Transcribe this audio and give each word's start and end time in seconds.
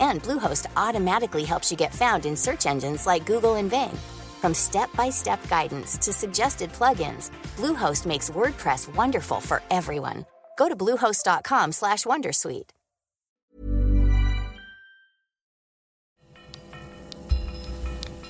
And 0.00 0.22
Bluehost 0.22 0.66
automatically 0.76 1.44
helps 1.44 1.70
you 1.70 1.76
get 1.76 1.94
found 1.94 2.26
in 2.26 2.36
search 2.36 2.66
engines 2.66 3.06
like 3.06 3.26
Google 3.26 3.56
and 3.56 3.70
Bing. 3.70 3.96
From 4.40 4.54
step-by-step 4.54 5.48
guidance 5.48 5.98
to 5.98 6.12
suggested 6.12 6.72
plugins, 6.72 7.30
Bluehost 7.56 8.06
makes 8.06 8.30
WordPress 8.30 8.94
wonderful 8.94 9.40
for 9.40 9.62
everyone. 9.70 10.24
Go 10.56 10.68
to 10.68 10.76
bluehost.com/wondersuite. 10.76 12.70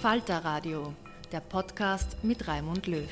Falter 0.01 0.41
Radio, 0.45 0.95
der 1.33 1.41
Podcast 1.41 2.17
mit 2.23 2.47
Raimund 2.47 2.87
Löw. 2.87 3.09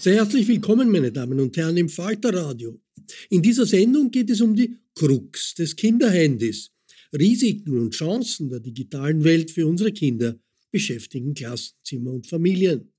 Sehr 0.00 0.14
herzlich 0.14 0.48
willkommen, 0.48 0.90
meine 0.90 1.12
Damen 1.12 1.38
und 1.40 1.54
Herren, 1.58 1.76
im 1.76 1.90
Falterradio. 1.90 2.80
In 3.28 3.42
dieser 3.42 3.66
Sendung 3.66 4.10
geht 4.10 4.30
es 4.30 4.40
um 4.40 4.56
die 4.56 4.78
Krux 4.94 5.54
des 5.54 5.76
Kinderhandys. 5.76 6.70
Risiken 7.12 7.76
und 7.76 7.92
Chancen 7.92 8.48
der 8.48 8.60
digitalen 8.60 9.22
Welt 9.24 9.50
für 9.50 9.66
unsere 9.66 9.92
Kinder 9.92 10.40
beschäftigen 10.70 11.34
Klassenzimmer 11.34 12.12
und 12.12 12.26
Familien. 12.26 12.90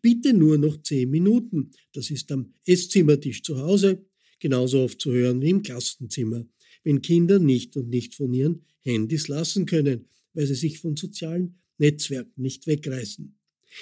Bitte 0.00 0.32
nur 0.32 0.56
noch 0.56 0.82
zehn 0.82 1.10
Minuten. 1.10 1.70
Das 1.92 2.10
ist 2.10 2.32
am 2.32 2.54
Esszimmertisch 2.64 3.42
zu 3.42 3.58
Hause 3.58 4.06
genauso 4.40 4.80
oft 4.80 4.98
zu 5.02 5.12
hören 5.12 5.42
wie 5.42 5.50
im 5.50 5.62
Klassenzimmer, 5.62 6.46
wenn 6.82 7.02
Kinder 7.02 7.38
nicht 7.38 7.76
und 7.76 7.90
nicht 7.90 8.14
von 8.14 8.32
ihren 8.32 8.64
Handys 8.80 9.28
lassen 9.28 9.66
können, 9.66 10.06
weil 10.32 10.46
sie 10.46 10.54
sich 10.54 10.78
von 10.78 10.96
sozialen 10.96 11.58
Netzwerken 11.76 12.40
nicht 12.40 12.66
wegreißen. 12.66 13.37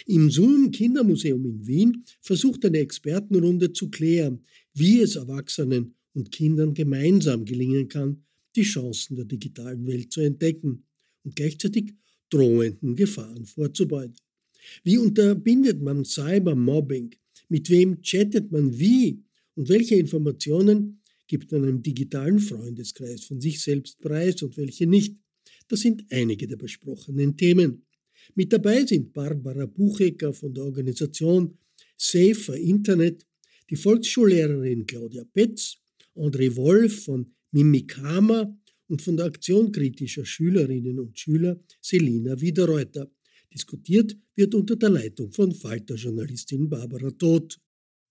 Im 0.07 0.31
Zoom 0.31 0.71
Kindermuseum 0.71 1.45
in 1.47 1.67
Wien 1.67 2.05
versucht 2.21 2.65
eine 2.65 2.79
Expertenrunde 2.79 3.73
zu 3.73 3.91
klären, 3.91 4.43
wie 4.75 5.01
es 5.01 5.17
Erwachsenen 5.17 5.95
und 6.13 6.31
Kindern 6.31 6.75
gemeinsam 6.75 7.45
gelingen 7.45 7.89
kann, 7.89 8.25
die 8.55 8.63
Chancen 8.63 9.17
der 9.17 9.25
digitalen 9.25 9.87
Welt 9.87 10.13
zu 10.13 10.21
entdecken 10.21 10.85
und 11.25 11.37
gleichzeitig 11.37 11.95
drohenden 12.31 12.97
Gefahren 12.97 13.47
vorzubeugen. 13.47 14.17
Wie 14.83 14.99
unterbindet 14.99 15.81
man 15.81 16.05
Cybermobbing? 16.05 17.15
Mit 17.49 17.71
wem 17.71 18.03
chattet 18.03 18.51
man 18.51 18.79
wie? 18.79 19.23
Und 19.55 19.69
welche 19.69 19.95
Informationen 19.95 21.01
gibt 21.27 21.53
man 21.53 21.63
einem 21.63 21.83
digitalen 21.83 22.39
Freundeskreis 22.39 23.25
von 23.25 23.41
sich 23.41 23.61
selbst 23.61 24.01
preis 24.01 24.43
und 24.43 24.57
welche 24.57 24.87
nicht? 24.87 25.17
Das 25.69 25.81
sind 25.81 26.05
einige 26.11 26.47
der 26.47 26.57
besprochenen 26.57 27.37
Themen. 27.37 27.86
Mit 28.35 28.53
dabei 28.53 28.85
sind 28.85 29.13
Barbara 29.13 29.67
Buchecker 29.67 30.33
von 30.33 30.53
der 30.53 30.65
Organisation 30.65 31.57
Safer 31.97 32.57
Internet, 32.57 33.27
die 33.71 33.77
Volksschullehrerin 33.77 34.87
Claudia 34.87 35.25
Petz, 35.25 35.77
André 36.15 36.55
Wolf 36.57 37.05
von 37.05 37.27
Mimikama 37.53 38.57
und 38.89 39.03
von 39.03 39.17
der 39.17 39.27
Aktion 39.27 39.73
kritischer 39.73 40.25
Schülerinnen 40.25 40.99
und 40.99 41.19
Schüler 41.19 41.59
Selina 41.81 42.41
Wiederreuter. 42.41 43.11
Diskutiert 43.53 44.17
wird 44.35 44.55
unter 44.55 44.77
der 44.77 44.91
Leitung 44.91 45.33
von 45.33 45.53
Falter-Journalistin 45.53 46.69
Barbara 46.69 47.11
Todt. 47.11 47.59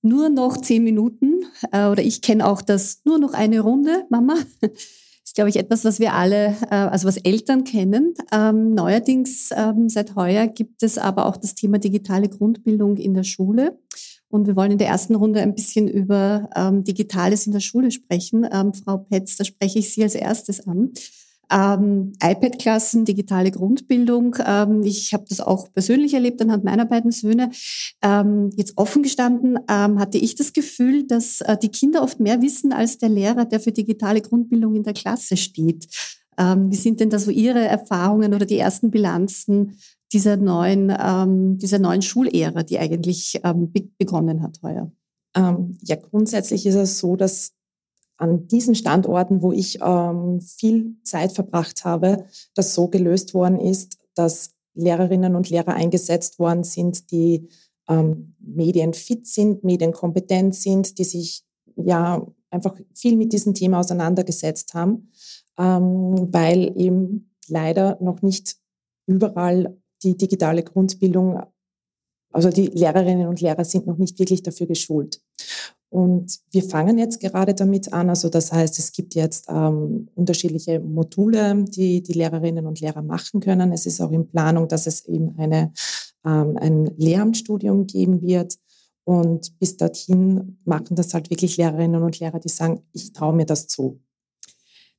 Nur 0.01 0.29
noch 0.29 0.61
zehn 0.61 0.83
Minuten, 0.83 1.45
äh, 1.71 1.87
oder 1.87 2.03
ich 2.03 2.21
kenne 2.21 2.47
auch 2.47 2.61
das 2.61 3.01
nur 3.05 3.17
noch 3.17 3.33
eine 3.33 3.59
Runde, 3.61 4.05
Mama 4.09 4.37
ist, 5.25 5.35
glaube 5.35 5.49
ich, 5.49 5.55
etwas, 5.55 5.83
was 5.83 5.99
wir 5.99 6.13
alle, 6.13 6.55
äh, 6.69 6.75
also 6.75 7.07
was 7.07 7.17
Eltern 7.17 7.63
kennen. 7.63 8.13
Ähm, 8.31 8.71
neuerdings, 8.71 9.49
ähm, 9.55 9.89
seit 9.89 10.15
heuer, 10.15 10.47
gibt 10.47 10.83
es 10.83 10.97
aber 10.97 11.25
auch 11.25 11.35
das 11.35 11.55
Thema 11.55 11.79
digitale 11.79 12.29
Grundbildung 12.29 12.97
in 12.97 13.15
der 13.15 13.23
Schule. 13.23 13.79
Und 14.29 14.47
wir 14.47 14.55
wollen 14.55 14.71
in 14.71 14.77
der 14.77 14.87
ersten 14.87 15.15
Runde 15.15 15.41
ein 15.41 15.55
bisschen 15.55 15.87
über 15.87 16.49
ähm, 16.55 16.83
Digitales 16.83 17.47
in 17.47 17.53
der 17.53 17.59
Schule 17.59 17.89
sprechen. 17.91 18.45
Frau 18.83 18.97
Petz, 18.97 19.37
da 19.37 19.45
spreche 19.45 19.79
ich 19.79 19.93
Sie 19.93 20.03
als 20.03 20.15
erstes 20.15 20.67
an. 20.67 20.91
Ähm, 21.55 22.11
iPad-Klassen, 22.21 23.05
digitale 23.05 23.49
Grundbildung. 23.49 24.35
Ähm, 24.45 24.83
ich 24.83 25.13
habe 25.13 25.23
das 25.29 25.39
auch 25.39 25.71
persönlich 25.71 26.13
erlebt 26.13 26.41
anhand 26.41 26.65
meiner 26.65 26.85
beiden 26.85 27.11
Söhne. 27.11 27.49
Ähm, 28.01 28.49
jetzt 28.57 28.73
offen 28.75 29.03
gestanden 29.03 29.57
ähm, 29.69 29.97
hatte 29.99 30.17
ich 30.17 30.35
das 30.35 30.51
Gefühl, 30.51 31.07
dass 31.07 31.39
äh, 31.41 31.57
die 31.57 31.69
Kinder 31.69 32.03
oft 32.03 32.19
mehr 32.19 32.41
wissen 32.41 32.73
als 32.73 32.97
der 32.97 33.07
Lehrer, 33.07 33.45
der 33.45 33.61
für 33.61 33.71
digitale 33.71 34.19
Grundbildung 34.19 34.75
in 34.75 34.83
der 34.83 34.93
Klasse 34.93 35.37
steht. 35.37 35.87
Ähm, 36.37 36.69
wie 36.71 36.75
sind 36.75 36.99
denn 36.99 37.09
da 37.09 37.19
so 37.19 37.31
Ihre 37.31 37.63
Erfahrungen 37.63 38.33
oder 38.33 38.45
die 38.45 38.57
ersten 38.57 38.91
Bilanzen 38.91 39.77
dieser 40.11 40.35
neuen, 40.35 40.93
ähm, 40.99 41.57
dieser 41.57 41.79
neuen 41.79 42.01
Schulära, 42.01 42.63
die 42.63 42.79
eigentlich 42.79 43.41
begonnen 43.97 44.41
hat 44.41 44.59
heuer? 44.61 44.91
ja, 45.37 45.97
grundsätzlich 45.97 46.65
ist 46.65 46.75
es 46.75 46.99
so, 46.99 47.17
dass 47.17 47.54
an 48.17 48.47
diesen 48.47 48.75
Standorten, 48.75 49.41
wo 49.41 49.51
ich 49.51 49.79
ähm, 49.81 50.39
viel 50.41 50.95
Zeit 51.03 51.33
verbracht 51.33 51.83
habe, 51.83 52.25
das 52.53 52.73
so 52.73 52.87
gelöst 52.87 53.33
worden 53.33 53.59
ist, 53.59 53.97
dass 54.13 54.53
Lehrerinnen 54.73 55.35
und 55.35 55.49
Lehrer 55.49 55.73
eingesetzt 55.73 56.39
worden 56.39 56.63
sind, 56.63 57.11
die 57.11 57.49
ähm, 57.87 58.35
medienfit 58.39 59.27
sind, 59.27 59.63
medienkompetent 59.63 60.55
sind, 60.55 60.97
die 60.97 61.03
sich 61.03 61.43
ja 61.75 62.25
einfach 62.49 62.75
viel 62.93 63.17
mit 63.17 63.33
diesem 63.33 63.53
Thema 63.53 63.79
auseinandergesetzt 63.79 64.73
haben, 64.73 65.11
ähm, 65.57 66.29
weil 66.31 66.73
eben 66.77 67.35
leider 67.47 67.97
noch 68.01 68.21
nicht 68.21 68.57
überall 69.07 69.77
die 70.03 70.17
digitale 70.17 70.63
Grundbildung, 70.63 71.41
also 72.31 72.49
die 72.49 72.67
Lehrerinnen 72.67 73.27
und 73.27 73.41
Lehrer 73.41 73.65
sind 73.65 73.87
noch 73.87 73.97
nicht 73.97 74.19
wirklich 74.19 74.43
dafür 74.43 74.67
geschult. 74.67 75.21
Und 75.89 76.39
wir 76.51 76.63
fangen 76.63 76.97
jetzt 76.97 77.19
gerade 77.19 77.53
damit 77.53 77.93
an. 77.93 78.09
Also 78.09 78.29
das 78.29 78.51
heißt, 78.51 78.79
es 78.79 78.91
gibt 78.91 79.15
jetzt 79.15 79.45
ähm, 79.49 80.09
unterschiedliche 80.15 80.79
Module, 80.79 81.63
die 81.63 82.01
die 82.01 82.13
Lehrerinnen 82.13 82.65
und 82.65 82.81
Lehrer 82.81 83.01
machen 83.01 83.39
können. 83.39 83.71
Es 83.71 83.85
ist 83.85 84.01
auch 84.01 84.11
in 84.11 84.27
Planung, 84.27 84.67
dass 84.67 84.87
es 84.87 85.05
eben 85.05 85.37
eine, 85.37 85.71
ähm, 86.25 86.57
ein 86.59 86.85
Lehramtsstudium 86.97 87.87
geben 87.87 88.21
wird. 88.21 88.57
Und 89.05 89.57
bis 89.59 89.77
dorthin 89.77 90.57
machen 90.65 90.95
das 90.95 91.13
halt 91.13 91.29
wirklich 91.29 91.57
Lehrerinnen 91.57 92.01
und 92.01 92.19
Lehrer, 92.19 92.39
die 92.39 92.49
sagen, 92.49 92.81
ich 92.91 93.13
traue 93.13 93.35
mir 93.35 93.45
das 93.45 93.67
zu. 93.67 94.01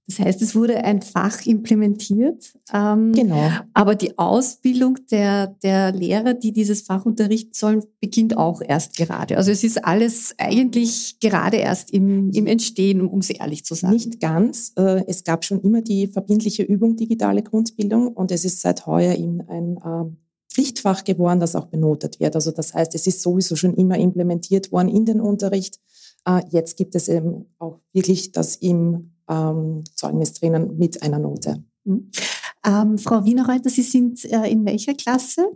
Das 0.08 0.20
heißt, 0.20 0.40
es 0.40 0.54
wurde 0.54 0.84
ein 0.84 1.02
Fach 1.02 1.44
implementiert. 1.46 2.52
Ähm, 2.72 3.12
genau. 3.12 3.50
Aber 3.74 3.96
die 3.96 4.16
Ausbildung 4.16 4.98
der, 5.10 5.48
der 5.64 5.90
Lehrer, 5.90 6.34
die 6.34 6.52
dieses 6.52 6.82
Fach 6.82 7.04
unterrichten 7.04 7.52
sollen, 7.54 7.82
beginnt 8.00 8.36
auch 8.36 8.62
erst 8.66 8.96
gerade. 8.96 9.36
Also 9.36 9.50
es 9.50 9.64
ist 9.64 9.84
alles 9.84 10.32
eigentlich 10.38 11.18
gerade 11.18 11.56
erst 11.56 11.90
im, 11.90 12.30
im 12.30 12.46
Entstehen, 12.46 13.04
um 13.04 13.18
es 13.18 13.30
ehrlich 13.30 13.64
zu 13.64 13.74
sagen. 13.74 13.94
Nicht 13.94 14.20
ganz. 14.20 14.72
Äh, 14.76 15.02
es 15.08 15.24
gab 15.24 15.44
schon 15.44 15.60
immer 15.60 15.82
die 15.82 16.06
verbindliche 16.06 16.62
Übung 16.62 16.96
digitale 16.96 17.42
Grundbildung 17.42 18.08
und 18.08 18.30
es 18.30 18.44
ist 18.44 18.60
seit 18.60 18.86
heuer 18.86 19.16
eben 19.16 19.40
ein 19.48 19.76
äh, 19.78 20.10
Pflichtfach 20.48 21.02
geworden, 21.02 21.40
das 21.40 21.56
auch 21.56 21.66
benotet 21.66 22.20
wird. 22.20 22.36
Also 22.36 22.52
das 22.52 22.74
heißt, 22.74 22.94
es 22.94 23.08
ist 23.08 23.22
sowieso 23.22 23.56
schon 23.56 23.74
immer 23.74 23.98
implementiert 23.98 24.70
worden 24.70 24.88
in 24.88 25.04
den 25.04 25.20
Unterricht. 25.20 25.80
Äh, 26.24 26.42
jetzt 26.50 26.76
gibt 26.76 26.94
es 26.94 27.08
eben 27.08 27.46
auch 27.58 27.80
wirklich 27.92 28.30
das 28.30 28.54
im 28.54 29.15
ähm, 29.28 29.84
Zeugnis 29.94 30.34
drinnen 30.34 30.76
mit 30.78 31.02
einer 31.02 31.18
Note. 31.18 31.62
Mhm. 31.84 32.10
Ähm, 32.64 32.98
Frau 32.98 33.24
Wienerreiter, 33.24 33.70
Sie 33.70 33.82
sind 33.82 34.24
äh, 34.24 34.50
in 34.50 34.64
welcher 34.64 34.94
Klasse? 34.94 35.46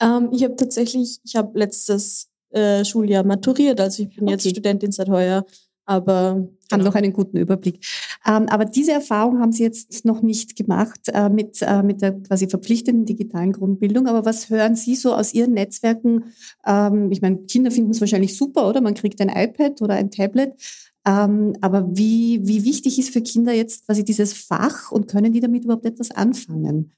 Ähm, 0.00 0.28
ich 0.32 0.44
habe 0.44 0.56
tatsächlich, 0.56 1.18
ich 1.24 1.36
habe 1.36 1.58
letztes 1.58 2.28
äh, 2.50 2.84
Schuljahr 2.84 3.24
maturiert, 3.24 3.80
also 3.80 4.02
ich 4.02 4.14
bin 4.14 4.24
okay. 4.24 4.32
jetzt 4.32 4.48
Studentin 4.48 4.92
seit 4.92 5.08
heuer, 5.08 5.44
aber 5.86 6.48
haben 6.72 6.80
genau. 6.80 6.84
noch 6.86 6.94
einen 6.96 7.12
guten 7.12 7.36
Überblick. 7.36 7.84
Ähm, 8.26 8.46
aber 8.48 8.64
diese 8.64 8.92
Erfahrung 8.92 9.38
haben 9.40 9.52
Sie 9.52 9.62
jetzt 9.62 10.04
noch 10.04 10.20
nicht 10.20 10.56
gemacht 10.56 11.00
äh, 11.12 11.28
mit, 11.28 11.62
äh, 11.62 11.82
mit 11.82 12.02
der 12.02 12.12
quasi 12.12 12.48
verpflichtenden 12.48 13.04
digitalen 13.04 13.52
Grundbildung. 13.52 14.08
Aber 14.08 14.24
was 14.24 14.50
hören 14.50 14.74
Sie 14.74 14.96
so 14.96 15.14
aus 15.14 15.32
Ihren 15.32 15.52
Netzwerken? 15.52 16.24
Ähm, 16.66 17.12
ich 17.12 17.22
meine, 17.22 17.38
Kinder 17.38 17.70
finden 17.70 17.92
es 17.92 18.00
wahrscheinlich 18.00 18.36
super, 18.36 18.68
oder? 18.68 18.80
Man 18.80 18.94
kriegt 18.94 19.20
ein 19.20 19.28
iPad 19.28 19.80
oder 19.80 19.94
ein 19.94 20.10
Tablet. 20.10 20.54
Ähm, 21.06 21.54
aber 21.60 21.86
wie, 21.96 22.40
wie 22.42 22.64
wichtig 22.64 22.98
ist 22.98 23.10
für 23.10 23.22
Kinder 23.22 23.52
jetzt 23.52 23.86
quasi 23.86 24.04
dieses 24.04 24.32
Fach 24.32 24.90
und 24.90 25.06
können 25.06 25.32
die 25.32 25.40
damit 25.40 25.64
überhaupt 25.64 25.86
etwas 25.86 26.10
anfangen? 26.10 26.92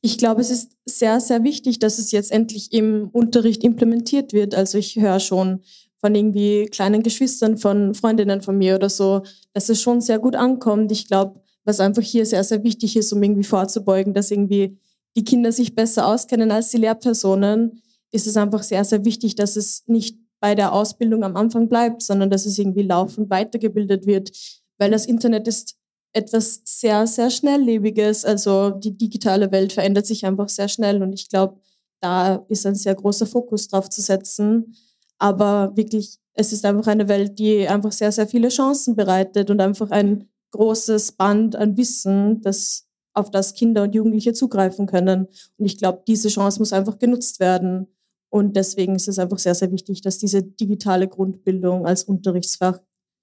Ich 0.00 0.18
glaube, 0.18 0.40
es 0.40 0.50
ist 0.50 0.72
sehr, 0.84 1.18
sehr 1.18 1.42
wichtig, 1.42 1.78
dass 1.78 1.98
es 1.98 2.12
jetzt 2.12 2.30
endlich 2.30 2.72
im 2.72 3.08
Unterricht 3.12 3.64
implementiert 3.64 4.32
wird. 4.32 4.54
Also 4.54 4.78
ich 4.78 4.96
höre 4.96 5.18
schon 5.18 5.62
von 6.00 6.14
irgendwie 6.14 6.66
kleinen 6.66 7.02
Geschwistern, 7.02 7.56
von 7.56 7.94
Freundinnen 7.94 8.42
von 8.42 8.58
mir 8.58 8.76
oder 8.76 8.90
so, 8.90 9.22
dass 9.54 9.70
es 9.70 9.80
schon 9.80 10.00
sehr 10.00 10.18
gut 10.18 10.36
ankommt. 10.36 10.92
Ich 10.92 11.08
glaube, 11.08 11.40
was 11.64 11.80
einfach 11.80 12.02
hier 12.02 12.26
sehr, 12.26 12.44
sehr 12.44 12.62
wichtig 12.62 12.96
ist, 12.96 13.12
um 13.12 13.22
irgendwie 13.22 13.44
vorzubeugen, 13.44 14.12
dass 14.12 14.30
irgendwie 14.30 14.78
die 15.16 15.24
Kinder 15.24 15.50
sich 15.50 15.74
besser 15.74 16.06
auskennen 16.06 16.50
als 16.50 16.68
die 16.68 16.76
Lehrpersonen, 16.76 17.80
ist 18.12 18.26
es 18.26 18.36
einfach 18.36 18.62
sehr, 18.62 18.84
sehr 18.84 19.04
wichtig, 19.04 19.34
dass 19.34 19.56
es 19.56 19.84
nicht 19.86 20.18
bei 20.44 20.54
der 20.54 20.74
Ausbildung 20.74 21.24
am 21.24 21.36
Anfang 21.36 21.70
bleibt, 21.70 22.02
sondern 22.02 22.28
dass 22.28 22.44
es 22.44 22.58
irgendwie 22.58 22.82
laufend 22.82 23.30
weitergebildet 23.30 24.04
wird, 24.04 24.30
weil 24.76 24.90
das 24.90 25.06
Internet 25.06 25.48
ist 25.48 25.76
etwas 26.12 26.60
sehr, 26.66 27.06
sehr 27.06 27.30
schnelllebiges. 27.30 28.26
Also 28.26 28.68
die 28.68 28.94
digitale 28.94 29.50
Welt 29.52 29.72
verändert 29.72 30.04
sich 30.04 30.26
einfach 30.26 30.50
sehr 30.50 30.68
schnell 30.68 31.02
und 31.02 31.14
ich 31.14 31.30
glaube, 31.30 31.58
da 32.02 32.44
ist 32.50 32.66
ein 32.66 32.74
sehr 32.74 32.94
großer 32.94 33.24
Fokus 33.24 33.68
drauf 33.68 33.88
zu 33.88 34.02
setzen. 34.02 34.74
Aber 35.16 35.72
wirklich, 35.76 36.18
es 36.34 36.52
ist 36.52 36.66
einfach 36.66 36.88
eine 36.88 37.08
Welt, 37.08 37.38
die 37.38 37.66
einfach 37.66 37.92
sehr, 37.92 38.12
sehr 38.12 38.26
viele 38.26 38.50
Chancen 38.50 38.96
bereitet 38.96 39.48
und 39.48 39.62
einfach 39.62 39.90
ein 39.92 40.28
großes 40.50 41.12
Band 41.12 41.56
an 41.56 41.78
Wissen, 41.78 42.42
das, 42.42 42.86
auf 43.14 43.30
das 43.30 43.54
Kinder 43.54 43.84
und 43.84 43.94
Jugendliche 43.94 44.34
zugreifen 44.34 44.84
können. 44.84 45.26
Und 45.56 45.64
ich 45.64 45.78
glaube, 45.78 46.02
diese 46.06 46.28
Chance 46.28 46.58
muss 46.58 46.74
einfach 46.74 46.98
genutzt 46.98 47.40
werden. 47.40 47.86
Und 48.34 48.56
deswegen 48.56 48.96
ist 48.96 49.06
es 49.06 49.20
einfach 49.20 49.38
sehr, 49.38 49.54
sehr 49.54 49.70
wichtig, 49.70 50.00
dass 50.00 50.18
diese 50.18 50.42
digitale 50.42 51.06
Grundbildung 51.06 51.86
als 51.86 52.02
Unterrichtsfach 52.02 52.80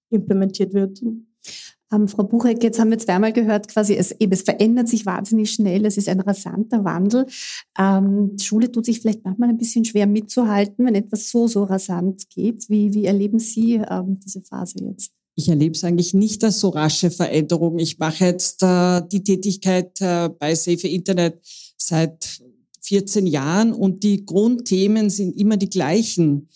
implementiert 0.09 0.73
wird. 0.73 1.01
Ähm, 1.91 2.07
Frau 2.07 2.23
Buchek, 2.23 2.63
jetzt 2.63 2.79
haben 2.79 2.91
wir 2.91 2.97
zweimal 2.97 3.33
gehört, 3.33 3.67
quasi 3.67 3.93
es, 3.93 4.13
eben, 4.13 4.31
es 4.31 4.43
verändert 4.43 4.87
sich 4.87 5.05
wahnsinnig 5.05 5.51
schnell, 5.51 5.85
es 5.85 5.97
ist 5.97 6.07
ein 6.07 6.21
rasanter 6.21 6.85
Wandel. 6.85 7.25
Ähm, 7.77 8.37
Schule 8.39 8.71
tut 8.71 8.85
sich 8.85 9.01
vielleicht 9.01 9.25
manchmal 9.25 9.49
ein 9.49 9.57
bisschen 9.57 9.83
schwer 9.83 10.07
mitzuhalten, 10.07 10.85
wenn 10.85 10.95
etwas 10.95 11.29
so, 11.29 11.45
so 11.45 11.65
rasant 11.65 12.29
geht. 12.29 12.69
Wie, 12.69 12.93
wie 12.93 13.03
erleben 13.03 13.39
Sie 13.39 13.81
ähm, 13.89 14.17
diese 14.23 14.39
Phase 14.39 14.81
jetzt? 14.81 15.11
Ich 15.35 15.49
erlebe 15.49 15.75
es 15.75 15.83
eigentlich 15.83 16.13
nicht 16.13 16.41
als 16.45 16.61
so 16.61 16.69
rasche 16.69 17.11
Veränderung. 17.11 17.79
Ich 17.79 17.99
mache 17.99 18.23
jetzt 18.23 18.63
äh, 18.63 19.01
die 19.11 19.25
Tätigkeit 19.25 19.99
äh, 19.99 20.29
bei 20.29 20.55
Safe 20.55 20.87
Internet 20.87 21.41
seit 21.75 22.41
14 22.81 23.27
Jahren 23.27 23.73
und 23.73 24.03
die 24.03 24.25
Grundthemen 24.25 25.09
sind 25.09 25.37
immer 25.37 25.57
die 25.57 25.69
gleichen. 25.69 26.49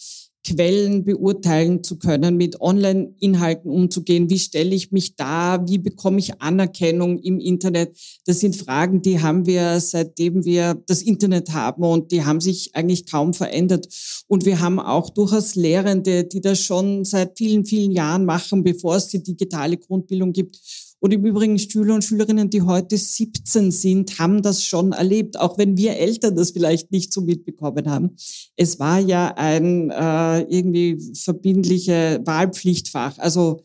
Quellen 0.46 1.04
beurteilen 1.04 1.84
zu 1.84 1.98
können, 1.98 2.38
mit 2.38 2.62
Online-Inhalten 2.62 3.72
umzugehen. 3.72 4.30
Wie 4.30 4.38
stelle 4.38 4.76
ich 4.76 4.92
mich 4.92 5.16
da? 5.16 5.64
Wie 5.68 5.80
bekomme 5.80 6.20
ich 6.20 6.40
Anerkennung 6.40 7.18
im 7.18 7.40
Internet? 7.40 7.98
Das 8.26 8.42
sind 8.42 8.56
Fragen, 8.56 9.02
die 9.02 9.22
haben 9.22 9.48
wir 9.48 9.80
seitdem 9.80 10.46
wir 10.46 10.82
das 10.86 11.02
Internet 11.02 11.52
haben 11.54 11.84
und 11.84 12.12
die 12.12 12.24
haben 12.24 12.42
sich 12.42 12.76
eigentlich 12.76 13.08
kaum 13.08 13.34
verändert. 13.34 13.88
Und 14.28 14.46
wir 14.46 14.60
haben 14.60 14.80
auch 14.80 15.10
durchaus 15.10 15.56
Lehrende, 15.56 16.26
die 16.26 16.42
das 16.42 16.60
schon 16.60 17.06
seit 17.06 17.38
vielen, 17.38 17.66
vielen 17.66 17.92
Jahren 17.92 18.26
machen, 18.26 18.64
bevor 18.64 18.98
es 18.98 19.08
die 19.08 19.24
digitale 19.24 19.78
Grundbildung 19.78 20.32
gibt 20.32 20.60
und 21.06 21.12
im 21.12 21.24
Übrigen 21.24 21.60
Schüler 21.60 21.94
und 21.94 22.04
Schülerinnen, 22.04 22.50
die 22.50 22.64
heute 22.64 22.98
17 22.98 23.70
sind, 23.70 24.18
haben 24.18 24.42
das 24.42 24.64
schon 24.64 24.92
erlebt, 24.92 25.40
auch 25.40 25.56
wenn 25.60 25.78
wir 25.78 25.98
Eltern 25.98 26.36
das 26.36 26.50
vielleicht 26.50 26.92
nicht 26.92 27.14
so 27.14 27.22
mitbekommen 27.22 27.88
haben. 27.88 28.16
Es 28.56 28.80
war 28.80 28.98
ja 28.98 29.32
ein 29.36 29.92
äh, 29.92 30.40
irgendwie 30.50 30.98
verbindliche 31.14 32.22
Wahlpflichtfach. 32.26 33.20
Also 33.20 33.62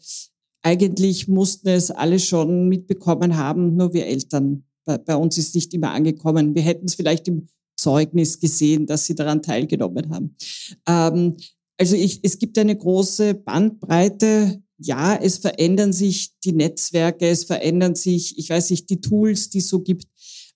eigentlich 0.60 1.28
mussten 1.28 1.68
es 1.68 1.90
alle 1.90 2.18
schon 2.18 2.68
mitbekommen 2.68 3.38
haben, 3.38 3.74
nur 3.74 3.94
wir 3.94 4.06
Eltern. 4.06 4.64
Bei, 4.84 4.98
bei 4.98 5.16
uns 5.16 5.38
ist 5.38 5.54
nicht 5.54 5.72
immer 5.72 5.92
angekommen. 5.92 6.54
Wir 6.54 6.60
hätten 6.60 6.84
es 6.84 6.94
vielleicht 6.94 7.26
im 7.26 7.46
Zeugnis 7.74 8.38
gesehen, 8.38 8.84
dass 8.84 9.06
sie 9.06 9.14
daran 9.14 9.40
teilgenommen 9.40 10.10
haben. 10.10 10.34
Ähm, 10.86 11.38
also 11.78 11.96
ich, 11.96 12.20
es 12.22 12.38
gibt 12.38 12.58
eine 12.58 12.76
große 12.76 13.32
Bandbreite 13.32 14.62
ja, 14.82 15.14
es 15.14 15.38
verändern 15.38 15.92
sich 15.92 16.30
die 16.44 16.52
Netzwerke, 16.52 17.28
es 17.28 17.44
verändern 17.44 17.94
sich, 17.94 18.38
ich 18.38 18.48
weiß 18.48 18.70
nicht, 18.70 18.88
die 18.88 19.00
Tools, 19.00 19.50
die 19.50 19.58
es 19.58 19.68
so 19.68 19.80
gibt, 19.80 20.06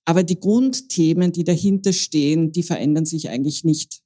aber 0.05 0.23
die 0.23 0.41
Grundthemen, 0.41 1.32
die 1.32 1.44
dahinter 1.44 1.93
stehen, 1.93 2.53
die 2.53 2.62
verändern 2.62 3.05
sich 3.05 3.29
eigentlich 3.29 3.65
nicht. 3.65 4.00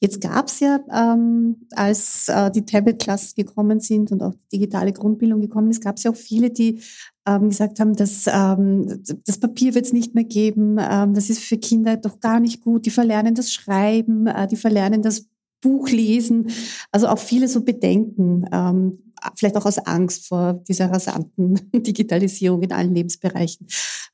Jetzt 0.00 0.20
gab 0.20 0.46
es 0.46 0.60
ja, 0.60 0.78
ähm, 0.92 1.66
als 1.72 2.28
äh, 2.28 2.52
die 2.52 2.64
Tablet-Klassen 2.64 3.34
gekommen 3.34 3.80
sind 3.80 4.12
und 4.12 4.22
auch 4.22 4.34
die 4.52 4.58
digitale 4.58 4.92
Grundbildung 4.92 5.40
gekommen 5.40 5.70
ist, 5.70 5.82
gab 5.82 5.96
es 5.96 6.04
ja 6.04 6.12
auch 6.12 6.16
viele, 6.16 6.50
die 6.50 6.80
ähm, 7.26 7.48
gesagt 7.48 7.80
haben, 7.80 7.96
dass 7.96 8.26
ähm, 8.28 9.02
das 9.26 9.38
Papier 9.38 9.74
wird 9.74 9.86
es 9.86 9.92
nicht 9.92 10.14
mehr 10.14 10.24
geben, 10.24 10.76
ähm, 10.78 11.14
das 11.14 11.30
ist 11.30 11.40
für 11.40 11.58
Kinder 11.58 11.96
doch 11.96 12.20
gar 12.20 12.38
nicht 12.38 12.62
gut, 12.62 12.86
die 12.86 12.90
verlernen 12.90 13.34
das 13.34 13.52
Schreiben, 13.52 14.28
äh, 14.28 14.46
die 14.46 14.56
verlernen 14.56 15.02
das 15.02 15.26
Buch 15.60 15.88
lesen. 15.88 16.50
Also 16.92 17.08
auch 17.08 17.18
viele 17.18 17.48
so 17.48 17.62
Bedenken, 17.62 18.46
ähm, 18.52 18.98
vielleicht 19.34 19.56
auch 19.56 19.66
aus 19.66 19.78
Angst 19.78 20.26
vor 20.26 20.54
dieser 20.68 20.90
rasanten 20.90 21.60
Digitalisierung 21.72 22.62
in 22.62 22.72
allen 22.72 22.94
Lebensbereichen. 22.94 23.66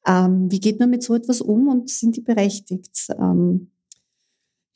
Ähm, 0.07 0.51
wie 0.51 0.61
geht 0.61 0.81
man 0.81 0.91
mit 0.91 1.03
so 1.03 1.15
etwas 1.15 1.41
um 1.41 1.69
und 1.69 1.91
sind 1.91 2.17
die 2.17 2.23
berechtigt? 2.23 3.09
Ähm, 3.19 3.71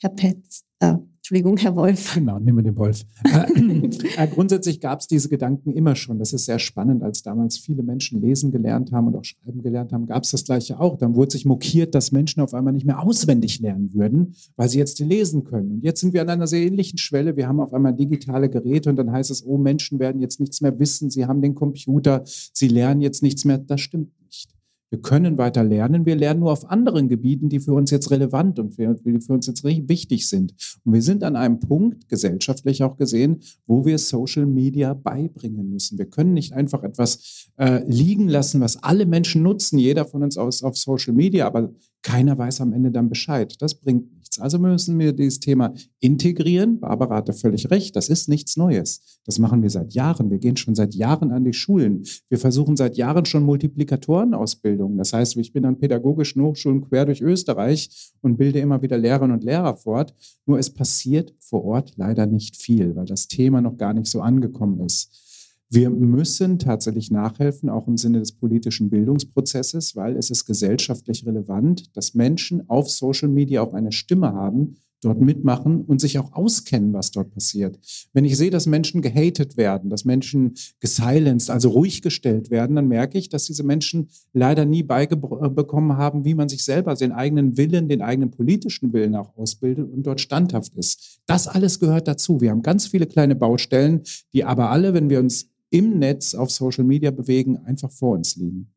Herr 0.00 0.10
Pett, 0.10 0.44
äh, 0.80 0.94
Entschuldigung, 1.30 1.58
Herr 1.58 1.76
Wolf. 1.76 2.14
Genau, 2.14 2.38
nehmen 2.38 2.56
wir 2.56 2.62
den 2.62 2.76
Wolf. 2.78 3.04
Äh, 3.28 4.24
äh, 4.24 4.28
grundsätzlich 4.28 4.80
gab 4.80 5.00
es 5.00 5.06
diese 5.06 5.28
Gedanken 5.28 5.72
immer 5.72 5.94
schon. 5.94 6.18
Das 6.18 6.32
ist 6.32 6.46
sehr 6.46 6.58
spannend. 6.58 7.02
Als 7.02 7.22
damals 7.22 7.58
viele 7.58 7.82
Menschen 7.82 8.22
lesen 8.22 8.50
gelernt 8.50 8.92
haben 8.92 9.08
und 9.08 9.16
auch 9.16 9.24
schreiben 9.24 9.62
gelernt 9.62 9.92
haben, 9.92 10.06
gab 10.06 10.24
es 10.24 10.30
das 10.30 10.44
Gleiche 10.44 10.80
auch. 10.80 10.96
Dann 10.96 11.14
wurde 11.14 11.32
sich 11.32 11.44
mokiert, 11.44 11.94
dass 11.94 12.12
Menschen 12.12 12.40
auf 12.40 12.54
einmal 12.54 12.72
nicht 12.72 12.86
mehr 12.86 13.02
auswendig 13.02 13.60
lernen 13.60 13.92
würden, 13.92 14.34
weil 14.56 14.70
sie 14.70 14.78
jetzt 14.78 14.98
lesen 15.00 15.44
können. 15.44 15.72
Und 15.72 15.84
jetzt 15.84 16.00
sind 16.00 16.14
wir 16.14 16.22
an 16.22 16.30
einer 16.30 16.46
sehr 16.46 16.62
ähnlichen 16.62 16.96
Schwelle. 16.98 17.36
Wir 17.36 17.46
haben 17.46 17.60
auf 17.60 17.74
einmal 17.74 17.94
digitale 17.94 18.48
Geräte 18.48 18.88
und 18.88 18.96
dann 18.96 19.12
heißt 19.12 19.30
es, 19.30 19.44
oh, 19.44 19.58
Menschen 19.58 19.98
werden 19.98 20.22
jetzt 20.22 20.40
nichts 20.40 20.62
mehr 20.62 20.78
wissen. 20.78 21.10
Sie 21.10 21.26
haben 21.26 21.42
den 21.42 21.54
Computer. 21.54 22.22
Sie 22.24 22.68
lernen 22.68 23.02
jetzt 23.02 23.22
nichts 23.22 23.44
mehr. 23.44 23.58
Das 23.58 23.82
stimmt 23.82 24.18
nicht. 24.24 24.57
Wir 24.90 25.00
können 25.00 25.36
weiter 25.36 25.62
lernen. 25.62 26.06
Wir 26.06 26.16
lernen 26.16 26.40
nur 26.40 26.52
auf 26.52 26.70
anderen 26.70 27.08
Gebieten, 27.08 27.48
die 27.48 27.60
für 27.60 27.74
uns 27.74 27.90
jetzt 27.90 28.10
relevant 28.10 28.58
und 28.58 28.74
für, 28.74 28.94
die 28.94 29.20
für 29.20 29.34
uns 29.34 29.46
jetzt 29.46 29.62
wichtig 29.64 30.28
sind. 30.28 30.54
Und 30.84 30.94
wir 30.94 31.02
sind 31.02 31.22
an 31.24 31.36
einem 31.36 31.60
Punkt, 31.60 32.08
gesellschaftlich 32.08 32.82
auch 32.82 32.96
gesehen, 32.96 33.40
wo 33.66 33.84
wir 33.84 33.98
Social 33.98 34.46
Media 34.46 34.94
beibringen 34.94 35.68
müssen. 35.68 35.98
Wir 35.98 36.06
können 36.06 36.32
nicht 36.32 36.54
einfach 36.54 36.82
etwas 36.84 37.50
äh, 37.58 37.84
liegen 37.86 38.28
lassen, 38.28 38.60
was 38.60 38.82
alle 38.82 39.04
Menschen 39.04 39.42
nutzen. 39.42 39.78
Jeder 39.78 40.06
von 40.06 40.22
uns 40.22 40.38
aus 40.38 40.62
auf 40.62 40.76
Social 40.76 41.12
Media, 41.12 41.46
aber 41.46 41.70
keiner 42.02 42.38
weiß 42.38 42.60
am 42.62 42.72
Ende 42.72 42.90
dann 42.90 43.08
Bescheid. 43.08 43.54
Das 43.60 43.74
bringt. 43.74 44.08
Also 44.40 44.58
müssen 44.58 44.98
wir 44.98 45.12
dieses 45.12 45.40
Thema 45.40 45.74
integrieren. 46.00 46.80
Barbara 46.80 47.16
hatte 47.16 47.32
völlig 47.32 47.70
recht. 47.70 47.96
Das 47.96 48.08
ist 48.08 48.28
nichts 48.28 48.56
Neues. 48.56 49.20
Das 49.24 49.38
machen 49.38 49.62
wir 49.62 49.70
seit 49.70 49.94
Jahren. 49.94 50.30
Wir 50.30 50.38
gehen 50.38 50.56
schon 50.56 50.74
seit 50.74 50.94
Jahren 50.94 51.32
an 51.32 51.44
die 51.44 51.52
Schulen. 51.52 52.04
Wir 52.28 52.38
versuchen 52.38 52.76
seit 52.76 52.96
Jahren 52.96 53.24
schon 53.24 53.44
Multiplikatorenausbildungen. 53.44 54.98
Das 54.98 55.12
heißt, 55.12 55.36
ich 55.36 55.52
bin 55.52 55.64
an 55.64 55.78
pädagogischen 55.78 56.42
Hochschulen 56.42 56.82
quer 56.82 57.06
durch 57.06 57.20
Österreich 57.20 58.12
und 58.22 58.36
bilde 58.36 58.60
immer 58.60 58.82
wieder 58.82 58.98
Lehrerinnen 58.98 59.36
und 59.36 59.44
Lehrer 59.44 59.76
fort. 59.76 60.14
Nur 60.46 60.58
es 60.58 60.70
passiert 60.70 61.34
vor 61.38 61.64
Ort 61.64 61.92
leider 61.96 62.26
nicht 62.26 62.56
viel, 62.56 62.96
weil 62.96 63.06
das 63.06 63.28
Thema 63.28 63.60
noch 63.60 63.76
gar 63.76 63.94
nicht 63.94 64.06
so 64.06 64.20
angekommen 64.20 64.80
ist. 64.80 65.27
Wir 65.70 65.90
müssen 65.90 66.58
tatsächlich 66.58 67.10
nachhelfen, 67.10 67.68
auch 67.68 67.86
im 67.88 67.98
Sinne 67.98 68.20
des 68.20 68.32
politischen 68.32 68.88
Bildungsprozesses, 68.88 69.96
weil 69.96 70.16
es 70.16 70.30
ist 70.30 70.46
gesellschaftlich 70.46 71.26
relevant, 71.26 71.94
dass 71.94 72.14
Menschen 72.14 72.68
auf 72.70 72.88
Social 72.88 73.28
Media 73.28 73.60
auch 73.60 73.74
eine 73.74 73.92
Stimme 73.92 74.32
haben, 74.32 74.76
dort 75.02 75.20
mitmachen 75.20 75.82
und 75.82 76.00
sich 76.00 76.18
auch 76.18 76.32
auskennen, 76.32 76.92
was 76.92 77.10
dort 77.10 77.32
passiert. 77.32 77.78
Wenn 78.12 78.24
ich 78.24 78.36
sehe, 78.36 78.50
dass 78.50 78.66
Menschen 78.66 79.02
gehatet 79.02 79.56
werden, 79.56 79.90
dass 79.90 80.04
Menschen 80.04 80.54
gesilenced, 80.80 81.50
also 81.50 81.68
ruhig 81.68 82.02
gestellt 82.02 82.50
werden, 82.50 82.74
dann 82.76 82.88
merke 82.88 83.18
ich, 83.18 83.28
dass 83.28 83.44
diese 83.44 83.62
Menschen 83.62 84.08
leider 84.32 84.64
nie 84.64 84.82
beigekommen 84.82 85.96
haben, 85.96 86.24
wie 86.24 86.34
man 86.34 86.48
sich 86.48 86.64
selber 86.64 86.94
den 86.94 87.12
eigenen 87.12 87.56
Willen, 87.56 87.88
den 87.88 88.02
eigenen 88.02 88.30
politischen 88.30 88.92
Willen 88.92 89.14
auch 89.14 89.36
ausbildet 89.36 89.88
und 89.92 90.04
dort 90.06 90.20
standhaft 90.20 90.74
ist. 90.74 91.20
Das 91.26 91.46
alles 91.46 91.78
gehört 91.78 92.08
dazu. 92.08 92.40
Wir 92.40 92.50
haben 92.50 92.62
ganz 92.62 92.86
viele 92.86 93.06
kleine 93.06 93.36
Baustellen, 93.36 94.02
die 94.32 94.44
aber 94.44 94.70
alle, 94.70 94.94
wenn 94.94 95.10
wir 95.10 95.20
uns 95.20 95.50
im 95.70 95.98
Netz 95.98 96.34
auf 96.34 96.50
Social 96.50 96.84
Media 96.84 97.10
bewegen, 97.10 97.58
einfach 97.58 97.90
vor 97.90 98.14
uns 98.16 98.36
liegen. 98.36 98.72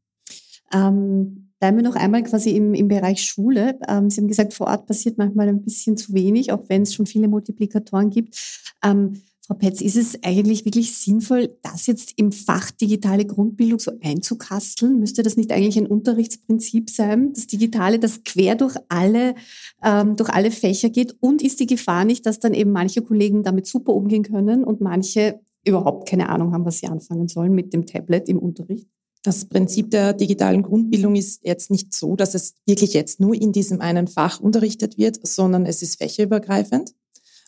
Ähm, 0.73 1.51
bleiben 1.59 1.77
wir 1.77 1.83
noch 1.83 1.95
einmal 1.95 2.23
quasi 2.23 2.51
im, 2.51 2.73
im 2.73 2.87
Bereich 2.87 3.23
Schule. 3.23 3.77
Ähm, 3.87 4.09
Sie 4.09 4.21
haben 4.21 4.27
gesagt, 4.27 4.53
vor 4.53 4.67
Ort 4.67 4.87
passiert 4.87 5.17
manchmal 5.17 5.49
ein 5.49 5.61
bisschen 5.61 5.97
zu 5.97 6.13
wenig, 6.13 6.51
auch 6.51 6.63
wenn 6.67 6.83
es 6.83 6.93
schon 6.93 7.05
viele 7.05 7.27
Multiplikatoren 7.27 8.09
gibt. 8.09 8.35
Ähm, 8.83 9.21
Frau 9.51 9.55
Petz, 9.55 9.81
ist 9.81 9.97
es 9.97 10.23
eigentlich 10.23 10.65
wirklich 10.65 10.95
sinnvoll, 10.95 11.57
das 11.61 11.87
jetzt 11.87 12.13
im 12.15 12.31
Fach 12.31 12.71
digitale 12.71 13.25
Grundbildung 13.25 13.79
so 13.79 13.91
einzukasteln? 14.01 14.99
Müsste 14.99 15.23
das 15.23 15.35
nicht 15.35 15.51
eigentlich 15.51 15.77
ein 15.77 15.87
Unterrichtsprinzip 15.87 16.89
sein, 16.89 17.33
das 17.33 17.47
Digitale, 17.47 17.99
das 17.99 18.23
quer 18.23 18.55
durch 18.55 18.77
alle, 18.87 19.35
ähm, 19.83 20.15
durch 20.15 20.29
alle 20.29 20.51
Fächer 20.51 20.89
geht? 20.89 21.17
Und 21.19 21.41
ist 21.41 21.59
die 21.59 21.65
Gefahr 21.65 22.05
nicht, 22.05 22.25
dass 22.25 22.39
dann 22.39 22.53
eben 22.53 22.71
manche 22.71 23.01
Kollegen 23.01 23.43
damit 23.43 23.67
super 23.67 23.93
umgehen 23.93 24.23
können 24.23 24.63
und 24.63 24.79
manche 24.79 25.41
überhaupt 25.65 26.09
keine 26.09 26.29
Ahnung 26.29 26.53
haben, 26.53 26.65
was 26.65 26.79
sie 26.79 26.87
anfangen 26.87 27.27
sollen 27.27 27.53
mit 27.53 27.73
dem 27.73 27.85
Tablet 27.85 28.29
im 28.29 28.39
Unterricht? 28.39 28.87
Das 29.23 29.45
Prinzip 29.45 29.91
der 29.91 30.13
digitalen 30.13 30.63
Grundbildung 30.63 31.15
ist 31.15 31.41
jetzt 31.43 31.69
nicht 31.69 31.93
so, 31.93 32.15
dass 32.15 32.33
es 32.33 32.55
wirklich 32.65 32.93
jetzt 32.93 33.19
nur 33.19 33.35
in 33.35 33.51
diesem 33.51 33.79
einen 33.79 34.07
Fach 34.07 34.39
unterrichtet 34.39 34.97
wird, 34.97 35.19
sondern 35.25 35.67
es 35.67 35.83
ist 35.83 35.97
fächerübergreifend. 35.99 36.93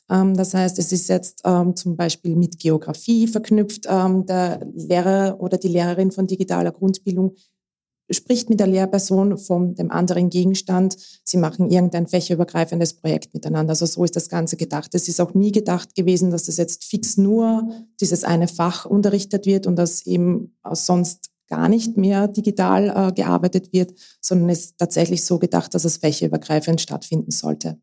Ähm, 0.09 0.35
das 0.35 0.53
heißt, 0.53 0.77
es 0.77 0.91
ist 0.91 1.09
jetzt 1.09 1.41
ähm, 1.45 1.75
zum 1.75 1.95
Beispiel 1.95 2.35
mit 2.35 2.59
Geografie 2.59 3.27
verknüpft. 3.27 3.87
Ähm, 3.89 4.25
der 4.25 4.67
Lehrer 4.75 5.37
oder 5.39 5.57
die 5.57 5.67
Lehrerin 5.67 6.11
von 6.11 6.27
digitaler 6.27 6.71
Grundbildung 6.71 7.35
spricht 8.09 8.49
mit 8.49 8.59
der 8.59 8.67
Lehrperson 8.67 9.37
von 9.37 9.75
dem 9.75 9.91
anderen 9.91 10.29
Gegenstand. 10.29 10.97
Sie 11.23 11.37
machen 11.37 11.69
irgendein 11.69 12.07
fächerübergreifendes 12.07 12.95
Projekt 12.95 13.33
miteinander. 13.33 13.71
Also 13.71 13.85
so 13.85 14.03
ist 14.03 14.15
das 14.15 14.29
Ganze 14.29 14.57
gedacht. 14.57 14.93
Es 14.93 15.07
ist 15.07 15.19
auch 15.19 15.33
nie 15.33 15.51
gedacht 15.51 15.95
gewesen, 15.95 16.31
dass 16.31 16.47
es 16.47 16.57
jetzt 16.57 16.85
fix 16.85 17.17
nur 17.17 17.69
dieses 17.99 18.23
eine 18.23 18.47
Fach 18.47 18.85
unterrichtet 18.85 19.45
wird 19.45 19.67
und 19.67 19.75
dass 19.75 20.05
eben 20.05 20.55
sonst 20.73 21.31
gar 21.47 21.69
nicht 21.69 21.97
mehr 21.97 22.27
digital 22.27 23.09
äh, 23.09 23.11
gearbeitet 23.13 23.73
wird, 23.73 23.93
sondern 24.21 24.49
es 24.49 24.65
ist 24.65 24.77
tatsächlich 24.77 25.23
so 25.23 25.39
gedacht, 25.39 25.73
dass 25.73 25.85
es 25.85 25.97
fächerübergreifend 25.97 26.81
stattfinden 26.81 27.31
sollte. 27.31 27.77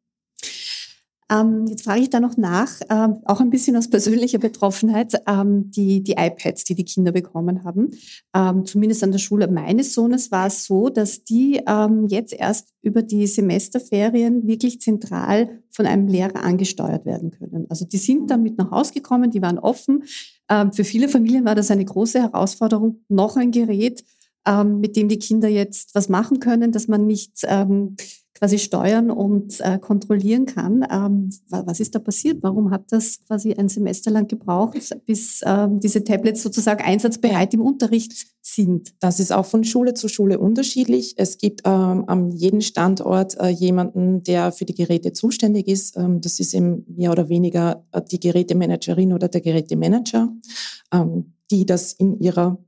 Ähm, 1.31 1.67
jetzt 1.69 1.85
frage 1.85 2.01
ich 2.01 2.11
da 2.11 2.19
noch 2.19 2.37
nach, 2.37 2.81
ähm, 2.91 3.19
auch 3.25 3.41
ein 3.41 3.51
bisschen 3.51 3.77
aus 3.77 3.89
persönlicher 3.89 4.39
Betroffenheit, 4.39 5.15
ähm, 5.29 5.71
die, 5.71 6.03
die 6.03 6.13
iPads, 6.13 6.65
die 6.65 6.75
die 6.75 6.85
Kinder 6.85 7.13
bekommen 7.13 7.63
haben. 7.63 7.93
Ähm, 8.35 8.65
zumindest 8.65 9.05
an 9.05 9.13
der 9.13 9.19
Schule 9.19 9.47
meines 9.47 9.95
Sohnes 9.95 10.33
war 10.33 10.49
es 10.49 10.65
so, 10.65 10.89
dass 10.89 11.23
die 11.23 11.63
ähm, 11.69 12.07
jetzt 12.09 12.33
erst 12.33 12.71
über 12.83 13.03
die 13.03 13.29
Semesterferien 13.29 14.47
wirklich 14.49 14.81
zentral 14.81 15.61
von 15.71 15.87
einem 15.87 16.09
Lehrer 16.09 16.43
angesteuert 16.43 17.07
werden 17.07 17.31
können. 17.31 17.67
Also 17.69 17.85
die 17.85 17.99
sind 17.99 18.31
damit 18.31 18.59
nach 18.59 18.73
Hause 18.73 18.95
gekommen, 18.95 19.31
die 19.31 19.43
waren 19.43 19.61
offen. 19.61 20.03
Ähm, 20.49 20.73
für 20.73 20.85
viele 20.85 21.09
Familien 21.09 21.45
war 21.45 21.55
das 21.55 21.71
eine 21.71 21.85
große 21.85 22.21
Herausforderung, 22.21 23.05
noch 23.09 23.37
ein 23.37 23.53
Gerät, 23.53 24.05
mit 24.65 24.97
dem 24.97 25.09
die 25.09 25.19
Kinder 25.19 25.49
jetzt 25.49 25.95
was 25.95 26.09
machen 26.09 26.41
können, 26.41 26.73
dass 26.73 26.89
man 26.89 27.07
nicht 27.07 27.47
quasi 28.41 28.59
steuern 28.59 29.11
und 29.11 29.61
äh, 29.61 29.79
kontrollieren 29.79 30.47
kann. 30.47 30.85
Ähm, 30.91 31.31
was 31.51 31.79
ist 31.79 31.95
da 31.95 31.99
passiert? 31.99 32.43
Warum 32.43 32.71
hat 32.71 32.85
das 32.91 33.21
quasi 33.27 33.53
ein 33.53 33.69
Semester 33.69 34.11
lang 34.11 34.29
gebraucht, 34.29 34.79
bis 35.05 35.43
ähm, 35.45 35.79
diese 35.79 36.03
Tablets 36.05 36.43
sozusagen 36.43 36.83
einsatzbereit 36.83 37.53
im 37.53 37.61
Unterricht 37.61 38.15
sind? 38.41 38.95
Das 38.99 39.21
ist 39.21 39.31
auch 39.31 39.45
von 39.45 39.63
Schule 39.63 39.93
zu 39.93 40.09
Schule 40.09 40.39
unterschiedlich. 40.39 41.15
Es 41.19 41.37
gibt 41.37 41.61
ähm, 41.67 42.05
an 42.07 42.31
jedem 42.31 42.63
Standort 42.63 43.39
äh, 43.39 43.49
jemanden, 43.49 44.23
der 44.23 44.53
für 44.53 44.65
die 44.65 44.75
Geräte 44.75 45.13
zuständig 45.13 45.69
ist. 45.69 45.99
Ähm, 45.99 46.23
das 46.23 46.41
ist 46.41 46.55
eben 46.55 46.87
mehr 46.89 47.13
oder 47.13 47.29
weniger 47.29 47.85
äh, 47.93 48.01
die 48.01 48.21
Gerätemanagerin 48.21 49.13
oder 49.13 49.29
der 49.29 49.43
Gerätemanager, 49.43 50.33
ähm, 50.95 51.35
die 51.51 51.67
das 51.67 51.93
in 51.93 52.19
ihrer 52.19 52.59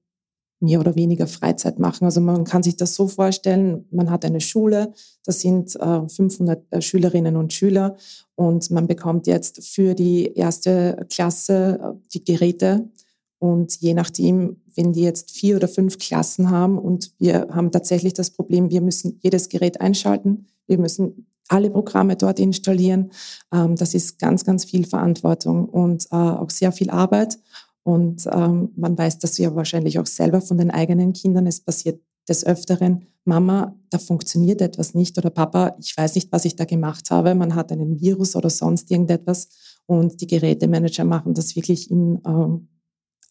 mehr 0.62 0.81
oder 0.81 0.95
weniger 0.95 1.26
Freizeit 1.26 1.78
machen. 1.78 2.04
Also 2.04 2.21
man 2.21 2.45
kann 2.45 2.62
sich 2.62 2.76
das 2.76 2.95
so 2.95 3.09
vorstellen, 3.09 3.85
man 3.90 4.11
hat 4.11 4.25
eine 4.25 4.40
Schule, 4.40 4.92
da 5.25 5.33
sind 5.33 5.76
äh, 5.76 6.09
500 6.09 6.64
äh, 6.71 6.81
Schülerinnen 6.81 7.37
und 7.37 7.52
Schüler 7.52 7.97
und 8.35 8.71
man 8.71 8.87
bekommt 8.87 9.26
jetzt 9.26 9.64
für 9.64 9.95
die 9.95 10.33
erste 10.35 11.07
Klasse 11.11 11.78
äh, 11.83 12.09
die 12.14 12.25
Geräte 12.25 12.88
und 13.38 13.81
je 13.81 13.92
nachdem, 13.92 14.62
wenn 14.76 14.92
die 14.92 15.02
jetzt 15.02 15.33
vier 15.33 15.57
oder 15.57 15.66
fünf 15.66 15.99
Klassen 15.99 16.50
haben 16.50 16.78
und 16.78 17.12
wir 17.19 17.49
haben 17.50 17.73
tatsächlich 17.73 18.14
das 18.14 18.31
Problem, 18.31 18.71
wir 18.71 18.81
müssen 18.81 19.19
jedes 19.21 19.49
Gerät 19.49 19.81
einschalten, 19.81 20.47
wir 20.69 20.78
müssen 20.78 21.26
alle 21.49 21.71
Programme 21.71 22.16
dort 22.16 22.38
installieren. 22.38 23.11
Ähm, 23.52 23.76
das 23.76 23.95
ist 23.95 24.19
ganz, 24.19 24.45
ganz 24.45 24.64
viel 24.64 24.87
Verantwortung 24.87 25.69
und 25.69 26.07
äh, 26.11 26.16
auch 26.16 26.50
sehr 26.50 26.73
viel 26.73 26.90
Arbeit. 26.90 27.38
Und 27.85 28.27
ähm, 28.33 28.71
man 28.77 28.97
weiß 28.97 29.19
das 29.19 29.39
ja 29.39 29.55
wahrscheinlich 29.55 29.99
auch 29.99 30.07
selber 30.07 30.41
von 30.41 30.59
den 30.59 30.71
eigenen 30.71 31.12
Kindern. 31.12 31.47
Es 31.47 31.61
passiert 31.61 32.01
des 32.29 32.47
Öfteren, 32.47 33.07
Mama, 33.25 33.77
da 33.91 33.99
funktioniert 33.99 34.61
etwas 34.61 34.95
nicht 34.95 35.17
oder 35.19 35.31
Papa, 35.31 35.77
ich 35.81 35.97
weiß 35.97 36.15
nicht, 36.15 36.31
was 36.33 36.45
ich 36.45 36.57
da 36.57 36.65
gemacht 36.65 37.11
habe. 37.11 37.35
Man 37.35 37.55
hat 37.55 37.73
einen 37.73 38.01
Virus 38.01 38.37
oder 38.37 38.51
sonst 38.51 38.91
irgendetwas. 38.91 39.49
Und 39.87 40.21
die 40.21 40.27
Gerätemanager 40.27 41.05
machen 41.05 41.35
das 41.35 41.57
wirklich 41.57 41.91
in 41.91 42.21
ähm, 42.27 42.69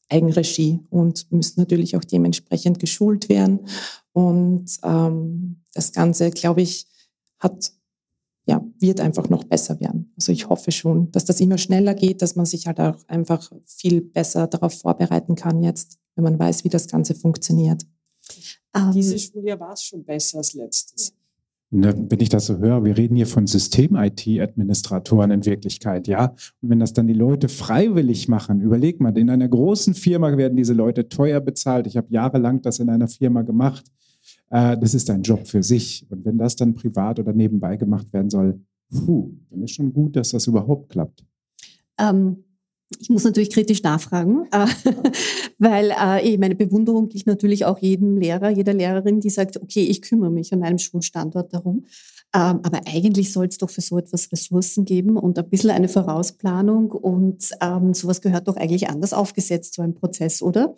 Eigenregie 0.10 0.80
und 0.90 1.32
müssen 1.32 1.62
natürlich 1.62 1.96
auch 1.96 2.04
dementsprechend 2.04 2.80
geschult 2.80 3.30
werden. 3.30 3.62
Und 4.12 4.78
ähm, 4.84 5.64
das 5.74 5.94
Ganze, 5.94 6.32
glaube 6.32 6.62
ich, 6.62 6.88
hat 7.40 7.72
wird 8.82 9.00
einfach 9.00 9.30
noch 9.30 9.44
besser 9.44 9.80
werden. 9.80 10.12
Also 10.18 10.32
ich 10.32 10.50
hoffe 10.50 10.72
schon, 10.72 11.12
dass 11.12 11.26
das 11.26 11.40
immer 11.40 11.58
schneller 11.58 11.94
geht, 11.94 12.22
dass 12.22 12.36
man 12.36 12.46
sich 12.46 12.68
halt 12.68 12.80
auch 12.80 12.98
einfach 13.08 13.52
viel 13.66 14.02
besser 14.02 14.48
darauf 14.48 14.80
vorbereiten 14.80 15.36
kann 15.36 15.64
jetzt, 15.64 16.00
wenn 16.16 16.24
man 16.24 16.40
weiß, 16.40 16.64
wie 16.64 16.70
das 16.70 16.88
Ganze 16.88 17.16
funktioniert. 17.16 17.86
Um, 18.76 18.84
ähm, 18.84 18.92
Dieses 18.94 19.24
Schuljahr 19.24 19.60
war 19.60 19.74
es 19.74 19.84
schon 19.84 20.04
besser 20.04 20.40
als 20.40 20.54
letztes. 20.54 21.14
Ne, 21.74 21.96
wenn 22.10 22.20
ich 22.20 22.28
das 22.28 22.48
so 22.48 22.58
höre, 22.58 22.84
wir 22.84 22.98
reden 22.98 23.16
hier 23.16 23.28
von 23.28 23.48
System-IT-Administratoren 23.48 25.32
in 25.32 25.46
Wirklichkeit, 25.46 26.06
ja. 26.08 26.36
Und 26.62 26.70
wenn 26.70 26.80
das 26.80 26.92
dann 26.92 27.08
die 27.08 27.14
Leute 27.14 27.48
freiwillig 27.48 28.28
machen, 28.28 28.60
überleg 28.60 29.00
mal, 29.00 29.18
in 29.18 29.30
einer 29.30 29.48
großen 29.48 29.94
Firma 29.94 30.36
werden 30.36 30.58
diese 30.58 30.74
Leute 30.74 31.08
teuer 31.08 31.40
bezahlt. 31.40 31.88
Ich 31.88 31.96
habe 31.96 32.08
jahrelang 32.10 32.62
das 32.62 32.80
in 32.80 32.90
einer 32.90 33.08
Firma 33.08 33.44
gemacht 33.44 33.86
äh, 34.50 34.78
das 34.78 34.94
ist 34.94 35.10
ein 35.10 35.24
Job 35.24 35.48
für 35.48 35.64
sich. 35.64 36.06
Und 36.10 36.26
wenn 36.26 36.38
das 36.38 36.56
dann 36.56 36.76
privat 36.76 37.20
oder 37.20 37.34
nebenbei 37.34 37.78
gemacht 37.78 38.12
werden 38.14 38.30
soll, 38.30 38.60
puh, 38.92 39.32
dann 39.50 39.64
ist 39.64 39.72
schon 39.72 39.94
gut, 39.94 40.16
dass 40.16 40.30
das 40.30 40.48
überhaupt 40.48 40.90
klappt. 40.90 41.24
Ähm, 41.98 42.44
ich 43.00 43.10
muss 43.10 43.24
natürlich 43.24 43.52
kritisch 43.52 43.84
nachfragen, 43.84 44.48
äh, 44.52 44.68
weil 45.58 45.92
äh, 45.92 46.38
meine 46.38 46.56
Bewunderung 46.56 47.10
gilt 47.10 47.26
natürlich 47.26 47.66
auch 47.66 47.80
jedem 47.80 48.18
Lehrer, 48.18 48.50
jeder 48.50 48.74
Lehrerin, 48.74 49.20
die 49.20 49.30
sagt, 49.30 49.62
okay, 49.62 49.84
ich 49.84 50.02
kümmere 50.02 50.30
mich 50.30 50.52
an 50.54 50.60
meinem 50.60 50.78
Schulstandort 50.78 51.54
darum. 51.54 51.86
Ähm, 52.34 52.60
aber 52.64 52.82
eigentlich 52.88 53.34
soll 53.34 53.48
es 53.48 53.58
doch 53.58 53.70
für 53.70 53.82
so 53.82 53.98
etwas 53.98 54.32
Ressourcen 54.32 54.86
geben 54.86 55.18
und 55.18 55.38
ein 55.38 55.50
bisschen 55.50 55.72
eine 55.72 55.90
Vorausplanung 55.90 56.92
und 56.92 57.50
ähm, 57.60 57.94
sowas 57.94 58.22
gehört 58.22 58.48
doch 58.48 58.56
eigentlich 58.56 58.90
anders 58.90 59.14
aufgesetzt, 59.14 59.74
so 59.74 59.82
ein 59.82 59.96
Prozess, 59.96 60.42
oder? 60.42 60.76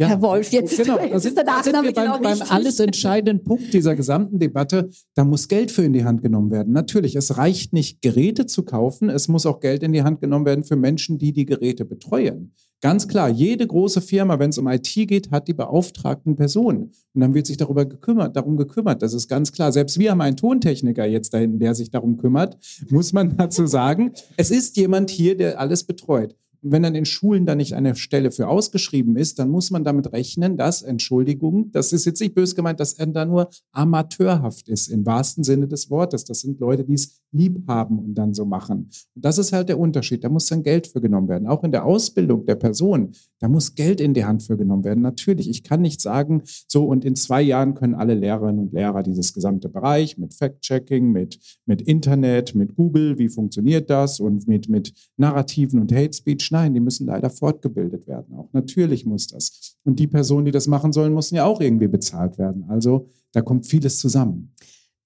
Ja, 0.00 0.08
Herr 0.08 0.22
Wolf, 0.22 0.50
jetzt 0.50 0.78
genau, 0.78 0.96
ist, 0.96 1.12
da 1.12 1.20
sind, 1.20 1.38
ist 1.38 1.46
da 1.46 1.62
sind 1.62 1.74
wir 1.74 1.92
beim, 1.92 2.04
genau 2.04 2.20
beim 2.20 2.40
alles 2.48 2.80
entscheidenden 2.80 3.44
Punkt 3.44 3.74
dieser 3.74 3.94
gesamten 3.94 4.38
Debatte. 4.38 4.88
Da 5.14 5.24
muss 5.24 5.46
Geld 5.46 5.70
für 5.70 5.82
in 5.82 5.92
die 5.92 6.04
Hand 6.04 6.22
genommen 6.22 6.50
werden. 6.50 6.72
Natürlich, 6.72 7.16
es 7.16 7.36
reicht 7.36 7.74
nicht, 7.74 8.00
Geräte 8.00 8.46
zu 8.46 8.62
kaufen. 8.62 9.10
Es 9.10 9.28
muss 9.28 9.44
auch 9.44 9.60
Geld 9.60 9.82
in 9.82 9.92
die 9.92 10.02
Hand 10.02 10.22
genommen 10.22 10.46
werden 10.46 10.64
für 10.64 10.76
Menschen, 10.76 11.18
die 11.18 11.34
die 11.34 11.44
Geräte 11.44 11.84
betreuen. 11.84 12.54
Ganz 12.80 13.08
klar, 13.08 13.28
jede 13.28 13.66
große 13.66 14.00
Firma, 14.00 14.38
wenn 14.38 14.48
es 14.48 14.56
um 14.56 14.66
IT 14.68 14.90
geht, 14.90 15.30
hat 15.30 15.48
die 15.48 15.52
beauftragten 15.52 16.34
Personen. 16.34 16.92
Und 17.12 17.20
dann 17.20 17.34
wird 17.34 17.46
sich 17.46 17.58
darüber 17.58 17.84
gekümmert, 17.84 18.36
darum 18.36 18.56
gekümmert. 18.56 19.02
Das 19.02 19.12
ist 19.12 19.28
ganz 19.28 19.52
klar. 19.52 19.70
Selbst 19.70 19.98
wir 19.98 20.12
haben 20.12 20.22
einen 20.22 20.38
Tontechniker 20.38 21.04
jetzt 21.04 21.34
dahin, 21.34 21.58
der 21.58 21.74
sich 21.74 21.90
darum 21.90 22.16
kümmert, 22.16 22.56
muss 22.88 23.12
man 23.12 23.36
dazu 23.36 23.66
sagen. 23.66 24.12
Es 24.38 24.50
ist 24.50 24.78
jemand 24.78 25.10
hier, 25.10 25.36
der 25.36 25.60
alles 25.60 25.84
betreut. 25.84 26.36
Wenn 26.62 26.82
dann 26.82 26.94
in 26.94 27.04
Schulen 27.04 27.46
da 27.46 27.54
nicht 27.54 27.74
eine 27.74 27.94
Stelle 27.96 28.30
für 28.30 28.48
ausgeschrieben 28.48 29.16
ist, 29.16 29.38
dann 29.38 29.50
muss 29.50 29.70
man 29.70 29.84
damit 29.84 30.12
rechnen, 30.12 30.56
dass, 30.56 30.82
Entschuldigung, 30.82 31.70
das 31.72 31.92
ist 31.92 32.04
jetzt 32.04 32.20
nicht 32.20 32.34
böse 32.34 32.54
gemeint, 32.54 32.80
dass 32.80 32.94
er 32.94 33.06
da 33.06 33.24
nur 33.24 33.48
amateurhaft 33.72 34.68
ist, 34.68 34.88
im 34.88 35.06
wahrsten 35.06 35.44
Sinne 35.44 35.68
des 35.68 35.90
Wortes. 35.90 36.24
Das 36.24 36.40
sind 36.40 36.60
Leute, 36.60 36.84
die 36.84 36.94
es 36.94 37.19
lieb 37.32 37.62
haben 37.68 37.98
und 37.98 38.14
dann 38.14 38.34
so 38.34 38.44
machen. 38.44 38.90
Und 39.14 39.24
das 39.24 39.38
ist 39.38 39.52
halt 39.52 39.68
der 39.68 39.78
Unterschied. 39.78 40.24
Da 40.24 40.28
muss 40.28 40.46
dann 40.46 40.62
Geld 40.62 40.86
für 40.86 41.00
genommen 41.00 41.28
werden. 41.28 41.46
Auch 41.46 41.62
in 41.64 41.70
der 41.70 41.84
Ausbildung 41.84 42.46
der 42.46 42.56
Person, 42.56 43.12
da 43.38 43.48
muss 43.48 43.74
Geld 43.74 44.00
in 44.00 44.14
die 44.14 44.24
Hand 44.24 44.42
für 44.42 44.56
genommen 44.56 44.84
werden. 44.84 45.02
Natürlich, 45.02 45.48
ich 45.48 45.62
kann 45.62 45.80
nicht 45.80 46.00
sagen, 46.00 46.42
so 46.66 46.84
und 46.86 47.04
in 47.04 47.16
zwei 47.16 47.42
Jahren 47.42 47.74
können 47.74 47.94
alle 47.94 48.14
Lehrerinnen 48.14 48.60
und 48.60 48.72
Lehrer 48.72 49.02
dieses 49.02 49.32
gesamte 49.32 49.68
Bereich 49.68 50.18
mit 50.18 50.34
Fact-Checking, 50.34 51.10
mit, 51.12 51.38
mit 51.66 51.82
Internet, 51.82 52.54
mit 52.54 52.74
Google, 52.74 53.18
wie 53.18 53.28
funktioniert 53.28 53.90
das 53.90 54.20
und 54.20 54.48
mit, 54.48 54.68
mit 54.68 54.92
Narrativen 55.16 55.80
und 55.80 55.92
Hate 55.92 56.12
Speech 56.12 56.50
Nein, 56.50 56.74
die 56.74 56.80
müssen 56.80 57.06
leider 57.06 57.30
fortgebildet 57.30 58.06
werden. 58.06 58.34
Auch 58.34 58.48
natürlich 58.52 59.06
muss 59.06 59.28
das. 59.28 59.76
Und 59.84 59.98
die 59.98 60.06
Personen, 60.06 60.46
die 60.46 60.50
das 60.50 60.66
machen 60.66 60.92
sollen, 60.92 61.14
müssen 61.14 61.36
ja 61.36 61.44
auch 61.44 61.60
irgendwie 61.60 61.88
bezahlt 61.88 62.38
werden. 62.38 62.64
Also 62.68 63.08
da 63.32 63.42
kommt 63.42 63.66
vieles 63.66 63.98
zusammen. 63.98 64.52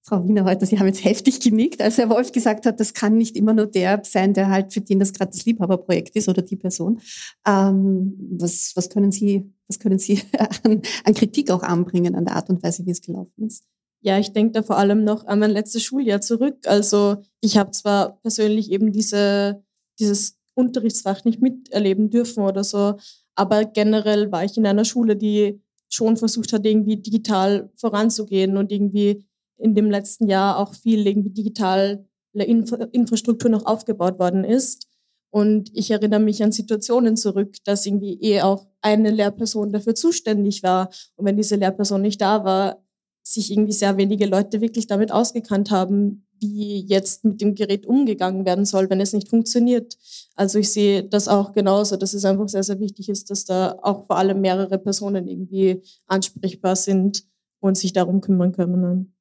Frau 0.07 0.23
Wiener 0.23 0.45
heute, 0.45 0.67
Sie 0.67 0.77
haben 0.77 0.85
jetzt 0.85 1.03
heftig 1.03 1.39
genickt, 1.39 1.81
als 1.81 1.97
Herr 1.97 2.11
Wolf 2.11 2.31
gesagt 2.31 2.67
hat, 2.67 2.79
das 2.79 2.93
kann 2.93 3.17
nicht 3.17 3.35
immer 3.35 3.53
nur 3.53 3.65
der 3.65 4.03
sein, 4.05 4.35
der 4.35 4.51
halt 4.51 4.71
für 4.71 4.81
den 4.81 4.99
das 4.99 5.13
gerade 5.13 5.31
das 5.31 5.45
Liebhaberprojekt 5.45 6.15
ist 6.15 6.29
oder 6.29 6.43
die 6.43 6.57
Person. 6.57 7.01
Ähm, 7.47 8.13
was, 8.37 8.73
was 8.75 8.91
können 8.91 9.11
Sie, 9.11 9.51
was 9.67 9.79
können 9.79 9.97
Sie 9.97 10.21
an, 10.63 10.83
an 11.05 11.13
Kritik 11.15 11.49
auch 11.49 11.63
anbringen 11.63 12.13
an 12.13 12.25
der 12.25 12.35
Art 12.35 12.51
und 12.51 12.61
Weise, 12.61 12.85
wie 12.85 12.91
es 12.91 13.01
gelaufen 13.01 13.47
ist? 13.47 13.63
Ja, 14.01 14.19
ich 14.19 14.31
denke 14.31 14.51
da 14.51 14.61
vor 14.61 14.77
allem 14.77 15.03
noch 15.03 15.25
an 15.25 15.39
mein 15.39 15.49
letztes 15.49 15.81
Schuljahr 15.81 16.21
zurück. 16.21 16.67
Also 16.67 17.17
ich 17.41 17.57
habe 17.57 17.71
zwar 17.71 18.21
persönlich 18.21 18.71
eben 18.71 18.91
diese, 18.91 19.63
dieses 19.99 20.37
Unterrichtsfach 20.53 21.25
nicht 21.25 21.41
miterleben 21.41 22.11
dürfen 22.11 22.43
oder 22.43 22.63
so. 22.63 22.97
Aber 23.33 23.65
generell 23.65 24.31
war 24.31 24.45
ich 24.45 24.55
in 24.55 24.67
einer 24.67 24.85
Schule, 24.85 25.15
die 25.15 25.63
schon 25.89 26.15
versucht 26.15 26.53
hat, 26.53 26.63
irgendwie 26.63 26.97
digital 26.97 27.71
voranzugehen 27.73 28.57
und 28.57 28.71
irgendwie 28.71 29.25
in 29.57 29.75
dem 29.75 29.89
letzten 29.89 30.27
Jahr 30.27 30.57
auch 30.59 30.73
viel 30.73 31.05
irgendwie 31.05 31.29
digitale 31.29 32.05
Infra 32.33 32.87
Infrastruktur 32.91 33.49
noch 33.49 33.65
aufgebaut 33.65 34.19
worden 34.19 34.43
ist. 34.43 34.87
Und 35.29 35.69
ich 35.73 35.91
erinnere 35.91 36.21
mich 36.21 36.43
an 36.43 36.51
Situationen 36.51 37.17
zurück, 37.17 37.57
dass 37.65 37.85
irgendwie 37.85 38.19
eh 38.21 38.41
auch 38.41 38.67
eine 38.81 39.11
Lehrperson 39.11 39.71
dafür 39.71 39.95
zuständig 39.95 40.63
war. 40.63 40.89
Und 41.15 41.25
wenn 41.25 41.37
diese 41.37 41.55
Lehrperson 41.57 42.01
nicht 42.01 42.21
da 42.21 42.43
war, 42.45 42.81
sich 43.21 43.51
irgendwie 43.51 43.73
sehr 43.73 43.97
wenige 43.97 44.27
Leute 44.27 44.61
wirklich 44.61 44.87
damit 44.87 45.11
ausgekannt 45.11 45.71
haben, 45.71 46.25
wie 46.39 46.85
jetzt 46.87 47.25
mit 47.25 47.41
dem 47.41 47.55
Gerät 47.55 47.85
umgegangen 47.85 48.45
werden 48.45 48.65
soll, 48.65 48.89
wenn 48.89 49.01
es 49.01 49.13
nicht 49.13 49.29
funktioniert. 49.29 49.97
Also 50.35 50.59
ich 50.59 50.71
sehe 50.71 51.03
das 51.03 51.27
auch 51.27 51.53
genauso, 51.53 51.97
dass 51.97 52.13
es 52.13 52.23
einfach 52.23 52.47
sehr, 52.47 52.63
sehr 52.63 52.79
wichtig 52.79 53.09
ist, 53.09 53.29
dass 53.31 53.45
da 53.45 53.77
auch 53.81 54.05
vor 54.05 54.17
allem 54.17 54.41
mehrere 54.41 54.77
Personen 54.77 55.27
irgendwie 55.27 55.81
ansprechbar 56.07 56.75
sind 56.75 57.23
und 57.59 57.77
sich 57.77 57.93
darum 57.93 58.21
kümmern 58.21 58.51
können. 58.51 59.14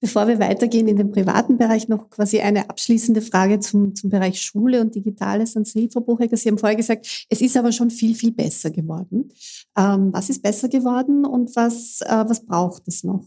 Bevor 0.00 0.28
wir 0.28 0.38
weitergehen 0.38 0.86
in 0.86 0.96
den 0.96 1.10
privaten 1.10 1.58
Bereich, 1.58 1.88
noch 1.88 2.08
quasi 2.08 2.40
eine 2.40 2.70
abschließende 2.70 3.20
Frage 3.20 3.58
zum, 3.58 3.94
zum 3.94 4.10
Bereich 4.10 4.40
Schule 4.40 4.80
und 4.80 4.94
Digitales 4.94 5.56
an 5.56 5.64
Sie, 5.64 5.88
Frau 5.92 6.00
Buchecker. 6.00 6.36
Sie 6.36 6.48
haben 6.48 6.58
vorher 6.58 6.76
gesagt, 6.76 7.26
es 7.28 7.40
ist 7.40 7.56
aber 7.56 7.72
schon 7.72 7.90
viel, 7.90 8.14
viel 8.14 8.32
besser 8.32 8.70
geworden. 8.70 9.32
Ähm, 9.76 10.12
was 10.12 10.30
ist 10.30 10.42
besser 10.42 10.68
geworden 10.68 11.24
und 11.24 11.54
was, 11.56 12.00
äh, 12.02 12.24
was 12.28 12.44
braucht 12.44 12.86
es 12.86 13.02
noch? 13.02 13.24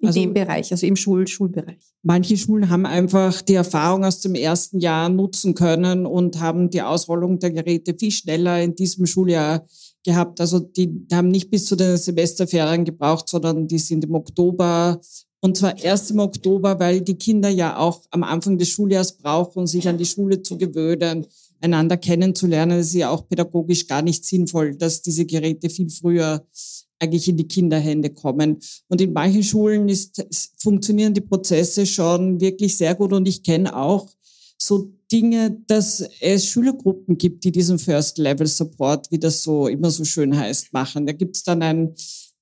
in 0.00 0.08
also, 0.08 0.20
dem 0.20 0.32
Bereich, 0.32 0.72
also 0.72 0.86
im 0.86 0.96
Schul 0.96 1.26
Schulbereich? 1.26 1.94
Manche 2.02 2.36
Schulen 2.36 2.70
haben 2.70 2.86
einfach 2.86 3.42
die 3.42 3.54
Erfahrung 3.54 4.04
aus 4.04 4.20
dem 4.20 4.34
ersten 4.34 4.80
Jahr 4.80 5.08
nutzen 5.08 5.54
können 5.54 6.06
und 6.06 6.40
haben 6.40 6.70
die 6.70 6.82
Ausrollung 6.82 7.38
der 7.38 7.50
Geräte 7.50 7.94
viel 7.98 8.10
schneller 8.10 8.62
in 8.62 8.74
diesem 8.74 9.06
Schuljahr 9.06 9.66
gehabt. 10.04 10.40
Also 10.40 10.58
die 10.58 11.06
haben 11.12 11.28
nicht 11.28 11.50
bis 11.50 11.66
zu 11.66 11.76
den 11.76 11.98
Semesterferien 11.98 12.84
gebraucht, 12.84 13.28
sondern 13.28 13.68
die 13.68 13.78
sind 13.78 14.04
im 14.04 14.14
Oktober 14.14 15.00
und 15.40 15.56
zwar 15.56 15.78
erst 15.78 16.10
im 16.10 16.18
Oktober, 16.18 16.78
weil 16.78 17.00
die 17.00 17.16
Kinder 17.16 17.48
ja 17.48 17.78
auch 17.78 18.02
am 18.10 18.22
Anfang 18.22 18.58
des 18.58 18.68
Schuljahres 18.68 19.12
brauchen, 19.12 19.66
sich 19.66 19.88
an 19.88 19.98
die 19.98 20.06
Schule 20.06 20.42
zu 20.42 20.58
gewöhnen, 20.58 21.26
einander 21.60 21.96
kennenzulernen. 21.96 22.78
Es 22.78 22.88
ist 22.88 22.94
ja 22.94 23.10
auch 23.10 23.26
pädagogisch 23.28 23.86
gar 23.86 24.02
nicht 24.02 24.24
sinnvoll, 24.24 24.76
dass 24.76 25.02
diese 25.02 25.24
Geräte 25.24 25.70
viel 25.70 25.90
früher 25.90 26.46
eigentlich 26.98 27.28
in 27.28 27.38
die 27.38 27.48
Kinderhände 27.48 28.10
kommen. 28.10 28.58
Und 28.88 29.00
in 29.00 29.12
manchen 29.12 29.42
Schulen 29.42 29.88
ist, 29.88 30.22
funktionieren 30.58 31.14
die 31.14 31.22
Prozesse 31.22 31.86
schon 31.86 32.40
wirklich 32.40 32.76
sehr 32.76 32.94
gut. 32.94 33.12
Und 33.12 33.26
ich 33.26 33.42
kenne 33.42 33.74
auch 33.74 34.10
so 34.58 34.92
Dinge, 35.10 35.58
dass 35.66 36.04
es 36.20 36.46
Schülergruppen 36.46 37.16
gibt, 37.16 37.44
die 37.44 37.50
diesen 37.50 37.78
First-Level-Support, 37.78 39.10
wie 39.10 39.18
das 39.18 39.42
so 39.42 39.66
immer 39.66 39.90
so 39.90 40.04
schön 40.04 40.38
heißt, 40.38 40.72
machen. 40.74 41.06
Da 41.06 41.12
gibt 41.12 41.36
es 41.36 41.42
dann 41.42 41.62
ein 41.62 41.94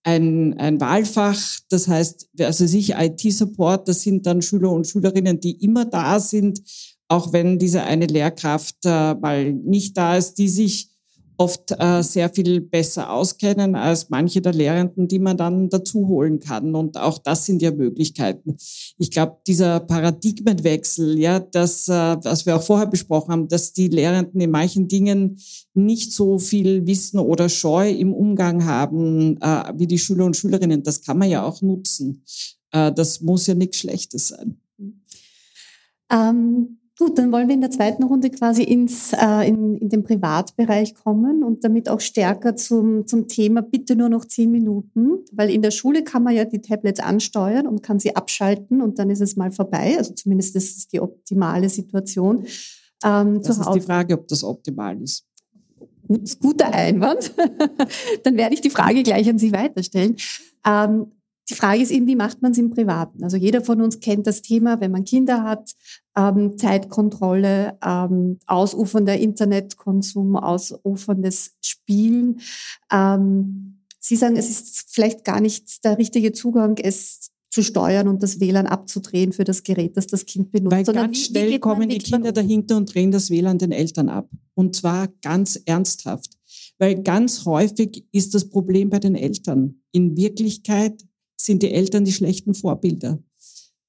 ein, 0.04 0.58
ein 0.58 0.80
Wahlfach, 0.80 1.40
das 1.68 1.88
heißt, 1.88 2.28
also 2.40 2.66
sich 2.66 2.90
IT-Support, 2.90 3.88
das 3.88 4.02
sind 4.02 4.26
dann 4.26 4.42
Schüler 4.42 4.70
und 4.70 4.86
Schülerinnen, 4.86 5.40
die 5.40 5.62
immer 5.64 5.84
da 5.84 6.20
sind, 6.20 6.60
auch 7.08 7.32
wenn 7.32 7.58
diese 7.58 7.82
eine 7.82 8.06
Lehrkraft 8.06 8.76
äh, 8.84 9.14
mal 9.14 9.52
nicht 9.52 9.96
da 9.96 10.16
ist, 10.16 10.34
die 10.34 10.48
sich 10.48 10.90
oft 11.38 11.70
äh, 11.78 12.02
sehr 12.02 12.28
viel 12.30 12.60
besser 12.60 13.12
auskennen 13.12 13.76
als 13.76 14.10
manche 14.10 14.42
der 14.42 14.52
Lehrenden, 14.52 15.06
die 15.06 15.20
man 15.20 15.36
dann 15.36 15.68
dazu 15.68 16.08
holen 16.08 16.40
kann. 16.40 16.74
Und 16.74 16.98
auch 16.98 17.18
das 17.18 17.46
sind 17.46 17.62
ja 17.62 17.70
Möglichkeiten. 17.70 18.56
Ich 18.98 19.12
glaube, 19.12 19.36
dieser 19.46 19.78
Paradigmenwechsel, 19.78 21.16
ja, 21.16 21.38
das, 21.38 21.86
äh, 21.86 21.92
was 21.92 22.44
wir 22.44 22.56
auch 22.56 22.62
vorher 22.62 22.88
besprochen 22.88 23.30
haben, 23.30 23.48
dass 23.48 23.72
die 23.72 23.86
Lehrenden 23.86 24.40
in 24.40 24.50
manchen 24.50 24.88
Dingen 24.88 25.38
nicht 25.74 26.12
so 26.12 26.40
viel 26.40 26.84
Wissen 26.88 27.20
oder 27.20 27.48
Scheu 27.48 27.88
im 27.88 28.12
Umgang 28.12 28.64
haben 28.64 29.40
äh, 29.40 29.72
wie 29.76 29.86
die 29.86 29.98
Schüler 29.98 30.24
und 30.24 30.36
Schülerinnen, 30.36 30.82
das 30.82 31.02
kann 31.02 31.18
man 31.18 31.30
ja 31.30 31.44
auch 31.44 31.62
nutzen. 31.62 32.24
Äh, 32.72 32.92
das 32.92 33.20
muss 33.20 33.46
ja 33.46 33.54
nichts 33.54 33.78
Schlechtes 33.78 34.28
sein. 34.28 34.60
Ähm 36.10 36.77
Gut, 36.98 37.16
dann 37.16 37.30
wollen 37.30 37.46
wir 37.46 37.54
in 37.54 37.60
der 37.60 37.70
zweiten 37.70 38.02
Runde 38.02 38.28
quasi 38.28 38.64
ins, 38.64 39.12
äh, 39.12 39.48
in, 39.48 39.76
in 39.76 39.88
den 39.88 40.02
Privatbereich 40.02 40.96
kommen 40.96 41.44
und 41.44 41.62
damit 41.62 41.88
auch 41.88 42.00
stärker 42.00 42.56
zum, 42.56 43.06
zum 43.06 43.28
Thema 43.28 43.62
bitte 43.62 43.94
nur 43.94 44.08
noch 44.08 44.24
zehn 44.24 44.50
Minuten, 44.50 45.24
weil 45.30 45.48
in 45.48 45.62
der 45.62 45.70
Schule 45.70 46.02
kann 46.02 46.24
man 46.24 46.34
ja 46.34 46.44
die 46.44 46.60
Tablets 46.60 46.98
ansteuern 46.98 47.68
und 47.68 47.84
kann 47.84 48.00
sie 48.00 48.16
abschalten 48.16 48.82
und 48.82 48.98
dann 48.98 49.10
ist 49.10 49.20
es 49.20 49.36
mal 49.36 49.52
vorbei. 49.52 49.94
Also 49.96 50.12
zumindest 50.12 50.56
das 50.56 50.64
ist 50.64 50.92
die 50.92 51.00
optimale 51.00 51.68
Situation. 51.68 52.44
Ähm, 53.04 53.42
das 53.42 53.58
ist 53.58 53.74
die 53.74 53.80
Frage, 53.80 54.14
ob 54.14 54.26
das 54.26 54.42
optimal 54.42 55.00
ist. 55.00 55.24
Gut, 56.08 56.40
guter 56.40 56.74
Einwand. 56.74 57.32
dann 58.24 58.36
werde 58.36 58.54
ich 58.54 58.60
die 58.60 58.70
Frage 58.70 59.04
gleich 59.04 59.28
an 59.30 59.38
Sie 59.38 59.52
weiterstellen. 59.52 60.16
Ähm, 60.66 61.12
die 61.50 61.54
Frage 61.54 61.80
ist 61.80 61.90
eben, 61.90 62.06
wie 62.06 62.16
macht 62.16 62.42
man 62.42 62.52
es 62.52 62.58
im 62.58 62.70
Privaten? 62.70 63.24
Also 63.24 63.36
jeder 63.36 63.62
von 63.62 63.80
uns 63.80 64.00
kennt 64.00 64.26
das 64.26 64.42
Thema, 64.42 64.80
wenn 64.80 64.90
man 64.90 65.04
Kinder 65.04 65.44
hat, 65.44 65.72
ähm, 66.18 66.58
Zeitkontrolle, 66.58 67.78
ähm, 67.84 68.38
ausufernder 68.46 69.16
Internetkonsum, 69.16 70.36
ausuferndes 70.36 71.52
Spielen. 71.62 72.40
Ähm, 72.92 73.74
Sie 74.00 74.16
sagen, 74.16 74.36
es 74.36 74.48
ist 74.48 74.86
vielleicht 74.88 75.24
gar 75.24 75.40
nicht 75.40 75.84
der 75.84 75.98
richtige 75.98 76.32
Zugang, 76.32 76.78
es 76.78 77.30
zu 77.50 77.62
steuern 77.62 78.08
und 78.08 78.22
das 78.22 78.40
WLAN 78.40 78.66
abzudrehen 78.66 79.32
für 79.32 79.44
das 79.44 79.62
Gerät, 79.62 79.96
das 79.96 80.06
das 80.06 80.26
Kind 80.26 80.50
benutzt. 80.50 80.72
Weil 80.72 80.84
ganz 80.84 81.16
wie, 81.16 81.22
schnell 81.22 81.50
wie 81.50 81.58
kommen 81.58 81.88
die 81.88 81.98
Kinder 81.98 82.32
dahinter 82.32 82.76
und 82.76 82.92
drehen 82.92 83.10
das 83.10 83.30
WLAN 83.30 83.58
den 83.58 83.72
Eltern 83.72 84.08
ab. 84.08 84.30
Und 84.54 84.76
zwar 84.76 85.08
ganz 85.22 85.60
ernsthaft. 85.64 86.30
Weil 86.78 87.02
ganz 87.02 87.44
häufig 87.44 88.06
ist 88.12 88.34
das 88.34 88.48
Problem 88.48 88.90
bei 88.90 88.98
den 88.98 89.14
Eltern. 89.14 89.82
In 89.92 90.16
Wirklichkeit 90.16 91.02
sind 91.36 91.62
die 91.62 91.72
Eltern 91.72 92.04
die 92.04 92.12
schlechten 92.12 92.54
Vorbilder. 92.54 93.18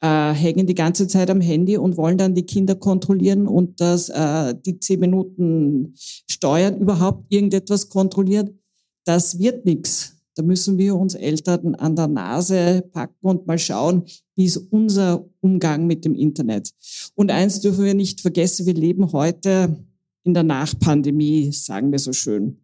Äh, 0.01 0.31
hängen 0.31 0.65
die 0.65 0.75
ganze 0.75 1.07
Zeit 1.07 1.29
am 1.29 1.41
Handy 1.41 1.77
und 1.77 1.97
wollen 1.97 2.17
dann 2.17 2.33
die 2.33 2.45
Kinder 2.45 2.75
kontrollieren 2.75 3.47
und 3.47 3.81
das, 3.81 4.07
äh, 4.07 4.55
die 4.65 4.79
zehn 4.79 5.01
Minuten 5.01 5.93
steuern, 6.29 6.77
überhaupt 6.77 7.25
irgendetwas 7.33 7.89
kontrollieren. 7.89 8.59
Das 9.03 9.39
wird 9.39 9.65
nichts. 9.65 10.15
Da 10.35 10.43
müssen 10.43 10.77
wir 10.77 10.95
uns 10.95 11.15
Eltern 11.15 11.75
an 11.75 11.97
der 11.97 12.07
Nase 12.07 12.87
packen 12.93 13.27
und 13.27 13.45
mal 13.45 13.59
schauen, 13.59 14.03
wie 14.35 14.45
ist 14.45 14.55
unser 14.71 15.25
Umgang 15.41 15.85
mit 15.85 16.05
dem 16.05 16.15
Internet. 16.15 16.71
Und 17.15 17.29
eins 17.29 17.59
dürfen 17.59 17.83
wir 17.83 17.93
nicht 17.93 18.21
vergessen, 18.21 18.65
wir 18.65 18.73
leben 18.73 19.11
heute 19.11 19.83
in 20.23 20.33
der 20.33 20.43
Nachpandemie, 20.43 21.51
sagen 21.51 21.91
wir 21.91 21.99
so 21.99 22.13
schön. 22.13 22.61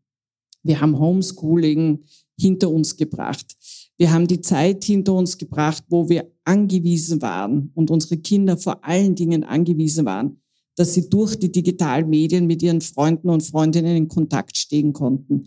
Wir 0.64 0.80
haben 0.80 0.98
Homeschooling 0.98 2.06
hinter 2.40 2.72
uns 2.72 2.96
gebracht. 2.96 3.56
Wir 3.98 4.12
haben 4.12 4.28
die 4.28 4.42
Zeit 4.42 4.84
hinter 4.84 5.14
uns 5.14 5.38
gebracht, 5.38 5.84
wo 5.90 6.10
wir 6.10 6.30
angewiesen 6.44 7.22
waren 7.22 7.72
und 7.76 7.90
unsere 7.92 8.18
Kinder 8.18 8.58
vor 8.58 8.84
allen 8.84 9.16
Dingen 9.16 9.44
angewiesen 9.44 10.06
waren, 10.06 10.42
dass 10.76 10.94
sie 10.94 11.10
durch 11.10 11.38
die 11.38 11.52
digitalen 11.52 12.10
Medien 12.10 12.48
mit 12.48 12.62
ihren 12.62 12.82
Freunden 12.82 13.30
und 13.30 13.44
Freundinnen 13.44 13.96
in 13.96 14.08
Kontakt 14.08 14.58
stehen 14.58 14.92
konnten. 14.92 15.46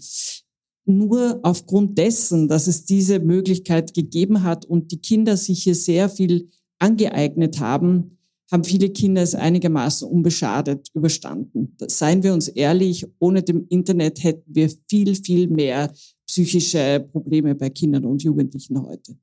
Nur 0.87 1.41
aufgrund 1.43 1.99
dessen, 1.99 2.49
dass 2.49 2.67
es 2.67 2.87
diese 2.87 3.21
Möglichkeit 3.21 3.93
gegeben 3.93 4.43
hat 4.43 4.65
und 4.65 4.91
die 4.91 5.01
Kinder 5.01 5.37
sich 5.37 5.65
hier 5.65 5.75
sehr 5.75 6.09
viel 6.09 6.49
angeeignet 6.79 7.61
haben, 7.61 8.19
haben 8.51 8.65
viele 8.65 8.89
Kinder 8.89 9.21
es 9.21 9.35
einigermaßen 9.35 10.09
unbeschadet 10.09 10.89
überstanden. 10.95 11.77
Seien 11.87 12.23
wir 12.23 12.33
uns 12.33 12.49
ehrlich, 12.49 13.07
ohne 13.19 13.43
dem 13.43 13.67
Internet 13.69 14.25
hätten 14.25 14.55
wir 14.55 14.71
viel, 14.89 15.15
viel 15.15 15.49
mehr 15.49 15.93
psychische 16.29 17.09
Probleme 17.11 17.55
bei 17.55 17.71
Kindern 17.71 18.05
und 18.05 18.23
Jugendlichen 18.23 18.81
heute. 18.81 19.17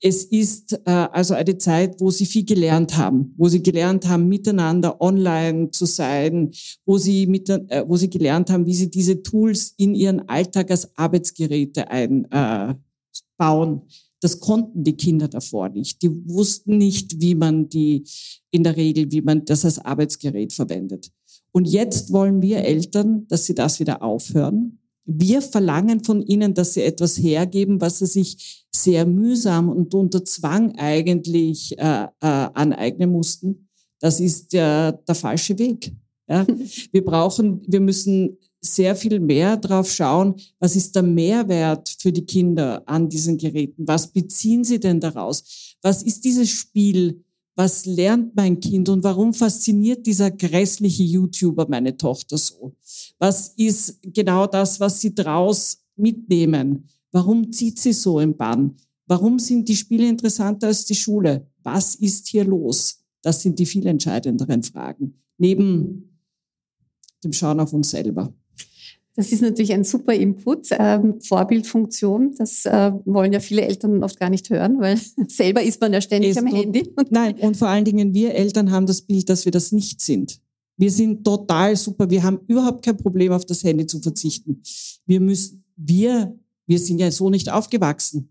Es 0.00 0.24
ist 0.24 0.74
äh, 0.84 0.90
also 0.90 1.32
eine 1.32 1.56
Zeit, 1.56 1.98
wo 1.98 2.10
sie 2.10 2.26
viel 2.26 2.44
gelernt 2.44 2.96
haben, 2.96 3.32
wo 3.38 3.48
sie 3.48 3.62
gelernt 3.62 4.06
haben, 4.06 4.28
miteinander 4.28 5.00
online 5.00 5.70
zu 5.70 5.86
sein, 5.86 6.50
wo 6.84 6.98
sie, 6.98 7.26
mit, 7.26 7.48
äh, 7.48 7.84
wo 7.86 7.96
sie 7.96 8.10
gelernt 8.10 8.50
haben, 8.50 8.66
wie 8.66 8.74
sie 8.74 8.90
diese 8.90 9.22
Tools 9.22 9.72
in 9.78 9.94
ihren 9.94 10.28
Alltag 10.28 10.70
als 10.70 10.94
Arbeitsgeräte 10.98 11.90
einbauen. 11.90 12.78
Äh, 13.38 13.92
das 14.20 14.40
konnten 14.40 14.84
die 14.84 14.96
Kinder 14.96 15.28
davor 15.28 15.70
nicht. 15.70 16.02
Die 16.02 16.10
wussten 16.28 16.76
nicht, 16.76 17.20
wie 17.22 17.34
man 17.34 17.70
die 17.70 18.04
in 18.50 18.62
der 18.64 18.76
Regel, 18.76 19.10
wie 19.10 19.22
man 19.22 19.44
das 19.46 19.64
als 19.64 19.78
Arbeitsgerät 19.78 20.52
verwendet. 20.52 21.10
Und 21.52 21.66
jetzt 21.66 22.12
wollen 22.12 22.42
wir 22.42 22.58
Eltern, 22.58 23.26
dass 23.28 23.46
sie 23.46 23.54
das 23.54 23.80
wieder 23.80 24.02
aufhören 24.02 24.78
wir 25.06 25.42
verlangen 25.42 26.02
von 26.02 26.22
ihnen, 26.22 26.54
dass 26.54 26.74
sie 26.74 26.82
etwas 26.82 27.18
hergeben, 27.18 27.80
was 27.80 27.98
sie 27.98 28.06
sich 28.06 28.66
sehr 28.70 29.06
mühsam 29.06 29.68
und 29.68 29.94
unter 29.94 30.24
Zwang 30.24 30.76
eigentlich 30.76 31.78
äh, 31.78 32.04
äh, 32.04 32.08
aneignen 32.20 33.12
mussten. 33.12 33.68
Das 34.00 34.20
ist 34.20 34.52
der, 34.52 34.92
der 34.92 35.14
falsche 35.14 35.58
Weg. 35.58 35.92
Ja? 36.28 36.46
Wir 36.92 37.04
brauchen, 37.04 37.62
wir 37.66 37.80
müssen 37.80 38.38
sehr 38.60 38.96
viel 38.96 39.20
mehr 39.20 39.58
drauf 39.58 39.90
schauen, 39.90 40.36
was 40.58 40.74
ist 40.74 40.94
der 40.94 41.02
Mehrwert 41.02 41.94
für 41.98 42.10
die 42.10 42.24
Kinder 42.24 42.82
an 42.86 43.10
diesen 43.10 43.36
Geräten? 43.36 43.86
Was 43.86 44.10
beziehen 44.10 44.64
sie 44.64 44.80
denn 44.80 45.00
daraus? 45.00 45.76
Was 45.82 46.02
ist 46.02 46.24
dieses 46.24 46.48
Spiel? 46.48 47.24
was 47.56 47.86
lernt 47.86 48.34
mein 48.34 48.58
Kind 48.60 48.88
und 48.88 49.04
warum 49.04 49.32
fasziniert 49.32 50.06
dieser 50.06 50.30
grässliche 50.30 51.04
YouTuber 51.04 51.66
meine 51.68 51.96
Tochter 51.96 52.36
so? 52.36 52.74
Was 53.18 53.48
ist 53.56 54.00
genau 54.02 54.46
das, 54.46 54.80
was 54.80 55.00
sie 55.00 55.14
draus 55.14 55.78
mitnehmen? 55.96 56.88
Warum 57.12 57.52
zieht 57.52 57.78
sie 57.78 57.92
so 57.92 58.20
im 58.20 58.36
Bann? 58.36 58.76
Warum 59.06 59.38
sind 59.38 59.68
die 59.68 59.76
Spiele 59.76 60.08
interessanter 60.08 60.68
als 60.68 60.84
die 60.84 60.94
Schule? 60.94 61.46
Was 61.62 61.94
ist 61.94 62.28
hier 62.28 62.44
los? 62.44 63.04
Das 63.22 63.42
sind 63.42 63.58
die 63.58 63.66
viel 63.66 63.86
entscheidenderen 63.86 64.62
Fragen. 64.62 65.22
Neben 65.38 66.18
dem 67.22 67.32
Schauen 67.32 67.60
auf 67.60 67.72
uns 67.72 67.90
selber. 67.90 68.34
Das 69.16 69.30
ist 69.30 69.42
natürlich 69.42 69.72
ein 69.72 69.84
super 69.84 70.12
Input, 70.12 70.68
ähm, 70.72 71.20
Vorbildfunktion. 71.20 72.34
Das 72.36 72.66
äh, 72.66 72.92
wollen 73.04 73.32
ja 73.32 73.38
viele 73.38 73.62
Eltern 73.62 74.02
oft 74.02 74.18
gar 74.18 74.28
nicht 74.28 74.50
hören, 74.50 74.80
weil 74.80 74.98
selber 75.28 75.62
ist 75.62 75.80
man 75.80 75.92
ja 75.92 76.00
ständig 76.00 76.32
ist 76.32 76.38
am 76.38 76.46
Handy. 76.46 76.92
Nein, 77.10 77.36
und 77.36 77.56
vor 77.56 77.68
allen 77.68 77.84
Dingen 77.84 78.12
wir 78.12 78.34
Eltern 78.34 78.72
haben 78.72 78.86
das 78.86 79.02
Bild, 79.02 79.28
dass 79.28 79.44
wir 79.44 79.52
das 79.52 79.70
nicht 79.70 80.00
sind. 80.00 80.40
Wir 80.76 80.90
sind 80.90 81.24
total 81.24 81.76
super. 81.76 82.08
Wir 82.10 82.22
haben 82.22 82.40
überhaupt 82.46 82.84
kein 82.84 82.96
Problem, 82.96 83.32
auf 83.32 83.44
das 83.44 83.62
Handy 83.62 83.86
zu 83.86 84.00
verzichten. 84.00 84.62
Wir 85.06 85.20
müssen, 85.20 85.64
wir, 85.76 86.38
wir 86.66 86.78
sind 86.78 86.98
ja 86.98 87.10
so 87.10 87.30
nicht 87.30 87.50
aufgewachsen. 87.50 88.30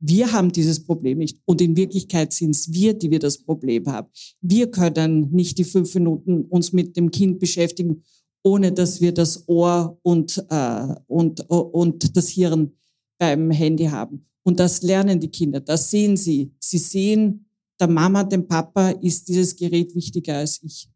Wir 0.00 0.32
haben 0.32 0.50
dieses 0.50 0.82
Problem 0.82 1.18
nicht. 1.18 1.38
Und 1.44 1.60
in 1.60 1.76
Wirklichkeit 1.76 2.32
sind 2.32 2.50
es 2.50 2.72
wir, 2.72 2.94
die 2.94 3.10
wir 3.10 3.20
das 3.20 3.38
Problem 3.38 3.86
haben. 3.86 4.08
Wir 4.40 4.70
können 4.70 5.30
nicht 5.30 5.58
die 5.58 5.64
fünf 5.64 5.94
Minuten 5.94 6.46
uns 6.46 6.72
mit 6.72 6.96
dem 6.96 7.10
Kind 7.10 7.38
beschäftigen 7.38 8.02
ohne 8.42 8.72
dass 8.72 9.00
wir 9.00 9.12
das 9.12 9.48
Ohr 9.48 9.98
und, 10.02 10.44
äh, 10.48 10.94
und, 11.06 11.40
und 11.48 12.16
das 12.16 12.28
Hirn 12.28 12.72
beim 13.18 13.50
Handy 13.50 13.84
haben. 13.84 14.26
Und 14.42 14.58
das 14.58 14.82
lernen 14.82 15.20
die 15.20 15.28
Kinder, 15.28 15.60
das 15.60 15.90
sehen 15.90 16.16
sie. 16.16 16.52
Sie 16.58 16.78
sehen, 16.78 17.46
der 17.78 17.88
Mama, 17.88 18.24
dem 18.24 18.46
Papa 18.46 18.90
ist 18.90 19.28
dieses 19.28 19.54
Gerät 19.54 19.94
wichtiger 19.94 20.38
als 20.38 20.60
ich. 20.62 20.88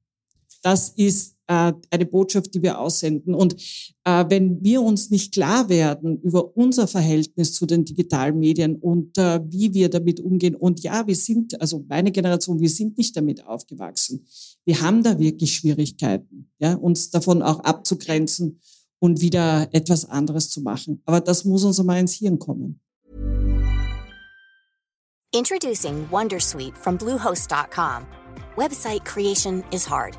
Das 0.66 0.88
ist 0.88 1.36
äh, 1.46 1.72
eine 1.90 2.06
Botschaft, 2.06 2.52
die 2.52 2.60
wir 2.60 2.80
aussenden. 2.80 3.36
Und 3.36 3.54
äh, 4.02 4.24
wenn 4.28 4.64
wir 4.64 4.82
uns 4.82 5.10
nicht 5.10 5.32
klar 5.32 5.68
werden 5.68 6.20
über 6.22 6.56
unser 6.56 6.88
Verhältnis 6.88 7.52
zu 7.52 7.66
den 7.66 7.84
digitalen 7.84 8.36
Medien 8.40 8.74
und 8.74 9.16
äh, 9.16 9.40
wie 9.48 9.72
wir 9.74 9.88
damit 9.88 10.18
umgehen, 10.18 10.56
und 10.56 10.80
ja, 10.80 11.06
wir 11.06 11.14
sind, 11.14 11.60
also 11.60 11.84
meine 11.88 12.10
Generation, 12.10 12.58
wir 12.58 12.68
sind 12.68 12.98
nicht 12.98 13.16
damit 13.16 13.46
aufgewachsen. 13.46 14.26
Wir 14.64 14.80
haben 14.80 15.04
da 15.04 15.20
wirklich 15.20 15.54
Schwierigkeiten, 15.54 16.50
ja, 16.58 16.74
uns 16.74 17.10
davon 17.10 17.42
auch 17.42 17.60
abzugrenzen 17.60 18.58
und 18.98 19.20
wieder 19.20 19.68
etwas 19.70 20.04
anderes 20.04 20.50
zu 20.50 20.62
machen. 20.62 21.00
Aber 21.04 21.20
das 21.20 21.44
muss 21.44 21.62
uns 21.62 21.78
einmal 21.78 22.00
ins 22.00 22.14
Hirn 22.14 22.40
kommen. 22.40 22.80
Introducing 25.32 26.10
Wondersuite 26.10 26.74
from 26.74 26.98
Bluehost.com. 26.98 28.04
Website 28.56 29.04
creation 29.04 29.62
is 29.70 29.88
hard. 29.88 30.18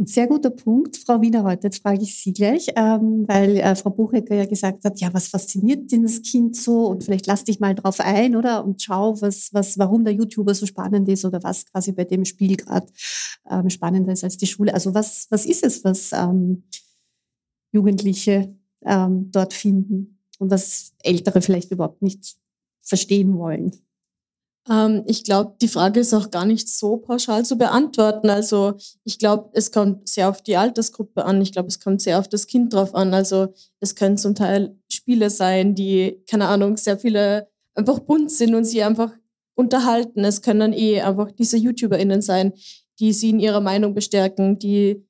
Ein 0.00 0.06
sehr 0.06 0.26
guter 0.28 0.48
Punkt, 0.48 0.96
Frau 0.96 1.20
Wienerreuth. 1.20 1.62
Jetzt 1.62 1.82
frage 1.82 2.02
ich 2.02 2.16
Sie 2.16 2.32
gleich, 2.32 2.68
ähm, 2.74 3.28
weil 3.28 3.58
äh, 3.58 3.76
Frau 3.76 3.90
Buchecker 3.90 4.34
ja 4.34 4.46
gesagt 4.46 4.82
hat, 4.82 4.98
ja, 4.98 5.12
was 5.12 5.28
fasziniert 5.28 5.92
denn 5.92 6.04
das 6.04 6.22
Kind 6.22 6.56
so? 6.56 6.86
Und 6.86 7.04
vielleicht 7.04 7.26
lass 7.26 7.44
dich 7.44 7.60
mal 7.60 7.74
drauf 7.74 8.00
ein, 8.00 8.34
oder? 8.34 8.64
Und 8.64 8.80
schau, 8.80 9.20
was, 9.20 9.52
was, 9.52 9.76
warum 9.76 10.06
der 10.06 10.14
YouTuber 10.14 10.54
so 10.54 10.64
spannend 10.64 11.06
ist 11.10 11.26
oder 11.26 11.42
was 11.42 11.66
quasi 11.66 11.92
bei 11.92 12.04
dem 12.04 12.24
Spiel 12.24 12.56
gerade 12.56 12.86
ähm, 13.50 13.68
spannender 13.68 14.12
ist 14.12 14.24
als 14.24 14.38
die 14.38 14.46
Schule. 14.46 14.72
Also 14.72 14.94
was, 14.94 15.26
was 15.28 15.44
ist 15.44 15.62
es, 15.64 15.84
was 15.84 16.12
ähm, 16.14 16.62
Jugendliche 17.70 18.56
ähm, 18.86 19.30
dort 19.30 19.52
finden 19.52 20.18
und 20.38 20.50
was 20.50 20.94
Ältere 21.02 21.42
vielleicht 21.42 21.72
überhaupt 21.72 22.00
nicht 22.00 22.36
verstehen 22.80 23.36
wollen? 23.36 23.72
Ähm, 24.70 25.02
ich 25.06 25.24
glaube, 25.24 25.56
die 25.60 25.68
Frage 25.68 26.00
ist 26.00 26.14
auch 26.14 26.30
gar 26.30 26.46
nicht 26.46 26.68
so 26.68 26.98
pauschal 26.98 27.44
zu 27.44 27.58
beantworten. 27.58 28.30
Also 28.30 28.74
ich 29.04 29.18
glaube, 29.18 29.50
es 29.52 29.72
kommt 29.72 30.08
sehr 30.08 30.28
auf 30.28 30.42
die 30.42 30.56
Altersgruppe 30.56 31.24
an. 31.24 31.42
Ich 31.42 31.52
glaube, 31.52 31.68
es 31.68 31.80
kommt 31.80 32.00
sehr 32.00 32.18
auf 32.18 32.28
das 32.28 32.46
Kind 32.46 32.72
drauf 32.72 32.94
an. 32.94 33.12
Also 33.12 33.52
es 33.80 33.94
können 33.94 34.16
zum 34.16 34.34
Teil 34.34 34.76
Spiele 34.88 35.28
sein, 35.30 35.74
die, 35.74 36.22
keine 36.28 36.46
Ahnung, 36.48 36.76
sehr 36.76 36.98
viele 36.98 37.48
einfach 37.74 37.98
bunt 37.98 38.30
sind 38.30 38.54
und 38.54 38.64
sie 38.64 38.82
einfach 38.82 39.12
unterhalten. 39.56 40.24
Es 40.24 40.42
können 40.42 40.60
dann 40.60 40.72
eh 40.72 41.00
einfach 41.00 41.32
diese 41.32 41.56
YouTuberInnen 41.56 42.22
sein, 42.22 42.52
die 43.00 43.12
sie 43.12 43.30
in 43.30 43.40
ihrer 43.40 43.60
Meinung 43.60 43.94
bestärken, 43.94 44.58
die 44.58 45.04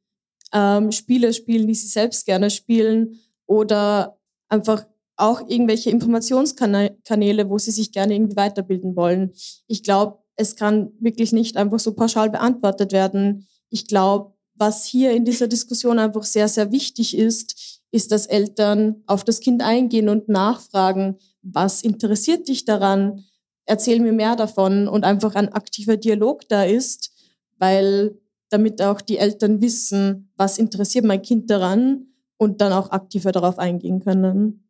ähm, 0.52 0.90
Spiele 0.90 1.32
spielen, 1.32 1.66
die 1.66 1.74
sie 1.74 1.86
selbst 1.88 2.24
gerne 2.24 2.50
spielen 2.50 3.20
oder 3.46 4.18
einfach 4.48 4.86
auch 5.20 5.48
irgendwelche 5.48 5.90
Informationskanäle, 5.90 7.48
wo 7.48 7.58
sie 7.58 7.70
sich 7.70 7.92
gerne 7.92 8.14
irgendwie 8.14 8.36
weiterbilden 8.36 8.96
wollen. 8.96 9.32
Ich 9.66 9.82
glaube, 9.82 10.18
es 10.36 10.56
kann 10.56 10.92
wirklich 11.00 11.32
nicht 11.32 11.56
einfach 11.56 11.78
so 11.78 11.92
pauschal 11.92 12.30
beantwortet 12.30 12.92
werden. 12.92 13.46
Ich 13.68 13.86
glaube, 13.86 14.34
was 14.54 14.84
hier 14.84 15.12
in 15.12 15.24
dieser 15.24 15.48
Diskussion 15.48 15.98
einfach 15.98 16.24
sehr, 16.24 16.48
sehr 16.48 16.72
wichtig 16.72 17.16
ist, 17.16 17.80
ist, 17.90 18.12
dass 18.12 18.26
Eltern 18.26 19.02
auf 19.06 19.24
das 19.24 19.40
Kind 19.40 19.62
eingehen 19.62 20.08
und 20.08 20.28
nachfragen, 20.28 21.16
was 21.42 21.82
interessiert 21.82 22.48
dich 22.48 22.64
daran? 22.64 23.24
Erzähl 23.66 24.00
mir 24.00 24.12
mehr 24.12 24.36
davon 24.36 24.88
und 24.88 25.04
einfach 25.04 25.34
ein 25.34 25.52
aktiver 25.52 25.96
Dialog 25.96 26.48
da 26.48 26.64
ist, 26.64 27.12
weil 27.58 28.18
damit 28.48 28.82
auch 28.82 29.00
die 29.00 29.18
Eltern 29.18 29.60
wissen, 29.60 30.30
was 30.36 30.58
interessiert 30.58 31.04
mein 31.04 31.22
Kind 31.22 31.50
daran 31.50 32.06
und 32.36 32.60
dann 32.60 32.72
auch 32.72 32.90
aktiver 32.90 33.32
darauf 33.32 33.58
eingehen 33.58 34.00
können. 34.00 34.69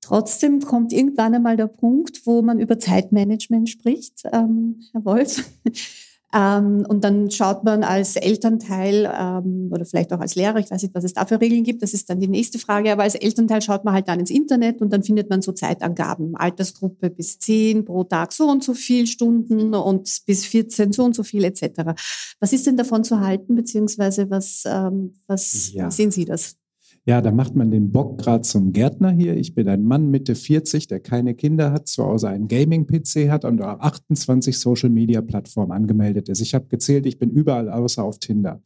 Trotzdem 0.00 0.60
kommt 0.60 0.92
irgendwann 0.92 1.34
einmal 1.34 1.56
der 1.56 1.68
Punkt, 1.68 2.26
wo 2.26 2.42
man 2.42 2.58
über 2.58 2.78
Zeitmanagement 2.78 3.68
spricht, 3.68 4.22
ähm, 4.32 4.80
Herr 4.92 5.04
Wolf. 5.04 5.44
Ähm, 6.32 6.86
und 6.88 7.02
dann 7.02 7.30
schaut 7.30 7.64
man 7.64 7.82
als 7.82 8.14
Elternteil 8.14 9.12
ähm, 9.12 9.68
oder 9.72 9.84
vielleicht 9.84 10.12
auch 10.12 10.20
als 10.20 10.36
Lehrer, 10.36 10.58
ich 10.58 10.70
weiß 10.70 10.82
nicht, 10.82 10.94
was 10.94 11.02
es 11.02 11.14
da 11.14 11.26
für 11.26 11.40
Regeln 11.40 11.64
gibt, 11.64 11.82
das 11.82 11.92
ist 11.92 12.08
dann 12.08 12.20
die 12.20 12.28
nächste 12.28 12.60
Frage, 12.60 12.92
aber 12.92 13.02
als 13.02 13.16
Elternteil 13.16 13.60
schaut 13.62 13.84
man 13.84 13.94
halt 13.94 14.06
dann 14.06 14.20
ins 14.20 14.30
Internet 14.30 14.80
und 14.80 14.92
dann 14.92 15.02
findet 15.02 15.28
man 15.28 15.42
so 15.42 15.50
Zeitangaben, 15.50 16.36
Altersgruppe 16.36 17.10
bis 17.10 17.40
10 17.40 17.84
pro 17.84 18.04
Tag 18.04 18.32
so 18.32 18.48
und 18.48 18.62
so 18.62 18.74
viel 18.74 19.08
Stunden 19.08 19.74
und 19.74 20.20
bis 20.24 20.46
14 20.46 20.92
so 20.92 21.04
und 21.04 21.16
so 21.16 21.24
viel 21.24 21.42
etc. 21.42 21.94
Was 22.38 22.52
ist 22.52 22.64
denn 22.64 22.76
davon 22.76 23.02
zu 23.02 23.18
halten, 23.18 23.56
beziehungsweise 23.56 24.30
was, 24.30 24.62
ähm, 24.66 25.14
was 25.26 25.72
ja. 25.72 25.90
sehen 25.90 26.12
Sie 26.12 26.26
das? 26.26 26.59
Ja, 27.06 27.22
da 27.22 27.30
macht 27.30 27.56
man 27.56 27.70
den 27.70 27.92
Bock 27.92 28.18
gerade 28.18 28.42
zum 28.42 28.74
Gärtner 28.74 29.10
hier. 29.10 29.34
Ich 29.34 29.54
bin 29.54 29.66
ein 29.68 29.82
Mann 29.82 30.10
Mitte 30.10 30.34
40, 30.34 30.86
der 30.86 31.00
keine 31.00 31.34
Kinder 31.34 31.72
hat, 31.72 31.88
zu 31.88 32.04
Hause 32.04 32.28
einen 32.28 32.46
Gaming-PC 32.46 33.30
hat 33.30 33.46
und 33.46 33.62
auf 33.62 33.80
28 33.80 34.58
Social-Media-Plattformen 34.58 35.72
angemeldet 35.72 36.28
ist. 36.28 36.42
Ich 36.42 36.54
habe 36.54 36.66
gezählt, 36.66 37.06
ich 37.06 37.18
bin 37.18 37.30
überall 37.30 37.70
außer 37.70 38.04
auf 38.04 38.18
Tinder. 38.18 38.62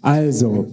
Also, 0.00 0.66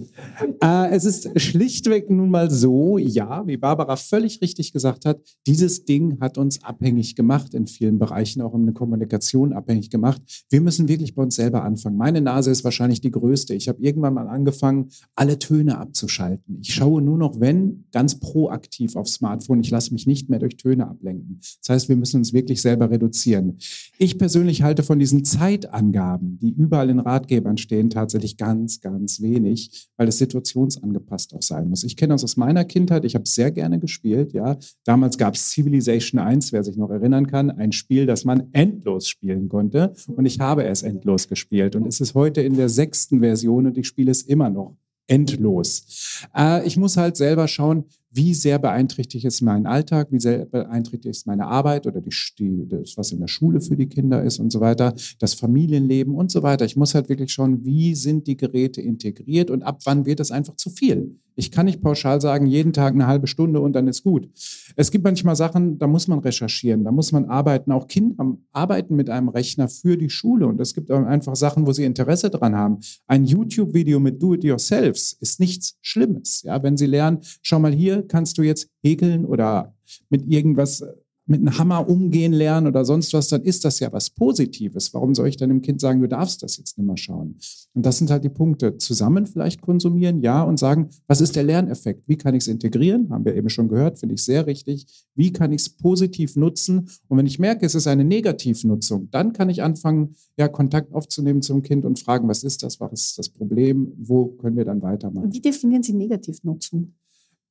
äh, 0.62 0.90
es 0.90 1.04
ist 1.04 1.38
schlichtweg 1.38 2.08
nun 2.08 2.30
mal 2.30 2.50
so, 2.50 2.96
ja, 2.96 3.46
wie 3.46 3.58
Barbara 3.58 3.96
völlig 3.96 4.40
richtig 4.40 4.72
gesagt 4.72 5.04
hat, 5.04 5.20
dieses 5.46 5.84
Ding 5.84 6.18
hat 6.18 6.38
uns 6.38 6.64
abhängig 6.64 7.14
gemacht, 7.14 7.52
in 7.52 7.66
vielen 7.66 7.98
Bereichen 7.98 8.40
auch 8.40 8.54
in 8.54 8.64
der 8.64 8.74
Kommunikation 8.74 9.52
abhängig 9.52 9.90
gemacht. 9.90 10.22
Wir 10.48 10.62
müssen 10.62 10.88
wirklich 10.88 11.14
bei 11.14 11.22
uns 11.22 11.36
selber 11.36 11.62
anfangen. 11.62 11.98
Meine 11.98 12.22
Nase 12.22 12.50
ist 12.50 12.64
wahrscheinlich 12.64 13.02
die 13.02 13.10
größte. 13.10 13.54
Ich 13.54 13.68
habe 13.68 13.82
irgendwann 13.82 14.14
mal 14.14 14.28
angefangen, 14.28 14.88
alle 15.14 15.38
Töne 15.38 15.76
abzuschalten. 15.76 16.58
Ich 16.62 16.72
schaue 16.72 17.01
nur 17.02 17.18
noch, 17.18 17.40
wenn, 17.40 17.84
ganz 17.92 18.18
proaktiv 18.18 18.96
aufs 18.96 19.14
Smartphone. 19.14 19.60
Ich 19.60 19.70
lasse 19.70 19.92
mich 19.92 20.06
nicht 20.06 20.30
mehr 20.30 20.38
durch 20.38 20.56
Töne 20.56 20.88
ablenken. 20.88 21.38
Das 21.40 21.68
heißt, 21.68 21.88
wir 21.88 21.96
müssen 21.96 22.18
uns 22.18 22.32
wirklich 22.32 22.62
selber 22.62 22.90
reduzieren. 22.90 23.58
Ich 23.98 24.18
persönlich 24.18 24.62
halte 24.62 24.82
von 24.82 24.98
diesen 24.98 25.24
Zeitangaben, 25.24 26.38
die 26.40 26.50
überall 26.50 26.90
in 26.90 26.98
Ratgebern 26.98 27.56
stehen, 27.58 27.90
tatsächlich 27.90 28.36
ganz, 28.36 28.80
ganz 28.80 29.20
wenig, 29.20 29.88
weil 29.96 30.08
es 30.08 30.18
situationsangepasst 30.18 31.34
auch 31.34 31.42
sein 31.42 31.68
muss. 31.68 31.84
Ich 31.84 31.96
kenne 31.96 32.14
das 32.14 32.24
aus 32.24 32.36
meiner 32.36 32.64
Kindheit. 32.64 33.04
Ich 33.04 33.14
habe 33.14 33.28
sehr 33.28 33.50
gerne 33.50 33.78
gespielt. 33.78 34.32
Ja, 34.32 34.56
damals 34.84 35.18
gab 35.18 35.34
es 35.34 35.50
Civilization 35.50 36.20
1, 36.20 36.52
wer 36.52 36.64
sich 36.64 36.76
noch 36.76 36.90
erinnern 36.90 37.26
kann, 37.26 37.50
ein 37.50 37.72
Spiel, 37.72 38.06
das 38.06 38.24
man 38.24 38.48
endlos 38.52 39.08
spielen 39.08 39.48
konnte. 39.48 39.92
Und 40.06 40.26
ich 40.26 40.40
habe 40.40 40.64
es 40.64 40.82
endlos 40.82 41.28
gespielt. 41.28 41.76
Und 41.76 41.86
es 41.86 42.00
ist 42.00 42.14
heute 42.14 42.42
in 42.42 42.56
der 42.56 42.68
sechsten 42.68 43.20
Version 43.20 43.66
und 43.66 43.78
ich 43.78 43.86
spiele 43.86 44.10
es 44.10 44.22
immer 44.22 44.50
noch 44.50 44.76
endlos. 45.06 46.26
Äh, 46.36 46.66
ich 46.66 46.76
muss 46.76 46.96
halt 46.96 47.16
selber 47.16 47.48
schauen, 47.48 47.84
wie 48.12 48.34
sehr 48.34 48.58
beeinträchtigt 48.58 49.24
ist 49.24 49.40
mein 49.40 49.66
Alltag, 49.66 50.08
wie 50.10 50.20
sehr 50.20 50.44
beeinträchtigt 50.44 51.06
ist 51.06 51.26
meine 51.26 51.46
Arbeit 51.46 51.86
oder 51.86 52.00
die, 52.00 52.14
die, 52.38 52.68
das, 52.68 52.96
was 52.96 53.10
in 53.10 53.20
der 53.20 53.28
Schule 53.28 53.60
für 53.60 53.76
die 53.76 53.88
Kinder 53.88 54.22
ist 54.22 54.38
und 54.38 54.52
so 54.52 54.60
weiter, 54.60 54.94
das 55.18 55.34
Familienleben 55.34 56.14
und 56.14 56.30
so 56.30 56.42
weiter. 56.42 56.64
Ich 56.66 56.76
muss 56.76 56.94
halt 56.94 57.08
wirklich 57.08 57.32
schauen, 57.32 57.64
wie 57.64 57.94
sind 57.94 58.26
die 58.26 58.36
Geräte 58.36 58.82
integriert 58.82 59.50
und 59.50 59.62
ab 59.62 59.80
wann 59.84 60.04
wird 60.04 60.20
es 60.20 60.30
einfach 60.30 60.56
zu 60.56 60.68
viel. 60.68 61.16
Ich 61.34 61.50
kann 61.50 61.66
nicht 61.66 61.80
pauschal 61.80 62.20
sagen, 62.20 62.46
jeden 62.46 62.72
Tag 62.72 62.94
eine 62.94 63.06
halbe 63.06 63.26
Stunde 63.26 63.60
und 63.60 63.72
dann 63.72 63.88
ist 63.88 64.02
gut. 64.02 64.28
Es 64.76 64.90
gibt 64.90 65.04
manchmal 65.04 65.36
Sachen, 65.36 65.78
da 65.78 65.86
muss 65.86 66.08
man 66.08 66.18
recherchieren, 66.18 66.84
da 66.84 66.92
muss 66.92 67.12
man 67.12 67.26
arbeiten. 67.26 67.72
Auch 67.72 67.86
Kinder 67.86 68.36
arbeiten 68.52 68.96
mit 68.96 69.10
einem 69.10 69.28
Rechner 69.28 69.68
für 69.68 69.96
die 69.96 70.10
Schule 70.10 70.46
und 70.46 70.60
es 70.60 70.74
gibt 70.74 70.90
einfach 70.90 71.36
Sachen, 71.36 71.66
wo 71.66 71.72
sie 71.72 71.84
Interesse 71.84 72.30
dran 72.30 72.54
haben. 72.54 72.78
Ein 73.06 73.24
YouTube-Video 73.24 74.00
mit 74.00 74.22
Do-it-yourselfs 74.22 75.12
ist 75.20 75.40
nichts 75.40 75.78
Schlimmes. 75.80 76.42
Ja, 76.42 76.62
wenn 76.62 76.76
sie 76.76 76.86
lernen, 76.86 77.18
schau 77.42 77.58
mal 77.58 77.72
hier, 77.72 78.06
kannst 78.06 78.38
du 78.38 78.42
jetzt 78.42 78.68
häkeln 78.82 79.24
oder 79.24 79.74
mit 80.10 80.26
irgendwas 80.26 80.84
mit 81.32 81.40
einem 81.40 81.58
Hammer 81.58 81.88
umgehen 81.88 82.32
lernen 82.32 82.66
oder 82.68 82.84
sonst 82.84 83.12
was, 83.14 83.28
dann 83.28 83.42
ist 83.42 83.64
das 83.64 83.80
ja 83.80 83.92
was 83.92 84.10
Positives. 84.10 84.94
Warum 84.94 85.14
soll 85.14 85.28
ich 85.28 85.36
dann 85.36 85.48
dem 85.48 85.62
Kind 85.62 85.80
sagen, 85.80 86.00
du 86.00 86.06
darfst 86.06 86.42
das 86.42 86.58
jetzt 86.58 86.78
nicht 86.78 86.86
mehr 86.86 86.96
schauen? 86.96 87.38
Und 87.74 87.86
das 87.86 87.98
sind 87.98 88.10
halt 88.10 88.22
die 88.22 88.28
Punkte. 88.28 88.76
Zusammen 88.76 89.26
vielleicht 89.26 89.62
konsumieren, 89.62 90.20
ja, 90.20 90.42
und 90.42 90.58
sagen, 90.58 90.90
was 91.06 91.20
ist 91.20 91.34
der 91.34 91.42
Lerneffekt? 91.42 92.06
Wie 92.06 92.16
kann 92.16 92.34
ich 92.34 92.42
es 92.42 92.48
integrieren? 92.48 93.10
Haben 93.10 93.24
wir 93.24 93.34
eben 93.34 93.48
schon 93.48 93.68
gehört, 93.68 93.98
finde 93.98 94.14
ich 94.14 94.22
sehr 94.22 94.46
richtig. 94.46 94.86
Wie 95.14 95.32
kann 95.32 95.52
ich 95.52 95.62
es 95.62 95.70
positiv 95.70 96.36
nutzen? 96.36 96.88
Und 97.08 97.18
wenn 97.18 97.26
ich 97.26 97.38
merke, 97.38 97.64
es 97.64 97.74
ist 97.74 97.86
eine 97.86 98.04
Negativnutzung, 98.04 99.08
dann 99.10 99.32
kann 99.32 99.48
ich 99.48 99.62
anfangen, 99.62 100.14
ja, 100.36 100.48
Kontakt 100.48 100.92
aufzunehmen 100.92 101.42
zum 101.42 101.62
Kind 101.62 101.84
und 101.84 101.98
fragen, 101.98 102.28
was 102.28 102.44
ist 102.44 102.62
das? 102.62 102.78
Was 102.78 102.92
ist 102.92 103.18
das 103.18 103.30
Problem? 103.30 103.92
Wo 103.96 104.26
können 104.26 104.56
wir 104.56 104.64
dann 104.64 104.82
weitermachen? 104.82 105.32
Wie 105.32 105.40
definieren 105.40 105.82
Sie 105.82 105.94
Negativnutzung? 105.94 106.94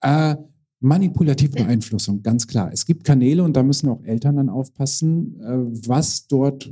Äh, 0.02 0.36
Manipulative 0.82 1.52
Beeinflussung, 1.52 2.24
ganz 2.24 2.48
klar. 2.48 2.72
Es 2.74 2.86
gibt 2.86 3.04
Kanäle 3.04 3.44
und 3.44 3.56
da 3.56 3.62
müssen 3.62 3.88
auch 3.88 4.04
Eltern 4.04 4.38
dann 4.38 4.50
aufpassen, 4.50 5.40
äh, 5.40 5.88
was 5.88 6.28
dort 6.28 6.72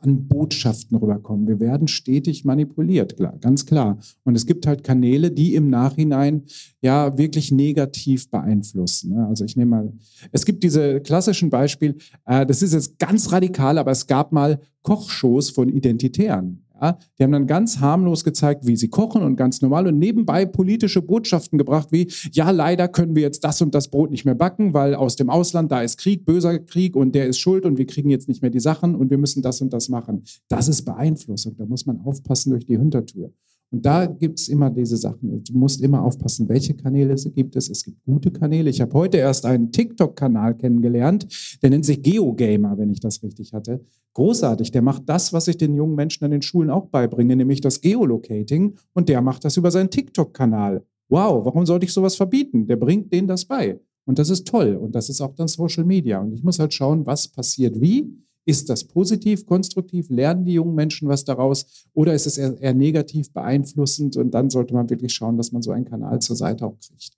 an 0.00 0.28
Botschaften 0.28 0.96
rüberkommen. 0.96 1.48
Wir 1.48 1.60
werden 1.60 1.88
stetig 1.88 2.44
manipuliert, 2.44 3.16
klar, 3.16 3.36
ganz 3.40 3.66
klar. 3.66 3.98
Und 4.24 4.36
es 4.36 4.46
gibt 4.46 4.66
halt 4.66 4.84
Kanäle, 4.84 5.30
die 5.30 5.54
im 5.54 5.70
Nachhinein 5.70 6.44
ja 6.82 7.16
wirklich 7.18 7.50
negativ 7.50 8.30
beeinflussen. 8.30 9.14
Ne? 9.14 9.26
Also 9.26 9.44
ich 9.44 9.56
nehme 9.56 9.70
mal, 9.70 9.92
es 10.32 10.44
gibt 10.44 10.62
diese 10.62 11.00
klassischen 11.00 11.50
Beispiele, 11.50 11.96
äh, 12.26 12.46
das 12.46 12.62
ist 12.62 12.74
jetzt 12.74 12.98
ganz 12.98 13.32
radikal, 13.32 13.78
aber 13.78 13.90
es 13.90 14.06
gab 14.06 14.32
mal 14.32 14.60
Kochshows 14.82 15.50
von 15.50 15.68
Identitären. 15.68 16.64
Ja, 16.80 16.98
die 17.18 17.24
haben 17.24 17.32
dann 17.32 17.46
ganz 17.46 17.80
harmlos 17.80 18.22
gezeigt, 18.22 18.66
wie 18.66 18.76
sie 18.76 18.88
kochen 18.88 19.22
und 19.22 19.36
ganz 19.36 19.62
normal 19.62 19.88
und 19.88 19.98
nebenbei 19.98 20.46
politische 20.46 21.02
Botschaften 21.02 21.58
gebracht, 21.58 21.88
wie, 21.90 22.08
ja, 22.32 22.50
leider 22.50 22.86
können 22.86 23.16
wir 23.16 23.22
jetzt 23.22 23.42
das 23.42 23.60
und 23.60 23.74
das 23.74 23.88
Brot 23.88 24.10
nicht 24.10 24.24
mehr 24.24 24.36
backen, 24.36 24.74
weil 24.74 24.94
aus 24.94 25.16
dem 25.16 25.28
Ausland, 25.28 25.72
da 25.72 25.82
ist 25.82 25.98
Krieg, 25.98 26.24
böser 26.24 26.58
Krieg 26.60 26.94
und 26.94 27.14
der 27.14 27.26
ist 27.26 27.38
schuld 27.38 27.64
und 27.64 27.78
wir 27.78 27.86
kriegen 27.86 28.10
jetzt 28.10 28.28
nicht 28.28 28.42
mehr 28.42 28.50
die 28.50 28.60
Sachen 28.60 28.94
und 28.94 29.10
wir 29.10 29.18
müssen 29.18 29.42
das 29.42 29.60
und 29.60 29.72
das 29.72 29.88
machen. 29.88 30.22
Das 30.48 30.68
ist 30.68 30.84
Beeinflussung, 30.84 31.56
da 31.56 31.66
muss 31.66 31.86
man 31.86 32.00
aufpassen 32.00 32.50
durch 32.50 32.64
die 32.64 32.78
Hintertür. 32.78 33.32
Und 33.70 33.84
da 33.84 34.06
gibt 34.06 34.40
es 34.40 34.48
immer 34.48 34.70
diese 34.70 34.96
Sachen. 34.96 35.44
Du 35.44 35.58
musst 35.58 35.82
immer 35.82 36.02
aufpassen, 36.02 36.48
welche 36.48 36.74
Kanäle 36.74 37.12
es 37.12 37.30
gibt. 37.34 37.54
Es, 37.54 37.84
gibt 37.84 38.02
gute 38.04 38.30
Kanäle. 38.30 38.70
Ich 38.70 38.80
habe 38.80 38.94
heute 38.94 39.18
erst 39.18 39.44
einen 39.44 39.72
TikTok-Kanal 39.72 40.56
kennengelernt, 40.56 41.58
der 41.62 41.70
nennt 41.70 41.84
sich 41.84 42.02
GeoGamer, 42.02 42.78
wenn 42.78 42.90
ich 42.90 43.00
das 43.00 43.22
richtig 43.22 43.52
hatte. 43.52 43.84
Großartig. 44.14 44.70
Der 44.70 44.80
macht 44.80 45.02
das, 45.06 45.32
was 45.32 45.48
ich 45.48 45.58
den 45.58 45.74
jungen 45.74 45.94
Menschen 45.94 46.24
an 46.24 46.30
den 46.30 46.42
Schulen 46.42 46.70
auch 46.70 46.86
beibringe, 46.86 47.36
nämlich 47.36 47.60
das 47.60 47.80
Geolocating. 47.80 48.74
Und 48.94 49.08
der 49.10 49.20
macht 49.20 49.44
das 49.44 49.56
über 49.58 49.70
seinen 49.70 49.90
TikTok-Kanal. 49.90 50.82
Wow, 51.10 51.44
warum 51.44 51.66
sollte 51.66 51.84
ich 51.84 51.92
sowas 51.92 52.16
verbieten? 52.16 52.66
Der 52.66 52.76
bringt 52.76 53.12
denen 53.12 53.28
das 53.28 53.44
bei. 53.44 53.78
Und 54.06 54.18
das 54.18 54.30
ist 54.30 54.48
toll. 54.48 54.76
Und 54.76 54.94
das 54.94 55.10
ist 55.10 55.20
auch 55.20 55.34
dann 55.34 55.48
Social 55.48 55.84
Media. 55.84 56.20
Und 56.20 56.32
ich 56.32 56.42
muss 56.42 56.58
halt 56.58 56.72
schauen, 56.72 57.04
was 57.04 57.28
passiert 57.28 57.78
wie 57.78 58.10
ist 58.48 58.70
das 58.70 58.84
positiv, 58.84 59.44
konstruktiv? 59.44 60.08
Lernen 60.08 60.46
die 60.46 60.54
jungen 60.54 60.74
Menschen 60.74 61.06
was 61.06 61.22
daraus? 61.22 61.66
Oder 61.92 62.14
ist 62.14 62.26
es 62.26 62.38
eher, 62.38 62.58
eher 62.58 62.72
negativ 62.72 63.30
beeinflussend? 63.30 64.16
Und 64.16 64.30
dann 64.30 64.48
sollte 64.48 64.72
man 64.72 64.88
wirklich 64.88 65.12
schauen, 65.12 65.36
dass 65.36 65.52
man 65.52 65.60
so 65.60 65.70
einen 65.70 65.84
Kanal 65.84 66.18
zur 66.20 66.34
Seite 66.34 66.64
auch 66.64 66.78
kriegt. 66.80 67.12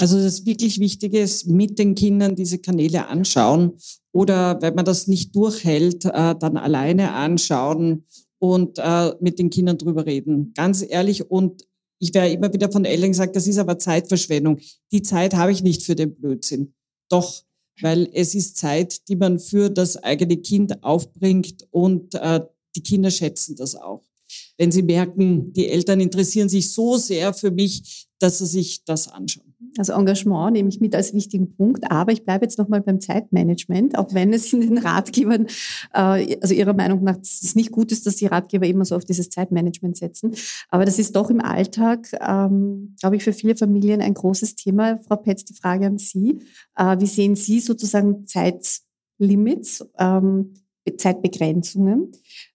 Also 0.00 0.20
das 0.20 0.44
wirklich 0.44 0.80
Wichtige 0.80 1.20
ist, 1.20 1.46
mit 1.46 1.78
den 1.78 1.94
Kindern 1.94 2.34
diese 2.34 2.58
Kanäle 2.58 3.06
anschauen 3.06 3.74
oder 4.12 4.60
wenn 4.60 4.74
man 4.74 4.84
das 4.84 5.06
nicht 5.06 5.34
durchhält, 5.36 6.04
äh, 6.04 6.34
dann 6.34 6.56
alleine 6.56 7.12
anschauen 7.12 8.04
und 8.38 8.78
äh, 8.78 9.12
mit 9.20 9.38
den 9.38 9.50
Kindern 9.50 9.78
drüber 9.78 10.04
reden. 10.04 10.52
Ganz 10.52 10.84
ehrlich 10.86 11.30
und 11.30 11.64
ich 11.98 12.12
werde 12.12 12.32
immer 12.32 12.52
wieder 12.52 12.70
von 12.72 12.84
Eltern 12.84 13.10
gesagt, 13.12 13.36
das 13.36 13.46
ist 13.46 13.58
aber 13.58 13.78
Zeitverschwendung. 13.78 14.58
Die 14.90 15.02
Zeit 15.02 15.34
habe 15.34 15.52
ich 15.52 15.62
nicht 15.62 15.84
für 15.84 15.94
den 15.94 16.14
Blödsinn. 16.14 16.74
Doch 17.08 17.45
weil 17.80 18.08
es 18.12 18.34
ist 18.34 18.56
Zeit, 18.56 19.08
die 19.08 19.16
man 19.16 19.38
für 19.38 19.70
das 19.70 19.96
eigene 19.96 20.36
Kind 20.36 20.82
aufbringt 20.82 21.66
und 21.70 22.14
äh, 22.14 22.40
die 22.74 22.82
Kinder 22.82 23.10
schätzen 23.10 23.56
das 23.56 23.74
auch. 23.74 24.02
Wenn 24.58 24.72
sie 24.72 24.82
merken, 24.82 25.52
die 25.52 25.68
Eltern 25.68 26.00
interessieren 26.00 26.48
sich 26.48 26.72
so 26.72 26.96
sehr 26.96 27.32
für 27.32 27.50
mich, 27.50 28.06
dass 28.18 28.38
sie 28.38 28.46
sich 28.46 28.84
das 28.84 29.08
anschauen. 29.08 29.45
Also 29.78 29.92
Engagement 29.92 30.52
nehme 30.52 30.68
ich 30.68 30.80
mit 30.80 30.94
als 30.94 31.14
wichtigen 31.14 31.54
Punkt, 31.54 31.90
aber 31.90 32.12
ich 32.12 32.24
bleibe 32.24 32.44
jetzt 32.44 32.58
nochmal 32.58 32.80
beim 32.80 33.00
Zeitmanagement, 33.00 33.98
auch 33.98 34.12
wenn 34.14 34.32
es 34.32 34.52
in 34.52 34.60
den 34.60 34.78
Ratgebern, 34.78 35.46
äh, 35.94 36.36
also 36.40 36.54
Ihrer 36.54 36.74
Meinung 36.74 37.02
nach, 37.04 37.16
es 37.20 37.54
nicht 37.54 37.70
gut 37.70 37.92
ist, 37.92 38.06
dass 38.06 38.16
die 38.16 38.26
Ratgeber 38.26 38.66
immer 38.66 38.84
so 38.84 38.96
auf 38.96 39.04
dieses 39.04 39.28
Zeitmanagement 39.28 39.96
setzen. 39.96 40.34
Aber 40.68 40.84
das 40.84 40.98
ist 40.98 41.16
doch 41.16 41.30
im 41.30 41.40
Alltag, 41.40 42.08
ähm, 42.20 42.94
glaube 43.00 43.16
ich, 43.16 43.24
für 43.24 43.32
viele 43.32 43.56
Familien 43.56 44.00
ein 44.00 44.14
großes 44.14 44.56
Thema. 44.56 44.98
Frau 45.06 45.16
Petz, 45.16 45.44
die 45.44 45.54
Frage 45.54 45.86
an 45.86 45.98
Sie. 45.98 46.40
Äh, 46.76 46.98
wie 47.00 47.06
sehen 47.06 47.36
Sie 47.36 47.60
sozusagen 47.60 48.26
Zeitlimits, 48.26 49.86
ähm, 49.98 50.54
Zeitbegrenzungen 50.96 52.12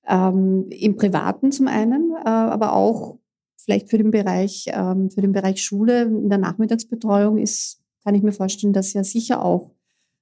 ähm, 0.08 0.68
im 0.70 0.96
Privaten 0.96 1.52
zum 1.52 1.68
einen, 1.68 2.12
äh, 2.12 2.30
aber 2.30 2.74
auch 2.74 3.18
vielleicht 3.64 3.90
für 3.90 3.98
den 3.98 4.12
Bereich, 4.12 4.66
ähm, 4.68 5.10
für 5.10 5.22
den 5.22 5.32
Bereich 5.32 5.64
Schule 5.64 6.04
in 6.04 6.30
der 6.30 6.38
Nachmittagsbetreuung 6.38 7.38
ist, 7.38 7.80
kann 8.04 8.16
ich 8.16 8.24
mir 8.24 8.32
vorstellen, 8.32 8.74
das 8.74 8.94
ja 8.94 9.04
sicher 9.04 9.44
auch 9.44 9.72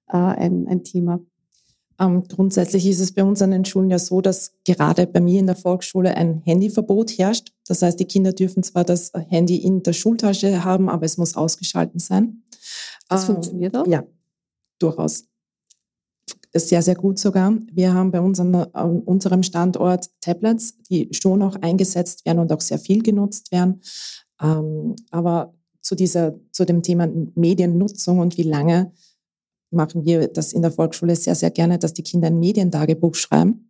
äh, 0.08 0.18
ein, 0.18 0.68
ein 0.68 0.84
Thema. 0.84 1.20
Ähm, 2.00 2.24
grundsätzlich 2.28 2.88
ist 2.88 3.00
es 3.00 3.12
bei 3.12 3.24
uns 3.24 3.42
an 3.42 3.52
den 3.52 3.66
Schulen 3.66 3.90
ja 3.90 4.00
so, 4.00 4.22
dass 4.22 4.54
gerade 4.66 5.06
bei 5.06 5.20
mir 5.20 5.40
in 5.40 5.48
der 5.48 5.56
Volksschule 5.56 6.16
ein 6.16 6.42
Handyverbot 6.46 7.12
herrscht. 7.12 7.52
Das 7.68 7.82
heißt, 7.82 8.00
die 8.00 8.06
Kinder 8.06 8.32
dürfen 8.32 8.64
zwar 8.64 8.86
das 8.86 9.12
Handy 9.28 9.58
in 9.58 9.84
der 9.84 9.94
Schultasche 9.94 10.64
haben, 10.64 10.90
aber 10.90 11.06
es 11.06 11.18
muss 11.18 11.36
ausgeschalten 11.36 12.00
sein. 12.00 12.44
Das 13.10 13.28
ähm, 13.28 13.36
funktioniert 13.36 13.76
auch? 13.76 13.86
Ja, 13.86 14.04
durchaus 14.80 15.26
sehr, 16.54 16.82
sehr 16.82 16.96
gut 16.96 17.20
sogar. 17.20 17.54
Wir 17.72 17.94
haben 17.94 18.12
bei 18.12 18.22
uns 18.22 18.40
an, 18.40 18.56
an, 18.56 19.02
unserem 19.02 19.44
Standort 19.44 20.10
Tablets, 20.22 20.82
die 20.90 21.10
schon 21.12 21.42
auch 21.44 21.56
eingesetzt 21.62 22.26
werden 22.26 22.40
und 22.40 22.52
auch 22.52 22.62
sehr 22.62 22.80
viel 22.80 23.04
genutzt 23.04 23.52
werden. 23.52 23.82
Ähm, 24.42 24.96
aber 25.12 25.54
zu, 25.82 25.96
dieser, 25.96 26.36
zu 26.52 26.66
dem 26.66 26.82
Thema 26.82 27.08
Mediennutzung 27.36 28.20
und 28.20 28.38
wie 28.38 28.44
lange 28.44 28.92
machen 29.72 30.06
wir 30.06 30.28
das 30.28 30.54
in 30.54 30.64
der 30.64 30.72
Volksschule 30.72 31.16
sehr, 31.16 31.36
sehr 31.36 31.52
gerne, 31.52 31.78
dass 31.78 31.94
die 31.94 32.04
Kinder 32.04 32.28
ein 32.28 32.40
Medientagebuch 32.40 33.16
schreiben. 33.16 33.70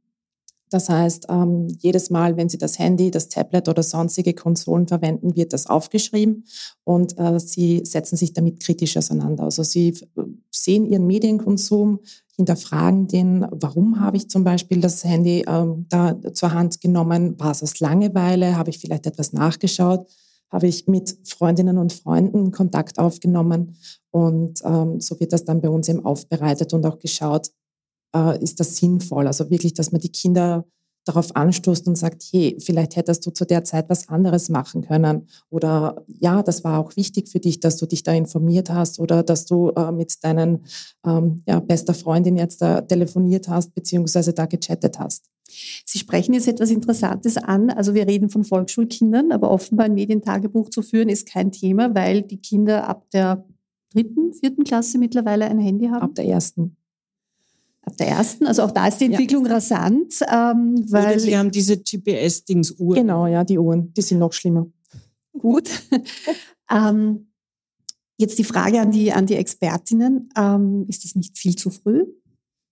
Das 0.70 0.88
heißt, 0.88 1.26
ähm, 1.30 1.68
jedes 1.80 2.12
Mal, 2.12 2.38
wenn 2.38 2.48
Sie 2.48 2.60
das 2.60 2.78
Handy, 2.78 3.10
das 3.10 3.28
Tablet 3.28 3.68
oder 3.68 3.82
sonstige 3.82 4.36
Konsolen 4.36 4.88
verwenden, 4.88 5.36
wird 5.36 5.52
das 5.52 5.66
aufgeschrieben 5.66 6.46
und 6.84 7.18
äh, 7.18 7.40
Sie 7.40 7.82
setzen 7.86 8.18
sich 8.18 8.34
damit 8.34 8.60
kritisch 8.60 8.96
auseinander. 8.96 9.46
Also 9.46 9.64
Sie 9.64 9.96
sehen 10.52 10.86
Ihren 10.86 11.08
Medienkonsum, 11.08 12.00
hinterfragen 12.40 13.08
den, 13.08 13.46
warum 13.52 14.00
habe 14.00 14.16
ich 14.16 14.30
zum 14.30 14.46
Beispiel 14.46 14.80
das 14.80 15.04
Handy 15.04 15.44
ähm, 15.46 15.86
da 15.90 16.18
zur 16.34 16.54
Hand 16.54 16.80
genommen? 16.80 17.38
War 17.38 17.52
es 17.52 17.62
aus 17.62 17.82
Langeweile? 17.82 18.56
Habe 18.56 18.70
ich 18.70 18.80
vielleicht 18.80 19.06
etwas 19.06 19.34
nachgeschaut? 19.34 20.08
Habe 20.50 20.68
ich 20.68 20.88
mit 20.88 21.18
Freundinnen 21.26 21.78
und 21.78 21.92
Freunden 21.92 22.52
Kontakt 22.52 22.98
aufgenommen? 22.98 23.76
Und 24.12 24.62
ähm, 24.64 25.02
so 25.02 25.20
wird 25.20 25.34
das 25.34 25.44
dann 25.44 25.60
bei 25.60 25.68
uns 25.68 25.90
eben 25.90 26.06
aufbereitet 26.06 26.74
und 26.74 26.86
auch 26.86 26.98
geschaut, 27.00 27.50
äh, 28.16 28.42
ist 28.42 28.62
das 28.62 28.78
sinnvoll? 28.78 29.28
Also 29.28 29.50
wirklich, 29.50 29.74
dass 29.74 29.92
man 29.92 30.00
die 30.00 30.12
Kinder 30.12 30.64
darauf 31.06 31.36
anstoßt 31.36 31.88
und 31.88 31.98
sagt, 31.98 32.24
hey, 32.32 32.58
vielleicht 32.60 32.96
hättest 32.96 33.26
du 33.26 33.32
zu 33.32 33.46
der 33.46 33.64
Zeit 33.64 33.90
was 33.90 34.10
anderes 34.10 34.50
machen 34.50 34.82
können. 34.82 35.28
Oder 35.50 36.04
ja, 36.08 36.44
das 36.44 36.64
war 36.64 36.80
auch 36.80 36.96
wichtig 36.96 37.30
für 37.30 37.40
dich, 37.40 37.60
dass 37.60 37.78
du 37.78 37.86
dich 37.86 38.04
da 38.04 38.14
informiert 38.14 38.70
hast 38.70 39.00
oder 39.00 39.24
dass 39.24 39.46
du 39.46 39.70
äh, 39.70 39.92
mit 39.92 40.24
deinen 40.24 40.66
ähm, 41.06 41.42
ja, 41.48 41.60
bester 41.60 41.94
Freundin 41.94 42.38
jetzt 42.38 42.62
da 42.62 42.82
telefoniert 42.82 43.48
hast, 43.48 43.74
beziehungsweise 43.74 44.34
da 44.34 44.46
gechattet 44.46 45.00
hast. 45.00 45.30
Sie 45.86 45.98
sprechen 45.98 46.34
jetzt 46.34 46.48
etwas 46.48 46.70
Interessantes 46.70 47.38
an. 47.38 47.70
Also 47.72 47.94
wir 47.94 48.08
reden 48.08 48.30
von 48.30 48.44
Volksschulkindern, 48.44 49.32
aber 49.32 49.50
offenbar 49.50 49.88
ein 49.88 49.96
Medientagebuch 49.96 50.70
zu 50.70 50.82
führen 50.82 51.10
ist 51.10 51.28
kein 51.28 51.52
Thema, 51.52 51.96
weil 51.96 52.22
die 52.22 52.38
Kinder 52.38 52.88
ab 52.88 53.10
der 53.12 53.46
dritten, 53.94 54.34
vierten 54.34 54.64
Klasse 54.64 55.00
mittlerweile 55.00 55.46
ein 55.46 55.60
Handy 55.60 55.88
haben. 55.88 56.04
Ab 56.04 56.16
der 56.16 56.26
ersten. 56.26 56.76
Ab 57.90 57.98
der 57.98 58.08
ersten, 58.08 58.46
also 58.46 58.62
auch 58.62 58.72
da 58.72 58.88
ist 58.88 59.02
die 59.02 59.06
Entwicklung 59.06 59.48
ja. 59.48 59.54
rasant. 59.54 60.20
Ähm, 60.32 60.86
weil 60.90 61.14
Oder 61.14 61.20
Sie 61.20 61.36
haben 61.36 61.50
diese 61.50 61.76
GPS-Dings-Uhren. 61.76 63.02
Genau, 63.02 63.26
ja, 63.26 63.44
die 63.44 63.58
Uhren, 63.58 63.92
die 63.96 64.04
sind 64.04 64.20
noch 64.20 64.32
schlimmer. 64.32 64.68
Gut. 65.36 65.72
ähm, 66.72 67.32
jetzt 68.18 68.38
die 68.38 68.44
Frage 68.44 68.80
an 68.80 68.92
die, 68.92 69.12
an 69.12 69.26
die 69.26 69.36
Expertinnen. 69.36 70.30
Ähm, 70.38 70.86
ist 70.88 71.04
das 71.04 71.16
nicht 71.16 71.36
viel 71.36 71.56
zu 71.56 71.72
früh? 71.72 72.06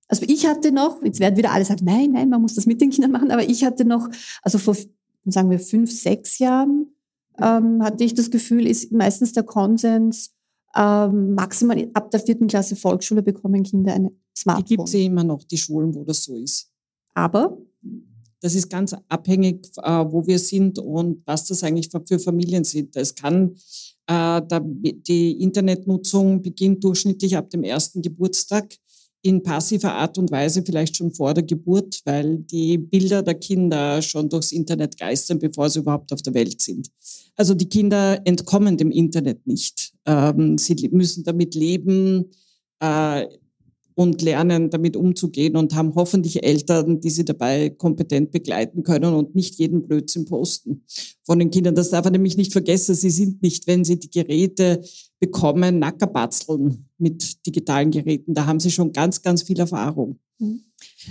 Also 0.08 0.24
ich 0.28 0.46
hatte 0.46 0.72
noch, 0.72 1.02
jetzt 1.04 1.20
werden 1.20 1.36
wieder 1.36 1.52
alle 1.52 1.66
sagen, 1.66 1.84
nein, 1.84 2.12
nein, 2.12 2.30
man 2.30 2.42
muss 2.42 2.54
das 2.54 2.68
mit 2.68 2.80
den 2.80 2.92
Kindern 2.92 3.12
machen, 3.12 3.32
aber 3.32 3.50
ich 3.50 3.64
hatte 3.66 3.86
noch, 3.86 4.08
also 4.44 4.60
vor, 4.60 4.78
sagen 5.26 5.50
wir, 5.50 5.60
fünf, 5.60 5.92
sechs 5.92 6.38
Jahren, 6.38 6.94
ähm, 7.42 7.84
hatte 7.84 8.04
ich 8.04 8.14
das 8.14 8.30
Gefühl, 8.30 8.68
ist 8.68 8.92
meistens 8.92 9.34
der 9.34 9.44
Konsens, 9.44 10.37
ähm, 10.78 11.34
maximal 11.34 11.90
ab 11.94 12.12
der 12.12 12.20
vierten 12.20 12.48
Klasse 12.48 12.76
Volksschule 12.76 13.24
bekommen 13.24 13.64
Kinder 13.64 13.94
eine 13.94 14.12
Smartphone. 14.38 14.66
Die 14.66 14.76
gibt 14.76 14.88
es 14.88 14.94
ja 14.94 15.00
immer 15.00 15.24
noch, 15.24 15.44
die 15.44 15.58
Schulen, 15.58 15.94
wo 15.96 16.04
das 16.04 16.24
so 16.24 16.36
ist. 16.36 16.70
Aber? 17.14 17.58
Das 18.40 18.54
ist 18.54 18.70
ganz 18.70 18.96
abhängig, 19.10 19.68
äh, 19.82 20.06
wo 20.08 20.26
wir 20.28 20.38
sind 20.38 20.78
und 20.78 21.24
was 21.26 21.46
das 21.46 21.64
eigentlich 21.64 21.90
für 21.90 22.20
Familien 22.20 22.64
sind. 22.64 22.96
Es 22.96 23.16
kann, 23.16 23.56
äh, 24.06 24.42
die 25.08 25.42
Internetnutzung 25.42 26.44
beginnt 26.44 26.84
durchschnittlich 26.84 27.36
ab 27.36 27.50
dem 27.50 27.64
ersten 27.64 28.04
Geburtstag 28.04 28.76
in 29.28 29.44
passiver 29.44 29.94
Art 29.94 30.18
und 30.18 30.32
Weise 30.32 30.64
vielleicht 30.64 30.96
schon 30.96 31.14
vor 31.14 31.34
der 31.34 31.44
Geburt, 31.44 32.02
weil 32.06 32.38
die 32.38 32.78
Bilder 32.78 33.22
der 33.22 33.36
Kinder 33.36 34.02
schon 34.02 34.30
durchs 34.30 34.52
Internet 34.52 34.98
geistern, 34.98 35.40
bevor 35.40 35.70
sie 35.70 35.80
überhaupt 35.80 36.14
auf 36.14 36.22
der 36.22 36.34
Welt 36.34 36.62
sind. 36.62 36.90
Also 37.36 37.54
die 37.54 37.68
Kinder 37.68 38.22
entkommen 38.26 38.78
dem 38.78 38.90
Internet 38.90 39.46
nicht. 39.46 39.94
Ähm, 40.06 40.58
sie 40.58 40.90
müssen 40.92 41.24
damit 41.24 41.56
leben 41.56 42.32
äh, 42.80 43.26
und 43.98 44.22
lernen, 44.22 44.70
damit 44.70 44.96
umzugehen 44.96 45.56
und 45.56 45.74
haben 45.74 45.96
hoffentlich 45.96 46.44
Eltern, 46.44 47.00
die 47.00 47.10
sie 47.10 47.26
dabei 47.26 47.72
kompetent 47.72 48.32
begleiten 48.32 48.84
können 48.84 49.16
und 49.16 49.34
nicht 49.34 49.56
jeden 49.56 49.88
Blödsinn 49.88 50.26
posten 50.26 50.84
von 51.24 51.40
den 51.40 51.50
Kindern. 51.50 51.74
Das 51.74 51.90
darf 51.90 52.04
man 52.04 52.14
nämlich 52.14 52.38
nicht 52.38 52.54
vergessen. 52.54 52.94
Sie 52.94 53.10
sind 53.10 53.42
nicht, 53.42 53.66
wenn 53.66 53.84
sie 53.84 53.98
die 53.98 54.12
Geräte 54.12 54.84
bekommen, 55.20 55.80
Nackerbatzeln 55.80 56.86
mit 57.00 57.44
digitalen 57.48 57.90
Geräten. 57.90 58.36
Da 58.36 58.46
haben 58.46 58.60
sie 58.60 58.70
schon 58.70 58.92
ganz, 58.92 59.24
ganz 59.24 59.42
viel 59.42 59.60
Erfahrung. 59.60 60.20
Mhm. 60.38 60.62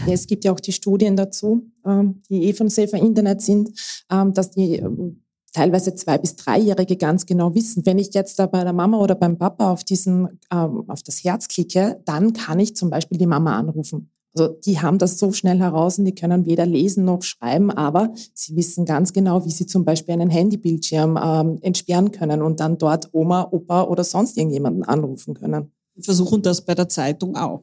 Ja, 0.06 0.12
es 0.12 0.28
gibt 0.28 0.44
ja 0.44 0.52
auch 0.52 0.60
die 0.60 0.72
Studien 0.72 1.16
dazu, 1.16 1.68
ähm, 1.84 2.22
die 2.30 2.44
eh 2.44 2.52
von 2.52 2.68
Safer 2.68 2.98
Internet 2.98 3.42
sind, 3.42 3.70
ähm, 4.12 4.32
dass 4.32 4.52
die 4.52 4.76
ähm, 4.76 5.24
teilweise 5.56 5.94
zwei- 5.94 6.18
bis 6.18 6.36
dreijährige 6.36 6.96
ganz 6.96 7.24
genau 7.24 7.54
wissen, 7.54 7.86
wenn 7.86 7.98
ich 7.98 8.12
jetzt 8.12 8.38
da 8.38 8.46
bei 8.46 8.62
der 8.62 8.74
Mama 8.74 8.98
oder 8.98 9.14
beim 9.14 9.38
Papa 9.38 9.72
auf 9.72 9.84
diesen, 9.84 10.38
auf 10.50 11.02
das 11.02 11.24
Herz 11.24 11.48
klicke, 11.48 12.02
dann 12.04 12.34
kann 12.34 12.60
ich 12.60 12.76
zum 12.76 12.90
Beispiel 12.90 13.16
die 13.16 13.26
Mama 13.26 13.58
anrufen. 13.58 14.10
Also 14.36 14.52
die 14.52 14.80
haben 14.80 14.98
das 14.98 15.18
so 15.18 15.32
schnell 15.32 15.58
heraus 15.58 15.98
und 15.98 16.04
die 16.04 16.14
können 16.14 16.44
weder 16.44 16.66
lesen 16.66 17.06
noch 17.06 17.22
schreiben, 17.22 17.70
aber 17.70 18.12
sie 18.34 18.54
wissen 18.54 18.84
ganz 18.84 19.14
genau, 19.14 19.46
wie 19.46 19.50
sie 19.50 19.64
zum 19.64 19.86
Beispiel 19.86 20.12
einen 20.12 20.28
Handybildschirm 20.28 21.18
ähm, 21.22 21.58
entsperren 21.62 22.12
können 22.12 22.42
und 22.42 22.60
dann 22.60 22.76
dort 22.76 23.08
Oma, 23.12 23.48
Opa 23.50 23.84
oder 23.84 24.04
sonst 24.04 24.36
irgendjemanden 24.36 24.84
anrufen 24.84 25.32
können. 25.32 25.72
Wir 25.94 26.04
versuchen 26.04 26.42
das 26.42 26.66
bei 26.66 26.74
der 26.74 26.90
Zeitung 26.90 27.34
auch. 27.34 27.62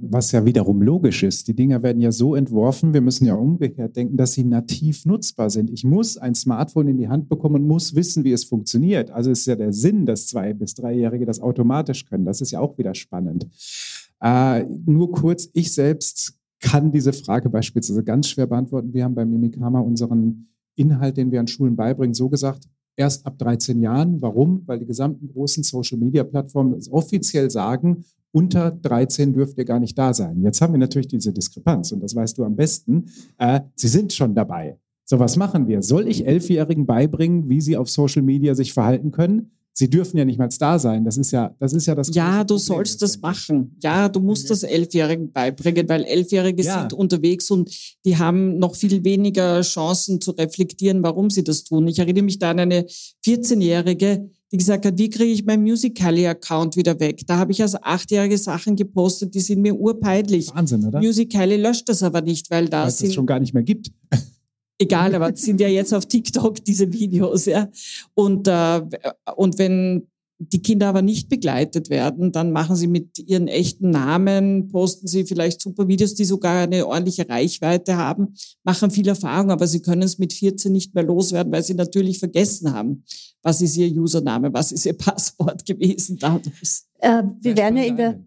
Was 0.00 0.32
ja 0.32 0.44
wiederum 0.44 0.80
logisch 0.82 1.22
ist. 1.22 1.48
Die 1.48 1.54
Dinger 1.54 1.82
werden 1.82 2.00
ja 2.00 2.12
so 2.12 2.34
entworfen, 2.34 2.94
wir 2.94 3.00
müssen 3.00 3.26
ja 3.26 3.34
umgekehrt 3.34 3.96
denken, 3.96 4.16
dass 4.16 4.32
sie 4.32 4.44
nativ 4.44 5.04
nutzbar 5.06 5.50
sind. 5.50 5.70
Ich 5.70 5.84
muss 5.84 6.16
ein 6.16 6.34
Smartphone 6.34 6.88
in 6.88 6.98
die 6.98 7.08
Hand 7.08 7.28
bekommen 7.28 7.56
und 7.56 7.66
muss 7.66 7.94
wissen, 7.94 8.24
wie 8.24 8.32
es 8.32 8.44
funktioniert. 8.44 9.10
Also 9.10 9.30
ist 9.30 9.46
ja 9.46 9.56
der 9.56 9.72
Sinn, 9.72 10.06
dass 10.06 10.26
zwei- 10.28 10.52
bis 10.54 10.74
dreijährige 10.74 11.26
das 11.26 11.40
automatisch 11.40 12.06
können. 12.06 12.24
Das 12.24 12.40
ist 12.40 12.50
ja 12.52 12.60
auch 12.60 12.78
wieder 12.78 12.94
spannend. 12.94 13.48
Äh, 14.20 14.64
nur 14.86 15.10
kurz, 15.10 15.48
ich 15.52 15.72
selbst 15.72 16.38
kann 16.60 16.92
diese 16.92 17.12
Frage 17.12 17.50
beispielsweise 17.50 18.04
ganz 18.04 18.28
schwer 18.28 18.46
beantworten. 18.46 18.94
Wir 18.94 19.04
haben 19.04 19.14
bei 19.16 19.24
Mimikama 19.24 19.80
unseren 19.80 20.46
Inhalt, 20.76 21.16
den 21.16 21.32
wir 21.32 21.40
an 21.40 21.48
Schulen 21.48 21.76
beibringen, 21.76 22.14
so 22.14 22.28
gesagt, 22.28 22.68
erst 22.96 23.26
ab 23.26 23.38
13 23.38 23.80
Jahren. 23.80 24.20
Warum? 24.20 24.62
Weil 24.66 24.78
die 24.78 24.86
gesamten 24.86 25.28
großen 25.28 25.62
Social-Media-Plattformen 25.62 26.78
offiziell 26.90 27.50
sagen, 27.50 28.04
unter 28.32 28.70
13 28.70 29.34
dürft 29.34 29.58
ihr 29.58 29.64
gar 29.64 29.78
nicht 29.78 29.96
da 29.96 30.14
sein. 30.14 30.42
Jetzt 30.42 30.60
haben 30.60 30.72
wir 30.72 30.78
natürlich 30.78 31.08
diese 31.08 31.32
Diskrepanz 31.32 31.92
und 31.92 32.02
das 32.02 32.14
weißt 32.14 32.38
du 32.38 32.44
am 32.44 32.56
besten. 32.56 33.06
Äh, 33.38 33.60
sie 33.76 33.88
sind 33.88 34.12
schon 34.12 34.34
dabei. 34.34 34.78
So, 35.04 35.18
was 35.18 35.36
machen 35.36 35.68
wir? 35.68 35.82
Soll 35.82 36.08
ich 36.08 36.26
Elfjährigen 36.26 36.86
beibringen, 36.86 37.48
wie 37.50 37.60
sie 37.60 37.76
auf 37.76 37.90
Social 37.90 38.22
Media 38.22 38.54
sich 38.54 38.72
verhalten 38.72 39.10
können? 39.10 39.50
Sie 39.74 39.88
dürfen 39.88 40.18
ja 40.18 40.24
nicht 40.24 40.38
mal 40.38 40.48
da 40.58 40.78
sein. 40.78 41.04
Das 41.04 41.16
ist 41.16 41.30
ja 41.30 41.54
das, 41.58 41.72
ist 41.72 41.86
ja 41.86 41.94
das 41.94 42.14
Ja, 42.14 42.44
du 42.44 42.58
sollst 42.58 43.00
das 43.00 43.20
machen. 43.20 43.76
Ja, 43.82 44.08
du 44.08 44.20
musst 44.20 44.50
das 44.50 44.64
Elfjährigen 44.64 45.32
beibringen, 45.32 45.88
weil 45.88 46.04
Elfjährige 46.04 46.62
ja. 46.62 46.80
sind 46.80 46.92
unterwegs 46.92 47.50
und 47.50 47.70
die 48.04 48.18
haben 48.18 48.58
noch 48.58 48.76
viel 48.76 49.02
weniger 49.02 49.62
Chancen 49.62 50.20
zu 50.20 50.32
reflektieren, 50.32 51.02
warum 51.02 51.30
sie 51.30 51.42
das 51.42 51.64
tun. 51.64 51.88
Ich 51.88 51.98
erinnere 51.98 52.24
mich 52.24 52.38
da 52.38 52.50
an 52.50 52.60
eine 52.60 52.84
14-Jährige, 53.24 54.28
die 54.52 54.56
gesagt 54.58 54.84
hat, 54.84 54.98
wie 54.98 55.08
kriege 55.08 55.32
ich 55.32 55.46
meinen 55.46 55.62
Musical.ly-Account 55.62 56.76
wieder 56.76 57.00
weg? 57.00 57.22
Da 57.26 57.38
habe 57.38 57.52
ich 57.52 57.62
als 57.62 57.74
achtjährige 57.82 58.36
Sachen 58.36 58.76
gepostet, 58.76 59.34
die 59.34 59.40
sind 59.40 59.62
mir 59.62 59.74
urpeinlich. 59.74 60.54
Wahnsinn, 60.54 60.84
oder? 60.84 61.00
Musical.ly 61.00 61.56
löscht 61.56 61.88
das 61.88 62.02
aber 62.02 62.20
nicht, 62.20 62.50
weil 62.50 62.68
da 62.68 62.82
weil 62.82 62.88
es 62.88 63.14
schon 63.14 63.24
gar 63.24 63.40
nicht 63.40 63.54
mehr 63.54 63.62
gibt. 63.62 63.90
Egal, 64.82 65.14
aber 65.14 65.32
es 65.32 65.42
sind 65.42 65.60
ja 65.60 65.68
jetzt 65.68 65.94
auf 65.94 66.06
TikTok 66.06 66.64
diese 66.64 66.92
Videos, 66.92 67.46
ja. 67.46 67.68
Und, 68.14 68.48
äh, 68.48 68.82
und 69.36 69.58
wenn 69.58 70.08
die 70.38 70.60
Kinder 70.60 70.88
aber 70.88 71.02
nicht 71.02 71.28
begleitet 71.28 71.88
werden, 71.88 72.32
dann 72.32 72.50
machen 72.50 72.74
sie 72.74 72.88
mit 72.88 73.16
ihren 73.20 73.46
echten 73.46 73.90
Namen, 73.90 74.66
posten 74.68 75.06
sie 75.06 75.24
vielleicht 75.24 75.60
super 75.60 75.86
Videos, 75.86 76.14
die 76.14 76.24
sogar 76.24 76.64
eine 76.64 76.84
ordentliche 76.84 77.28
Reichweite 77.28 77.96
haben, 77.96 78.34
machen 78.64 78.90
viel 78.90 79.06
Erfahrung, 79.06 79.52
aber 79.52 79.68
sie 79.68 79.82
können 79.82 80.02
es 80.02 80.18
mit 80.18 80.32
14 80.32 80.72
nicht 80.72 80.96
mehr 80.96 81.04
loswerden, 81.04 81.52
weil 81.52 81.62
sie 81.62 81.74
natürlich 81.74 82.18
vergessen 82.18 82.72
haben, 82.72 83.04
was 83.42 83.60
ist 83.60 83.76
ihr 83.76 83.88
Username, 83.88 84.52
was 84.52 84.72
ist 84.72 84.84
ihr 84.84 84.92
Passwort 84.98 85.64
gewesen 85.64 86.18
damals. 86.18 86.88
Äh, 86.98 87.22
wir 87.40 87.56
werden 87.56 87.76
ja 87.76 87.84
in 87.84 87.96
der 87.96 88.20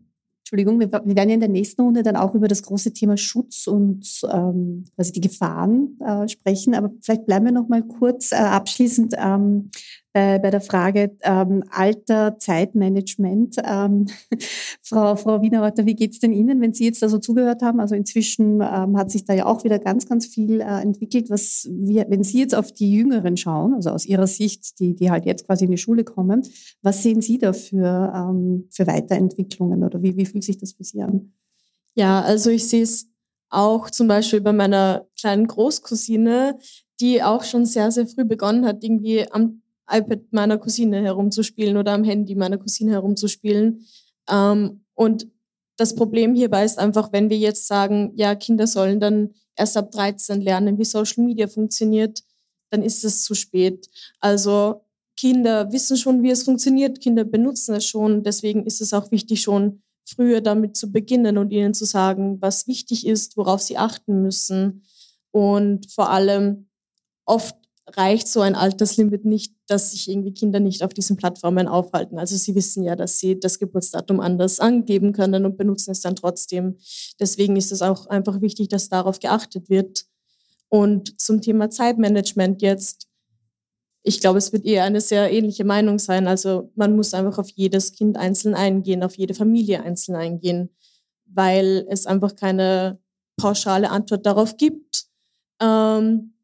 Entschuldigung, 0.46 0.80
wir, 0.80 0.92
wir, 0.92 1.16
werden 1.16 1.30
ja 1.30 1.34
in 1.34 1.40
der 1.40 1.50
nächsten 1.50 1.82
Runde 1.82 2.04
dann 2.04 2.16
auch 2.16 2.36
über 2.36 2.48
das 2.48 2.62
große 2.62 2.94
Thema 2.94 3.18
Schutz 3.18 3.66
und 3.66 4.22
ähm, 4.32 4.86
quasi 4.94 5.12
die 5.12 5.22
Gefahren 5.22 5.98
äh, 6.00 6.28
sprechen. 6.28 6.76
Aber 6.76 6.92
vielleicht 7.02 7.26
bleiben 7.26 7.46
wir 7.46 7.52
noch 7.52 7.68
mal 7.68 7.82
kurz 7.82 8.32
äh, 8.32 8.36
abschließend 8.36 9.16
ähm, 9.18 9.72
bei, 10.16 10.40
bei 10.40 10.50
der 10.50 10.62
Frage 10.62 11.18
ähm, 11.24 11.66
Alter, 11.70 12.40
Zeitmanagement. 12.40 13.58
Ähm, 13.66 14.06
Frau, 14.82 15.18
Frau 15.18 15.42
Wienerreuter, 15.42 15.86
wie 15.86 15.94
geht's 15.94 16.20
denn 16.20 16.32
Ihnen, 16.32 16.62
wenn 16.62 16.72
Sie 16.72 16.86
jetzt 16.86 17.02
da 17.02 17.10
so 17.10 17.18
zugehört 17.18 17.62
haben? 17.62 17.82
Also 17.82 17.96
inzwischen 17.96 18.62
ähm, 18.62 18.96
hat 18.98 19.12
sich 19.12 19.26
da 19.26 19.34
ja 19.34 19.46
auch 19.46 19.66
wieder 19.66 19.78
ganz, 19.78 20.08
ganz 20.08 20.26
viel 20.26 20.62
äh, 20.62 20.82
entwickelt. 20.82 21.30
Was 21.30 21.68
wir, 21.70 22.06
wenn 22.08 22.24
Sie 22.24 22.40
jetzt 22.40 22.56
auf 22.56 22.72
die 22.72 22.94
Jüngeren 22.94 23.36
schauen, 23.36 23.74
also 23.74 23.90
aus 23.90 24.06
Ihrer 24.06 24.26
Sicht, 24.26 24.80
die, 24.80 24.96
die 24.96 25.12
halt 25.12 25.26
jetzt 25.26 25.48
quasi 25.48 25.66
in 25.66 25.72
die 25.72 25.78
Schule 25.78 26.06
kommen, 26.06 26.44
was 26.82 27.04
sehen 27.04 27.20
Sie 27.22 27.38
da 27.38 27.52
für, 27.52 28.14
ähm, 28.16 28.70
für 28.72 28.88
Weiterentwicklungen 28.88 29.84
oder 29.84 30.02
wie, 30.02 30.16
wie 30.16 30.26
fühlt 30.26 30.46
sich 30.46 30.58
das 30.58 30.72
für 30.72 30.86
Sie 30.86 31.02
an? 31.02 31.34
Ja, 31.94 32.22
also 32.22 32.52
ich 32.52 32.70
sehe 32.70 32.84
es 32.84 33.10
auch 33.50 33.90
zum 33.90 34.08
Beispiel 34.08 34.40
bei 34.40 34.54
meiner 34.54 35.08
kleinen 35.20 35.46
Großcousine, 35.46 36.58
die 37.02 37.22
auch 37.22 37.44
schon 37.44 37.66
sehr, 37.66 37.92
sehr 37.92 38.08
früh 38.08 38.24
begonnen 38.24 38.66
hat, 38.66 38.82
irgendwie 38.82 39.30
am 39.30 39.62
iPad 39.90 40.22
meiner 40.32 40.58
Cousine 40.58 41.02
herumzuspielen 41.02 41.78
oder 41.78 41.94
am 41.94 42.04
Handy 42.04 42.36
meiner 42.36 42.58
Cousine 42.58 42.92
herumzuspielen. 42.92 43.86
Ähm, 44.30 44.82
und 44.94 45.28
das 45.78 45.96
Problem 45.96 46.36
hierbei 46.36 46.64
ist 46.64 46.80
einfach, 46.80 47.12
wenn 47.12 47.30
wir 47.30 47.38
jetzt 47.38 47.68
sagen, 47.68 48.14
ja, 48.16 48.36
Kinder 48.36 48.68
sollen 48.68 49.00
dann 49.00 49.34
erst 49.56 49.78
ab 49.78 49.92
13 49.92 50.42
lernen, 50.42 50.78
wie 50.78 50.86
Social 50.86 51.24
Media 51.24 51.48
funktioniert, 51.48 52.24
dann 52.70 52.82
ist 52.82 53.04
es 53.04 53.24
zu 53.24 53.36
spät. 53.36 53.90
Also 54.20 54.82
Kinder 55.18 55.72
wissen 55.72 55.98
schon, 55.98 56.24
wie 56.24 56.32
es 56.32 56.44
funktioniert, 56.44 57.02
Kinder 57.02 57.24
benutzen 57.24 57.76
es 57.76 57.86
schon. 57.86 58.24
Deswegen 58.24 58.66
ist 58.66 58.82
es 58.82 58.94
auch 58.94 59.12
wichtig, 59.12 59.42
schon 59.42 59.82
früher 60.06 60.42
damit 60.42 60.76
zu 60.78 60.92
beginnen 60.92 61.38
und 61.38 61.52
ihnen 61.52 61.74
zu 61.74 61.86
sagen, 61.86 62.42
was 62.42 62.68
wichtig 62.68 63.08
ist, 63.08 63.38
worauf 63.38 63.62
sie 63.62 63.78
achten 63.78 64.22
müssen. 64.22 64.84
Und 65.32 65.92
vor 65.92 66.10
allem 66.10 66.68
oft 67.26 67.56
reicht 67.88 68.28
so 68.28 68.42
ein 68.42 68.56
Alterslimit 68.56 69.26
nicht, 69.26 69.54
dass 69.68 69.92
sich 69.92 70.10
irgendwie 70.10 70.34
Kinder 70.34 70.60
nicht 70.60 70.84
auf 70.84 70.94
diesen 70.94 71.18
Plattformen 71.18 71.68
aufhalten. 71.68 72.18
Also 72.18 72.36
sie 72.36 72.56
wissen 72.56 72.84
ja, 72.84 72.96
dass 72.96 73.20
sie 73.20 73.40
das 73.40 73.60
Geburtsdatum 73.60 74.20
anders 74.20 74.60
angeben 74.60 75.14
können 75.14 75.46
und 75.46 75.58
benutzen 75.58 75.92
es 75.92 76.02
dann 76.02 76.16
trotzdem. 76.16 76.78
Deswegen 77.20 77.56
ist 77.56 77.72
es 77.72 77.82
auch 77.82 78.08
einfach 78.08 78.42
wichtig, 78.42 78.70
dass 78.70 78.90
darauf 78.90 79.20
geachtet 79.20 79.70
wird. 79.70 80.06
Und 80.70 81.20
zum 81.22 81.42
Thema 81.42 81.70
Zeitmanagement 81.70 82.62
jetzt, 82.62 83.08
ich 84.02 84.20
glaube, 84.20 84.40
es 84.40 84.52
wird 84.52 84.66
eher 84.66 84.84
eine 84.84 85.02
sehr 85.02 85.32
ähnliche 85.32 85.64
Meinung 85.64 86.00
sein. 86.00 86.28
Also 86.28 86.72
man 86.76 86.96
muss 86.96 87.14
einfach 87.14 87.38
auf 87.38 87.50
jedes 87.52 87.94
Kind 87.94 88.18
einzeln 88.18 88.56
eingehen, 88.56 89.04
auf 89.04 89.16
jede 89.16 89.36
Familie 89.36 89.84
einzeln 89.84 90.16
eingehen, 90.16 90.70
weil 91.26 91.86
es 91.90 92.08
einfach 92.08 92.36
keine 92.36 93.00
pauschale 93.38 93.92
Antwort 93.92 94.26
darauf 94.26 94.58
gibt. 94.58 95.06
Ähm, 95.62 96.35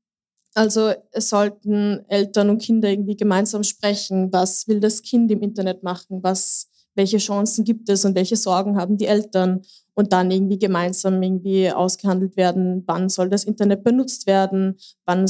also 0.54 0.92
es 1.12 1.30
sollten 1.30 2.04
Eltern 2.08 2.50
und 2.50 2.62
Kinder 2.62 2.90
irgendwie 2.90 3.16
gemeinsam 3.16 3.64
sprechen, 3.64 4.32
was 4.32 4.68
will 4.68 4.80
das 4.80 5.02
Kind 5.02 5.32
im 5.32 5.42
Internet 5.42 5.84
machen, 5.84 6.24
was, 6.24 6.70
welche 6.96 7.18
Chancen 7.18 7.64
gibt 7.64 7.90
es 7.90 8.04
und 8.06 8.16
welche 8.16 8.36
Sorgen 8.36 8.78
haben 8.78 8.98
die 8.98 9.06
Eltern 9.06 9.62
und 9.94 10.14
dann 10.14 10.32
irgendwie 10.32 10.60
gemeinsam 10.60 11.22
irgendwie 11.22 11.72
ausgehandelt 11.72 12.36
werden, 12.36 12.84
wann 12.86 13.10
soll 13.10 13.30
das 13.30 13.44
Internet 13.44 13.84
benutzt 13.84 14.28
werden, 14.28 14.78
wann 15.06 15.26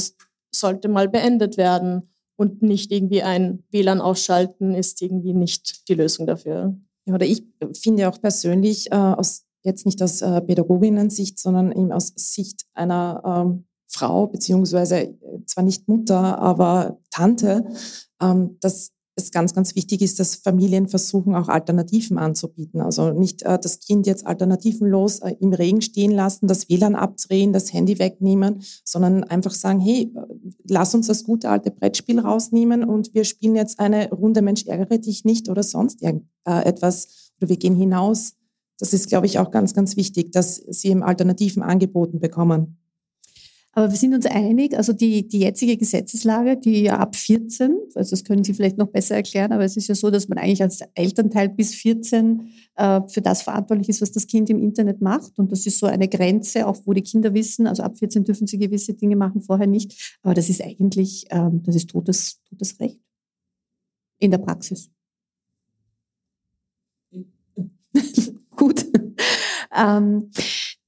sollte 0.50 0.88
mal 0.88 1.08
beendet 1.08 1.56
werden 1.56 2.10
und 2.36 2.62
nicht 2.62 2.90
irgendwie 2.90 3.22
ein 3.22 3.62
WLAN 3.70 4.00
ausschalten 4.00 4.74
ist 4.74 5.00
irgendwie 5.02 5.34
nicht 5.34 5.88
die 5.88 5.94
Lösung 5.94 6.26
dafür. 6.26 6.76
Ja, 7.06 7.14
oder 7.14 7.26
ich 7.26 7.44
finde 7.80 8.08
auch 8.08 8.20
persönlich 8.20 8.90
äh, 8.90 8.96
aus 8.96 9.44
jetzt 9.64 9.86
nicht 9.86 10.02
aus 10.02 10.22
äh, 10.22 10.40
Pädagoginnen-Sicht, 10.40 11.38
sondern 11.38 11.70
eben 11.72 11.92
aus 11.92 12.12
Sicht 12.16 12.64
einer 12.74 13.22
ähm, 13.24 13.64
Frau, 13.92 14.26
beziehungsweise 14.26 14.96
äh, 14.96 15.14
zwar 15.46 15.64
nicht 15.64 15.88
Mutter, 15.88 16.38
aber 16.38 16.98
Tante, 17.10 17.64
ähm, 18.20 18.56
dass 18.60 18.92
es 19.14 19.30
ganz, 19.30 19.54
ganz 19.54 19.74
wichtig 19.76 20.00
ist, 20.00 20.18
dass 20.18 20.36
Familien 20.36 20.88
versuchen, 20.88 21.34
auch 21.34 21.48
Alternativen 21.48 22.16
anzubieten. 22.16 22.80
Also 22.80 23.12
nicht 23.12 23.42
äh, 23.42 23.58
das 23.58 23.80
Kind 23.80 24.06
jetzt 24.06 24.26
alternativenlos 24.26 25.18
äh, 25.18 25.34
im 25.40 25.52
Regen 25.52 25.82
stehen 25.82 26.12
lassen, 26.12 26.46
das 26.46 26.68
WLAN 26.68 26.94
abdrehen, 26.94 27.52
das 27.52 27.72
Handy 27.72 27.98
wegnehmen, 27.98 28.62
sondern 28.84 29.24
einfach 29.24 29.52
sagen, 29.52 29.80
hey, 29.80 30.12
lass 30.66 30.94
uns 30.94 31.08
das 31.08 31.24
gute 31.24 31.50
alte 31.50 31.70
Brettspiel 31.70 32.20
rausnehmen 32.20 32.84
und 32.84 33.12
wir 33.14 33.24
spielen 33.24 33.54
jetzt 33.54 33.78
eine 33.80 34.10
Runde 34.10 34.40
Mensch 34.40 34.66
ärgere 34.66 34.98
dich 34.98 35.24
nicht 35.24 35.48
oder 35.48 35.62
sonst 35.62 36.02
äh, 36.02 36.14
etwas 36.44 37.32
oder 37.38 37.50
wir 37.50 37.58
gehen 37.58 37.76
hinaus. 37.76 38.34
Das 38.78 38.94
ist, 38.94 39.08
glaube 39.08 39.26
ich, 39.26 39.38
auch 39.38 39.50
ganz, 39.50 39.74
ganz 39.74 39.96
wichtig, 39.96 40.32
dass 40.32 40.56
sie 40.56 40.88
im 40.88 41.02
Alternativen 41.02 41.62
angeboten 41.62 42.18
bekommen. 42.18 42.78
Aber 43.74 43.90
wir 43.90 43.96
sind 43.96 44.14
uns 44.14 44.26
einig, 44.26 44.76
also 44.76 44.92
die, 44.92 45.26
die 45.26 45.40
jetzige 45.40 45.78
Gesetzeslage, 45.78 46.58
die 46.58 46.82
ja 46.82 46.98
ab 46.98 47.16
14, 47.16 47.74
also 47.94 48.10
das 48.10 48.22
können 48.22 48.44
Sie 48.44 48.52
vielleicht 48.52 48.76
noch 48.76 48.88
besser 48.88 49.14
erklären, 49.14 49.50
aber 49.50 49.64
es 49.64 49.78
ist 49.78 49.88
ja 49.88 49.94
so, 49.94 50.10
dass 50.10 50.28
man 50.28 50.36
eigentlich 50.36 50.62
als 50.62 50.80
Elternteil 50.94 51.48
bis 51.48 51.74
14 51.74 52.50
äh, 52.76 53.00
für 53.08 53.22
das 53.22 53.40
verantwortlich 53.40 53.88
ist, 53.88 54.02
was 54.02 54.12
das 54.12 54.26
Kind 54.26 54.50
im 54.50 54.58
Internet 54.58 55.00
macht. 55.00 55.38
Und 55.38 55.52
das 55.52 55.64
ist 55.64 55.78
so 55.78 55.86
eine 55.86 56.06
Grenze, 56.08 56.66
auch 56.66 56.76
wo 56.84 56.92
die 56.92 57.02
Kinder 57.02 57.32
wissen, 57.32 57.66
also 57.66 57.82
ab 57.82 57.96
14 57.96 58.24
dürfen 58.24 58.46
sie 58.46 58.58
gewisse 58.58 58.92
Dinge 58.92 59.16
machen, 59.16 59.40
vorher 59.40 59.66
nicht. 59.66 60.18
Aber 60.22 60.34
das 60.34 60.50
ist 60.50 60.62
eigentlich, 60.62 61.24
ähm, 61.30 61.62
das 61.62 61.74
ist 61.74 61.88
totes, 61.88 62.42
totes 62.50 62.78
Recht 62.78 63.00
in 64.18 64.30
der 64.30 64.38
Praxis. 64.38 64.90
Gut. 68.50 68.86
ähm, 69.74 70.30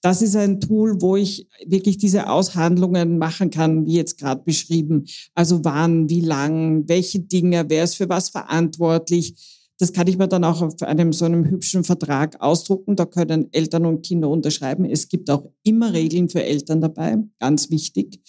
Das 0.02 0.20
ist 0.20 0.36
ein 0.36 0.61
Tool, 0.61 1.00
wo 1.00 1.16
ich 1.16 1.48
wirklich 1.64 1.96
diese 1.96 2.28
Aushandlungen 2.28 3.16
machen 3.16 3.48
kann, 3.48 3.86
wie 3.86 3.94
jetzt 3.94 4.18
gerade 4.18 4.42
beschrieben. 4.44 5.06
Also 5.34 5.64
wann, 5.64 6.11
wie 6.11 6.20
lang, 6.20 6.86
welche 6.88 7.20
Dinge, 7.20 7.64
wer 7.68 7.84
ist 7.84 7.94
für 7.94 8.11
was 8.11 8.28
verantwortlich 8.28 9.59
das 9.81 9.95
kann 9.95 10.07
ich 10.07 10.18
mir 10.18 10.28
dann 10.28 10.45
auch 10.45 10.61
auf 10.61 10.83
einem 10.83 11.14
so 11.14 11.24
einem 11.24 11.49
hübschen 11.49 11.85
Vertrag 11.85 12.39
ausdrucken. 12.41 12.97
Da 12.97 13.07
können 13.07 13.49
Eltern 13.51 13.87
und 13.87 14.05
Kinder 14.05 14.28
unterschreiben. 14.28 14.85
Es 14.85 15.09
gibt 15.09 15.31
auch 15.31 15.51
immer 15.62 15.95
Regeln 15.95 16.28
für 16.28 16.45
Eltern 16.45 16.83
dabei, 16.83 17.16
ganz 17.39 17.70
wichtig. 17.70 18.20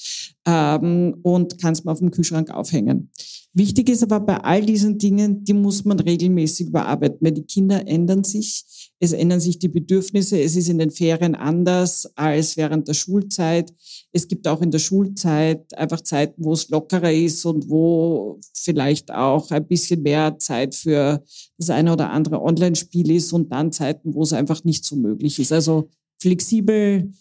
Ähm, 0.47 1.17
und 1.23 1.61
kann 1.61 1.73
es 1.73 1.83
mal 1.83 1.91
auf 1.91 1.99
dem 1.99 2.11
Kühlschrank 2.11 2.51
aufhängen. 2.51 3.11
Wichtig 3.53 3.89
ist 3.89 4.01
aber 4.01 4.21
bei 4.21 4.37
all 4.37 4.65
diesen 4.65 4.97
Dingen, 4.97 5.43
die 5.43 5.53
muss 5.53 5.83
man 5.83 5.99
regelmäßig 5.99 6.67
überarbeiten, 6.67 7.17
weil 7.19 7.33
die 7.33 7.43
Kinder 7.43 7.85
ändern 7.85 8.23
sich, 8.23 8.91
es 8.99 9.11
ändern 9.11 9.41
sich 9.41 9.59
die 9.59 9.67
Bedürfnisse, 9.67 10.39
es 10.41 10.55
ist 10.55 10.69
in 10.69 10.77
den 10.77 10.89
Ferien 10.91 11.35
anders 11.35 12.09
als 12.15 12.55
während 12.55 12.87
der 12.87 12.93
Schulzeit. 12.93 13.73
Es 14.13 14.29
gibt 14.29 14.47
auch 14.47 14.61
in 14.61 14.71
der 14.71 14.79
Schulzeit 14.79 15.77
einfach 15.77 15.99
Zeiten, 15.99 16.45
wo 16.45 16.53
es 16.53 16.69
lockerer 16.69 17.11
ist 17.11 17.45
und 17.45 17.69
wo 17.69 18.39
vielleicht 18.53 19.11
auch 19.11 19.51
ein 19.51 19.67
bisschen 19.67 20.01
mehr 20.01 20.37
Zeit 20.39 20.73
für 20.73 21.21
das 21.57 21.69
eine 21.69 21.91
oder 21.91 22.11
andere 22.11 22.41
Online-Spiel 22.41 23.11
ist 23.11 23.33
und 23.33 23.51
dann 23.51 23.73
Zeiten, 23.73 24.13
wo 24.13 24.23
es 24.23 24.31
einfach 24.31 24.63
nicht 24.63 24.85
so 24.85 24.95
möglich 24.95 25.39
ist. 25.39 25.51
Also 25.51 25.89
flexibel 26.21 27.11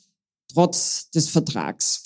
trotz 0.53 1.11
des 1.11 1.29
Vertrags. 1.29 2.05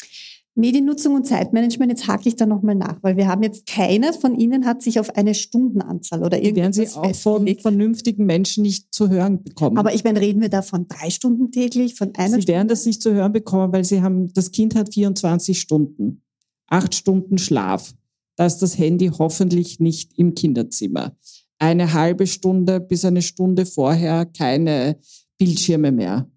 Mediennutzung 0.56 1.16
und 1.16 1.26
Zeitmanagement, 1.26 1.90
jetzt 1.90 2.06
hake 2.06 2.28
ich 2.28 2.36
da 2.36 2.46
nochmal 2.46 2.76
nach, 2.76 3.02
weil 3.02 3.16
wir 3.16 3.26
haben 3.26 3.42
jetzt, 3.42 3.66
keiner 3.66 4.12
von 4.12 4.38
Ihnen 4.38 4.66
hat 4.66 4.82
sich 4.82 5.00
auf 5.00 5.16
eine 5.16 5.34
Stundenanzahl 5.34 6.22
oder 6.22 6.40
irgendwas 6.40 6.76
Werden 6.76 6.90
Sie 6.90 6.96
auch 6.96 7.14
von 7.16 7.58
vernünftigen 7.58 8.24
Menschen 8.24 8.62
nicht 8.62 8.94
zu 8.94 9.08
hören 9.08 9.42
bekommen. 9.42 9.78
Aber 9.78 9.94
ich 9.94 10.04
meine, 10.04 10.20
reden 10.20 10.40
wir 10.40 10.48
da 10.48 10.62
von 10.62 10.86
drei 10.86 11.10
Stunden 11.10 11.50
täglich, 11.50 11.96
von 11.96 12.14
einer 12.14 12.36
Sie 12.36 12.42
Stunde? 12.42 12.48
werden 12.48 12.68
das 12.68 12.86
nicht 12.86 13.02
zu 13.02 13.12
hören 13.12 13.32
bekommen, 13.32 13.72
weil 13.72 13.84
Sie 13.84 14.00
haben, 14.00 14.32
das 14.32 14.52
Kind 14.52 14.76
hat 14.76 14.94
24 14.94 15.58
Stunden, 15.58 16.22
acht 16.68 16.94
Stunden 16.94 17.36
Schlaf. 17.38 17.92
Da 18.36 18.46
ist 18.46 18.58
das 18.58 18.78
Handy 18.78 19.08
hoffentlich 19.08 19.80
nicht 19.80 20.16
im 20.18 20.34
Kinderzimmer. 20.34 21.16
Eine 21.58 21.94
halbe 21.94 22.26
Stunde 22.28 22.80
bis 22.80 23.04
eine 23.04 23.22
Stunde 23.22 23.66
vorher 23.66 24.26
keine 24.26 24.98
Bildschirme 25.38 25.90
mehr 25.90 26.30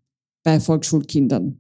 bei 0.44 0.60
Volksschulkindern. 0.60 1.60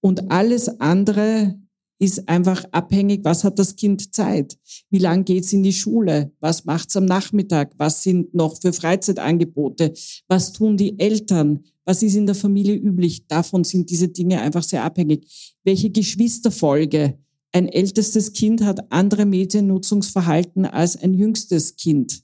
Und 0.00 0.30
alles 0.30 0.80
andere 0.80 1.58
ist 1.98 2.28
einfach 2.28 2.64
abhängig, 2.70 3.24
was 3.24 3.44
hat 3.44 3.58
das 3.58 3.76
Kind 3.76 4.14
Zeit? 4.14 4.56
Wie 4.90 4.98
lang 4.98 5.24
geht's 5.24 5.52
in 5.52 5.62
die 5.62 5.72
Schule? 5.72 6.32
Was 6.40 6.64
macht's 6.64 6.96
am 6.96 7.04
Nachmittag? 7.04 7.72
Was 7.76 8.02
sind 8.02 8.34
noch 8.34 8.60
für 8.60 8.72
Freizeitangebote? 8.72 9.92
Was 10.28 10.52
tun 10.52 10.76
die 10.76 10.98
Eltern? 10.98 11.64
Was 11.84 12.02
ist 12.02 12.14
in 12.14 12.26
der 12.26 12.34
Familie 12.34 12.76
üblich? 12.76 13.26
Davon 13.26 13.64
sind 13.64 13.90
diese 13.90 14.08
Dinge 14.08 14.40
einfach 14.40 14.62
sehr 14.62 14.84
abhängig. 14.84 15.56
Welche 15.64 15.90
Geschwisterfolge? 15.90 17.18
Ein 17.52 17.68
ältestes 17.68 18.32
Kind 18.32 18.62
hat 18.62 18.92
andere 18.92 19.24
Mediennutzungsverhalten 19.24 20.66
als 20.66 20.96
ein 20.96 21.14
jüngstes 21.14 21.76
Kind, 21.76 22.22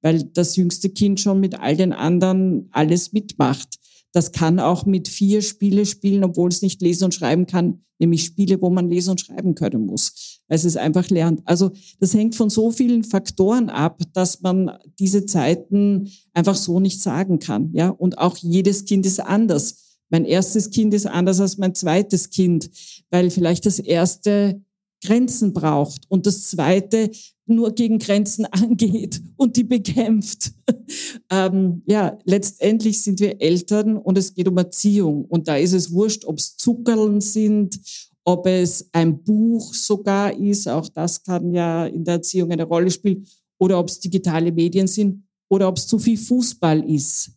weil 0.00 0.24
das 0.24 0.56
jüngste 0.56 0.88
Kind 0.88 1.20
schon 1.20 1.40
mit 1.40 1.60
all 1.60 1.76
den 1.76 1.92
anderen 1.92 2.68
alles 2.72 3.12
mitmacht. 3.12 3.78
Das 4.12 4.32
kann 4.32 4.60
auch 4.60 4.84
mit 4.84 5.08
vier 5.08 5.42
Spiele 5.42 5.86
spielen, 5.86 6.24
obwohl 6.24 6.50
es 6.50 6.62
nicht 6.62 6.82
lesen 6.82 7.04
und 7.04 7.14
schreiben 7.14 7.46
kann, 7.46 7.82
nämlich 7.98 8.24
Spiele, 8.24 8.60
wo 8.60 8.68
man 8.68 8.90
lesen 8.90 9.10
und 9.10 9.20
schreiben 9.20 9.54
können 9.54 9.86
muss, 9.86 10.40
weil 10.48 10.56
es 10.56 10.64
es 10.64 10.76
einfach 10.76 11.08
lernt. 11.08 11.40
Also 11.44 11.70
das 12.00 12.12
hängt 12.14 12.34
von 12.34 12.50
so 12.50 12.70
vielen 12.70 13.04
Faktoren 13.04 13.70
ab, 13.70 14.02
dass 14.12 14.42
man 14.42 14.70
diese 14.98 15.24
Zeiten 15.24 16.10
einfach 16.34 16.56
so 16.56 16.80
nicht 16.80 17.00
sagen 17.00 17.38
kann. 17.38 17.70
Ja, 17.72 17.88
und 17.88 18.18
auch 18.18 18.36
jedes 18.36 18.84
Kind 18.84 19.06
ist 19.06 19.20
anders. 19.20 19.98
Mein 20.10 20.24
erstes 20.26 20.70
Kind 20.70 20.92
ist 20.92 21.06
anders 21.06 21.40
als 21.40 21.56
mein 21.56 21.74
zweites 21.74 22.28
Kind, 22.28 22.70
weil 23.10 23.30
vielleicht 23.30 23.64
das 23.64 23.78
erste 23.78 24.60
Grenzen 25.02 25.52
braucht 25.52 26.02
und 26.08 26.26
das 26.26 26.48
zweite 26.48 27.10
nur 27.54 27.72
gegen 27.72 27.98
Grenzen 27.98 28.44
angeht 28.50 29.20
und 29.36 29.56
die 29.56 29.64
bekämpft. 29.64 30.52
ähm, 31.30 31.82
ja, 31.86 32.18
letztendlich 32.24 33.02
sind 33.02 33.20
wir 33.20 33.40
Eltern 33.40 33.96
und 33.96 34.18
es 34.18 34.34
geht 34.34 34.48
um 34.48 34.56
Erziehung. 34.56 35.24
Und 35.24 35.48
da 35.48 35.56
ist 35.56 35.72
es 35.72 35.92
wurscht, 35.92 36.24
ob 36.24 36.38
es 36.38 36.56
Zuckerln 36.56 37.20
sind, 37.20 37.78
ob 38.24 38.46
es 38.46 38.88
ein 38.92 39.22
Buch 39.22 39.74
sogar 39.74 40.36
ist, 40.36 40.68
auch 40.68 40.88
das 40.88 41.22
kann 41.22 41.52
ja 41.52 41.86
in 41.86 42.04
der 42.04 42.14
Erziehung 42.14 42.52
eine 42.52 42.64
Rolle 42.64 42.90
spielen, 42.90 43.26
oder 43.58 43.78
ob 43.78 43.88
es 43.88 44.00
digitale 44.00 44.52
Medien 44.52 44.86
sind 44.86 45.24
oder 45.48 45.68
ob 45.68 45.76
es 45.76 45.86
zu 45.86 45.98
viel 45.98 46.16
Fußball 46.16 46.88
ist. 46.90 47.32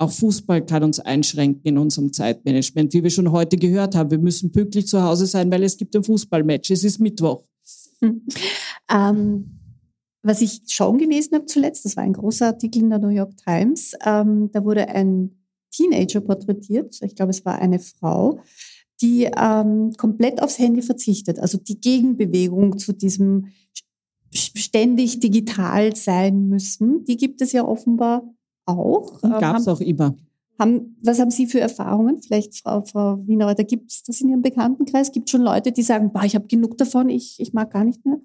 Auch 0.00 0.10
Fußball 0.10 0.64
kann 0.64 0.84
uns 0.84 1.00
einschränken 1.00 1.62
in 1.64 1.78
unserem 1.78 2.12
Zeitmanagement. 2.12 2.92
Wie 2.94 3.02
wir 3.02 3.10
schon 3.10 3.30
heute 3.32 3.56
gehört 3.56 3.96
haben, 3.96 4.10
wir 4.10 4.18
müssen 4.18 4.52
pünktlich 4.52 4.86
zu 4.86 5.02
Hause 5.02 5.26
sein, 5.26 5.50
weil 5.50 5.64
es 5.64 5.76
gibt 5.76 5.94
ein 5.96 6.04
Fußballmatch. 6.04 6.70
Es 6.70 6.84
ist 6.84 7.00
Mittwoch. 7.00 7.44
Hm. 8.00 8.22
Ähm, 8.90 9.57
was 10.22 10.40
ich 10.40 10.62
schon 10.66 10.98
gelesen 10.98 11.34
habe 11.34 11.46
zuletzt, 11.46 11.84
das 11.84 11.96
war 11.96 12.04
ein 12.04 12.12
großer 12.12 12.46
Artikel 12.46 12.82
in 12.82 12.90
der 12.90 12.98
New 12.98 13.08
York 13.08 13.36
Times, 13.36 13.92
ähm, 14.04 14.50
da 14.52 14.64
wurde 14.64 14.88
ein 14.88 15.30
Teenager 15.70 16.20
porträtiert, 16.20 16.98
ich 17.02 17.14
glaube 17.14 17.30
es 17.30 17.44
war 17.44 17.58
eine 17.58 17.78
Frau, 17.78 18.40
die 19.00 19.30
ähm, 19.36 19.92
komplett 19.96 20.42
aufs 20.42 20.58
Handy 20.58 20.82
verzichtet. 20.82 21.38
Also 21.38 21.58
die 21.58 21.80
Gegenbewegung 21.80 22.78
zu 22.78 22.92
diesem 22.92 23.48
ständig 24.32 25.20
digital 25.20 25.94
sein 25.96 26.48
müssen, 26.48 27.04
die 27.04 27.16
gibt 27.16 27.40
es 27.40 27.52
ja 27.52 27.64
offenbar 27.64 28.22
auch. 28.66 29.22
Und 29.22 29.38
gab 29.38 29.58
es 29.58 29.66
ähm, 29.66 29.72
auch 29.72 29.80
immer. 29.80 30.16
Haben, 30.58 30.96
was 31.02 31.20
haben 31.20 31.30
Sie 31.30 31.46
für 31.46 31.60
Erfahrungen? 31.60 32.20
Vielleicht, 32.20 32.56
Frau, 32.56 32.82
Frau 32.82 33.26
Wiener, 33.26 33.54
gibt 33.54 33.92
es 33.92 34.02
das 34.02 34.20
in 34.20 34.28
Ihrem 34.28 34.42
Bekanntenkreis? 34.42 35.12
Gibt 35.12 35.28
es 35.28 35.30
schon 35.30 35.42
Leute, 35.42 35.70
die 35.70 35.82
sagen, 35.82 36.10
ich 36.24 36.34
habe 36.34 36.48
genug 36.48 36.76
davon, 36.76 37.08
ich, 37.08 37.36
ich 37.38 37.52
mag 37.52 37.70
gar 37.72 37.84
nicht 37.84 38.04
mehr? 38.04 38.20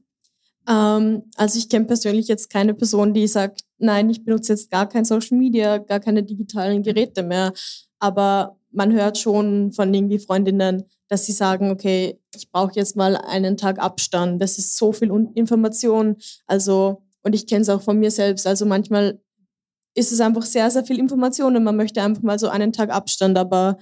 Ähm, 0.67 1.23
also 1.35 1.59
ich 1.59 1.69
kenne 1.69 1.85
persönlich 1.85 2.27
jetzt 2.27 2.49
keine 2.49 2.73
Person, 2.73 3.13
die 3.13 3.27
sagt, 3.27 3.61
nein, 3.77 4.09
ich 4.09 4.23
benutze 4.23 4.53
jetzt 4.53 4.71
gar 4.71 4.87
kein 4.87 5.05
Social 5.05 5.37
Media, 5.37 5.77
gar 5.77 5.99
keine 5.99 6.23
digitalen 6.23 6.83
Geräte 6.83 7.23
mehr. 7.23 7.53
Aber 7.99 8.57
man 8.71 8.91
hört 8.91 9.17
schon 9.17 9.71
von 9.71 9.93
irgendwie 9.93 10.19
Freundinnen, 10.19 10.83
dass 11.07 11.25
sie 11.25 11.31
sagen, 11.31 11.69
okay, 11.71 12.19
ich 12.35 12.49
brauche 12.51 12.73
jetzt 12.75 12.95
mal 12.95 13.15
einen 13.15 13.57
Tag 13.57 13.79
Abstand. 13.79 14.41
Das 14.41 14.57
ist 14.57 14.77
so 14.77 14.91
viel 14.91 15.11
Information. 15.35 16.17
Also, 16.47 17.03
und 17.23 17.35
ich 17.35 17.47
kenne 17.47 17.61
es 17.61 17.69
auch 17.69 17.81
von 17.81 17.99
mir 17.99 18.11
selbst. 18.11 18.47
Also 18.47 18.65
manchmal 18.65 19.21
ist 19.95 20.11
es 20.11 20.19
einfach 20.21 20.43
sehr, 20.43 20.71
sehr 20.71 20.83
viel 20.83 20.97
Information 20.97 21.55
und 21.55 21.63
man 21.63 21.75
möchte 21.75 22.01
einfach 22.01 22.23
mal 22.23 22.39
so 22.39 22.47
einen 22.47 22.73
Tag 22.73 22.89
Abstand, 22.89 23.37
aber 23.37 23.77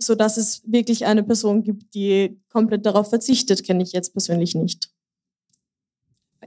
so 0.00 0.14
dass 0.14 0.36
es 0.36 0.62
wirklich 0.64 1.06
eine 1.06 1.24
Person 1.24 1.62
gibt, 1.62 1.94
die 1.94 2.40
komplett 2.48 2.86
darauf 2.86 3.10
verzichtet, 3.10 3.64
kenne 3.64 3.82
ich 3.82 3.92
jetzt 3.92 4.12
persönlich 4.12 4.54
nicht. 4.54 4.90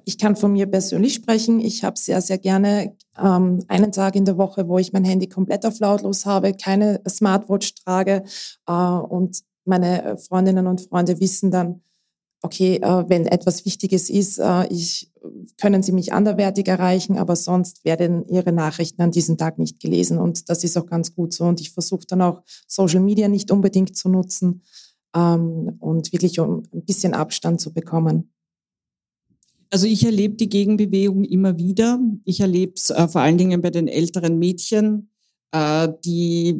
Ich 0.06 0.18
kann 0.18 0.36
von 0.36 0.54
mir 0.54 0.68
persönlich 0.68 1.14
sprechen. 1.16 1.60
Ich 1.60 1.84
habe 1.84 2.00
sehr, 2.00 2.22
sehr 2.22 2.38
gerne 2.38 2.96
ähm, 3.18 3.64
einen 3.68 3.92
Tag 3.92 4.16
in 4.16 4.26
der 4.26 4.38
Woche, 4.38 4.68
wo 4.68 4.78
ich 4.78 4.94
mein 4.94 5.04
Handy 5.04 5.28
komplett 5.28 5.66
auf 5.66 5.80
lautlos 5.80 6.26
habe, 6.26 6.54
keine 6.54 7.02
Smartwatch 7.08 7.76
trage. 7.76 8.24
Äh, 8.68 8.74
und 8.74 9.42
meine 9.66 10.18
Freundinnen 10.18 10.68
und 10.68 10.82
Freunde 10.82 11.20
wissen 11.20 11.52
dann, 11.52 11.82
okay, 12.42 12.78
äh, 12.78 13.04
wenn 13.08 13.28
etwas 13.28 13.66
Wichtiges 13.66 14.10
ist, 14.10 14.40
äh, 14.40 14.68
ich, 14.68 15.12
können 15.60 15.84
Sie 15.84 15.92
mich 15.92 16.14
anderwertig 16.14 16.68
erreichen, 16.68 17.18
aber 17.18 17.36
sonst 17.36 17.86
werden 17.86 18.26
Ihre 18.28 18.52
Nachrichten 18.52 19.02
an 19.02 19.12
diesem 19.12 19.38
Tag 19.38 19.60
nicht 19.60 19.80
gelesen. 19.80 20.18
Und 20.18 20.50
das 20.50 20.64
ist 20.64 20.78
auch 20.78 20.88
ganz 20.88 21.14
gut 21.14 21.34
so. 21.34 21.46
Und 21.46 21.62
ich 21.62 21.72
versuche 21.72 22.08
dann 22.08 22.22
auch 22.22 22.42
Social 22.68 23.02
Media 23.02 23.28
nicht 23.28 23.52
unbedingt 23.52 23.96
zu 23.96 24.10
nutzen 24.10 24.64
ähm, 25.16 25.78
und 25.80 26.12
wirklich 26.12 26.40
um 26.40 26.64
ein 26.74 26.86
bisschen 26.86 27.14
Abstand 27.14 27.62
zu 27.62 27.74
bekommen. 27.74 28.31
Also 29.74 29.88
ich 29.88 30.04
erlebe 30.04 30.36
die 30.36 30.50
Gegenbewegung 30.50 31.24
immer 31.24 31.58
wieder. 31.58 31.98
Ich 32.26 32.42
erlebe 32.42 32.74
es 32.76 32.90
äh, 32.90 33.08
vor 33.08 33.22
allen 33.22 33.38
Dingen 33.38 33.62
bei 33.62 33.70
den 33.70 33.88
älteren 33.88 34.38
Mädchen, 34.38 35.10
äh, 35.54 35.88
die 36.04 36.60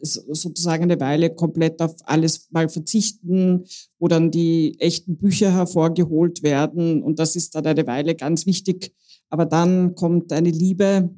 sozusagen 0.00 0.84
eine 0.84 0.98
Weile 0.98 1.34
komplett 1.34 1.82
auf 1.82 1.94
alles 2.04 2.48
mal 2.50 2.70
verzichten, 2.70 3.64
wo 3.98 4.08
dann 4.08 4.30
die 4.30 4.80
echten 4.80 5.18
Bücher 5.18 5.52
hervorgeholt 5.52 6.42
werden. 6.42 7.02
Und 7.02 7.18
das 7.18 7.36
ist 7.36 7.54
dann 7.54 7.66
eine 7.66 7.86
Weile 7.86 8.14
ganz 8.14 8.46
wichtig. 8.46 8.94
Aber 9.28 9.44
dann 9.44 9.94
kommt 9.94 10.32
eine 10.32 10.50
Liebe 10.50 11.10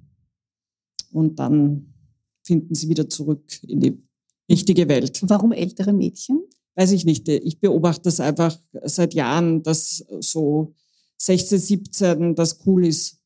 und 1.13 1.39
dann 1.39 1.95
finden 2.43 2.75
sie 2.75 2.89
wieder 2.89 3.09
zurück 3.09 3.45
in 3.63 3.79
die 3.79 4.03
richtige 4.51 4.89
Welt. 4.89 5.21
Warum 5.23 5.53
ältere 5.53 5.93
Mädchen? 5.93 6.41
Weiß 6.75 6.91
ich 6.91 7.05
nicht. 7.05 7.29
Ich 7.29 7.61
beobachte 7.61 8.05
das 8.05 8.19
einfach 8.19 8.59
seit 8.85 9.15
Jahren, 9.15 9.63
dass 9.63 10.05
so 10.21 10.75
16, 11.19 11.59
17 11.59 12.35
das 12.35 12.61
cool 12.67 12.87
ist 12.87 13.19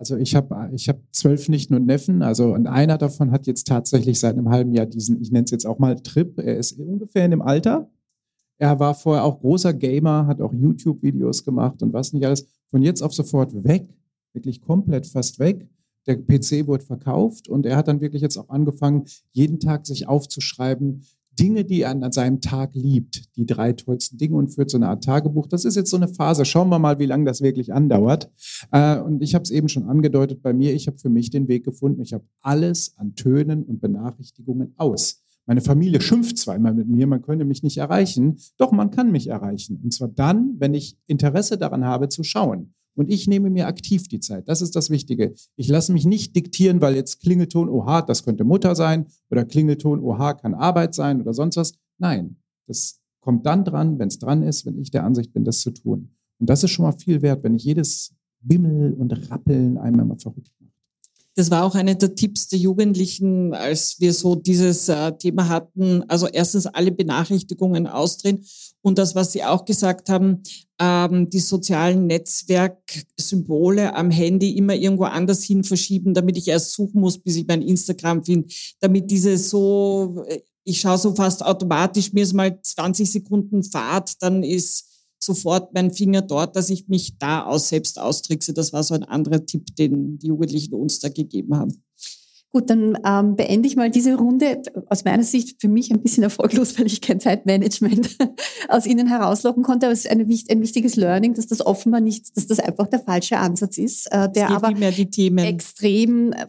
also 0.00 0.16
ich 0.16 0.34
habe 0.34 0.70
ich 0.74 0.88
hab 0.88 0.98
zwölf 1.12 1.50
Nichten 1.50 1.74
und 1.74 1.84
Neffen, 1.84 2.22
also 2.22 2.54
und 2.54 2.66
einer 2.66 2.96
davon 2.96 3.32
hat 3.32 3.46
jetzt 3.46 3.66
tatsächlich 3.66 4.18
seit 4.18 4.32
einem 4.38 4.48
halben 4.48 4.72
Jahr 4.72 4.86
diesen, 4.86 5.20
ich 5.20 5.30
nenne 5.30 5.44
es 5.44 5.50
jetzt 5.50 5.66
auch 5.66 5.78
mal 5.78 5.94
Trip. 6.00 6.38
Er 6.38 6.56
ist 6.56 6.72
ungefähr 6.72 7.26
in 7.26 7.32
dem 7.32 7.42
Alter. 7.42 7.90
Er 8.56 8.80
war 8.80 8.94
vorher 8.94 9.24
auch 9.24 9.40
großer 9.40 9.74
Gamer, 9.74 10.26
hat 10.26 10.40
auch 10.40 10.54
YouTube-Videos 10.54 11.44
gemacht 11.44 11.82
und 11.82 11.92
was 11.92 12.14
nicht 12.14 12.24
alles. 12.24 12.46
Von 12.68 12.82
jetzt 12.82 13.02
auf 13.02 13.12
sofort 13.12 13.62
weg, 13.62 13.88
wirklich 14.32 14.62
komplett 14.62 15.06
fast 15.06 15.38
weg. 15.38 15.68
Der 16.06 16.16
PC 16.16 16.66
wurde 16.66 16.84
verkauft 16.84 17.48
und 17.48 17.66
er 17.66 17.76
hat 17.76 17.86
dann 17.86 18.00
wirklich 18.00 18.22
jetzt 18.22 18.38
auch 18.38 18.48
angefangen, 18.48 19.04
jeden 19.32 19.60
Tag 19.60 19.86
sich 19.86 20.08
aufzuschreiben, 20.08 21.04
Dinge, 21.40 21.64
die 21.64 21.82
er 21.82 21.90
an 21.90 22.12
seinem 22.12 22.40
Tag 22.40 22.74
liebt, 22.74 23.34
die 23.36 23.46
drei 23.46 23.72
tollsten 23.72 24.18
Dinge 24.18 24.36
und 24.36 24.48
führt 24.48 24.70
so 24.70 24.76
eine 24.76 24.88
Art 24.88 25.04
Tagebuch. 25.04 25.46
Das 25.46 25.64
ist 25.64 25.74
jetzt 25.74 25.90
so 25.90 25.96
eine 25.96 26.08
Phase. 26.08 26.44
Schauen 26.44 26.68
wir 26.68 26.78
mal, 26.78 26.98
wie 26.98 27.06
lange 27.06 27.24
das 27.24 27.40
wirklich 27.40 27.72
andauert. 27.72 28.30
Äh, 28.72 28.98
und 28.98 29.22
ich 29.22 29.34
habe 29.34 29.44
es 29.44 29.50
eben 29.50 29.68
schon 29.68 29.84
angedeutet 29.84 30.42
bei 30.42 30.52
mir. 30.52 30.74
Ich 30.74 30.86
habe 30.86 30.98
für 30.98 31.08
mich 31.08 31.30
den 31.30 31.48
Weg 31.48 31.64
gefunden. 31.64 32.02
Ich 32.02 32.12
habe 32.12 32.24
alles 32.42 32.94
an 32.98 33.14
Tönen 33.14 33.64
und 33.64 33.80
Benachrichtigungen 33.80 34.74
aus. 34.76 35.22
Meine 35.46 35.62
Familie 35.62 36.00
schimpft 36.00 36.38
zweimal 36.38 36.74
mit 36.74 36.86
mir, 36.86 37.08
man 37.08 37.22
könne 37.22 37.44
mich 37.44 37.62
nicht 37.62 37.78
erreichen. 37.78 38.38
Doch, 38.56 38.70
man 38.70 38.90
kann 38.90 39.10
mich 39.10 39.26
erreichen. 39.26 39.80
Und 39.82 39.92
zwar 39.92 40.08
dann, 40.08 40.54
wenn 40.58 40.74
ich 40.74 40.96
Interesse 41.06 41.58
daran 41.58 41.84
habe 41.84 42.08
zu 42.08 42.22
schauen. 42.22 42.74
Und 43.00 43.08
ich 43.08 43.26
nehme 43.26 43.48
mir 43.48 43.66
aktiv 43.66 44.08
die 44.08 44.20
Zeit. 44.20 44.46
Das 44.46 44.60
ist 44.60 44.76
das 44.76 44.90
Wichtige. 44.90 45.32
Ich 45.56 45.68
lasse 45.68 45.90
mich 45.90 46.04
nicht 46.04 46.36
diktieren, 46.36 46.82
weil 46.82 46.94
jetzt 46.94 47.22
Klingelton, 47.22 47.70
oha, 47.70 48.02
das 48.02 48.24
könnte 48.24 48.44
Mutter 48.44 48.74
sein 48.74 49.06
oder 49.30 49.46
Klingelton, 49.46 50.00
oha, 50.00 50.34
kann 50.34 50.52
Arbeit 50.52 50.94
sein 50.94 51.18
oder 51.22 51.32
sonst 51.32 51.56
was. 51.56 51.72
Nein, 51.96 52.36
das 52.66 53.00
kommt 53.20 53.46
dann 53.46 53.64
dran, 53.64 53.98
wenn 53.98 54.08
es 54.08 54.18
dran 54.18 54.42
ist, 54.42 54.66
wenn 54.66 54.78
ich 54.78 54.90
der 54.90 55.04
Ansicht 55.04 55.32
bin, 55.32 55.46
das 55.46 55.60
zu 55.60 55.70
tun. 55.70 56.10
Und 56.40 56.50
das 56.50 56.62
ist 56.62 56.72
schon 56.72 56.84
mal 56.84 56.92
viel 56.92 57.22
wert, 57.22 57.42
wenn 57.42 57.54
ich 57.54 57.64
jedes 57.64 58.14
Bimmel 58.42 58.92
und 58.92 59.30
Rappeln 59.30 59.78
einmal 59.78 60.04
mal 60.04 60.18
verrückt. 60.18 60.52
Das 61.40 61.50
war 61.50 61.64
auch 61.64 61.74
einer 61.74 61.94
der 61.94 62.14
Tipps 62.14 62.48
der 62.48 62.58
Jugendlichen, 62.58 63.54
als 63.54 63.96
wir 63.98 64.12
so 64.12 64.34
dieses 64.34 64.90
äh, 64.90 65.10
Thema 65.12 65.48
hatten. 65.48 66.04
Also 66.06 66.26
erstens 66.26 66.66
alle 66.66 66.92
Benachrichtigungen 66.92 67.86
ausdrehen 67.86 68.44
und 68.82 68.98
das, 68.98 69.14
was 69.14 69.32
Sie 69.32 69.42
auch 69.42 69.64
gesagt 69.64 70.10
haben, 70.10 70.42
ähm, 70.78 71.30
die 71.30 71.38
sozialen 71.38 72.06
Netzwerksymbole 72.08 73.94
am 73.94 74.10
Handy 74.10 74.50
immer 74.50 74.74
irgendwo 74.74 75.04
anders 75.04 75.42
hin 75.42 75.64
verschieben, 75.64 76.12
damit 76.12 76.36
ich 76.36 76.46
erst 76.46 76.74
suchen 76.74 77.00
muss, 77.00 77.16
bis 77.16 77.36
ich 77.36 77.46
mein 77.46 77.62
Instagram 77.62 78.22
finde, 78.22 78.46
damit 78.80 79.10
diese 79.10 79.38
so, 79.38 80.22
äh, 80.28 80.40
ich 80.64 80.80
schaue 80.80 80.98
so 80.98 81.14
fast 81.14 81.42
automatisch, 81.42 82.12
mir 82.12 82.24
ist 82.24 82.34
mal 82.34 82.60
20 82.60 83.10
Sekunden 83.10 83.62
Fahrt, 83.62 84.22
dann 84.22 84.42
ist 84.42 84.89
sofort 85.22 85.74
mein 85.74 85.92
Finger 85.92 86.22
dort, 86.22 86.56
dass 86.56 86.70
ich 86.70 86.88
mich 86.88 87.18
da 87.18 87.44
aus 87.44 87.68
selbst 87.68 88.00
austrickse. 88.00 88.54
Das 88.54 88.72
war 88.72 88.82
so 88.82 88.94
ein 88.94 89.04
anderer 89.04 89.44
Tipp, 89.44 89.74
den 89.76 90.18
die 90.18 90.28
Jugendlichen 90.28 90.74
uns 90.74 90.98
da 90.98 91.08
gegeben 91.08 91.56
haben. 91.56 91.82
Gut, 92.52 92.68
dann 92.68 92.98
ähm, 93.06 93.36
beende 93.36 93.68
ich 93.68 93.76
mal 93.76 93.90
diese 93.90 94.16
Runde. 94.16 94.60
Aus 94.88 95.04
meiner 95.04 95.22
Sicht 95.22 95.60
für 95.60 95.68
mich 95.68 95.92
ein 95.92 96.02
bisschen 96.02 96.24
erfolglos, 96.24 96.76
weil 96.78 96.86
ich 96.86 97.00
kein 97.00 97.20
Zeitmanagement 97.20 98.16
aus 98.68 98.86
Ihnen 98.86 99.06
herauslocken 99.06 99.62
konnte. 99.62 99.86
Aber 99.86 99.92
es 99.92 100.00
ist 100.00 100.10
eine, 100.10 100.24
ein 100.24 100.60
wichtiges 100.60 100.96
Learning, 100.96 101.34
dass 101.34 101.46
das 101.46 101.64
offenbar 101.64 102.00
nicht, 102.00 102.36
dass 102.36 102.48
das 102.48 102.58
einfach 102.58 102.88
der 102.88 103.00
falsche 103.00 103.38
Ansatz 103.38 103.78
ist, 103.78 104.10
äh, 104.10 104.28
der 104.32 104.50
aber 104.50 104.70
extrem 104.70 106.32
äh, 106.32 106.46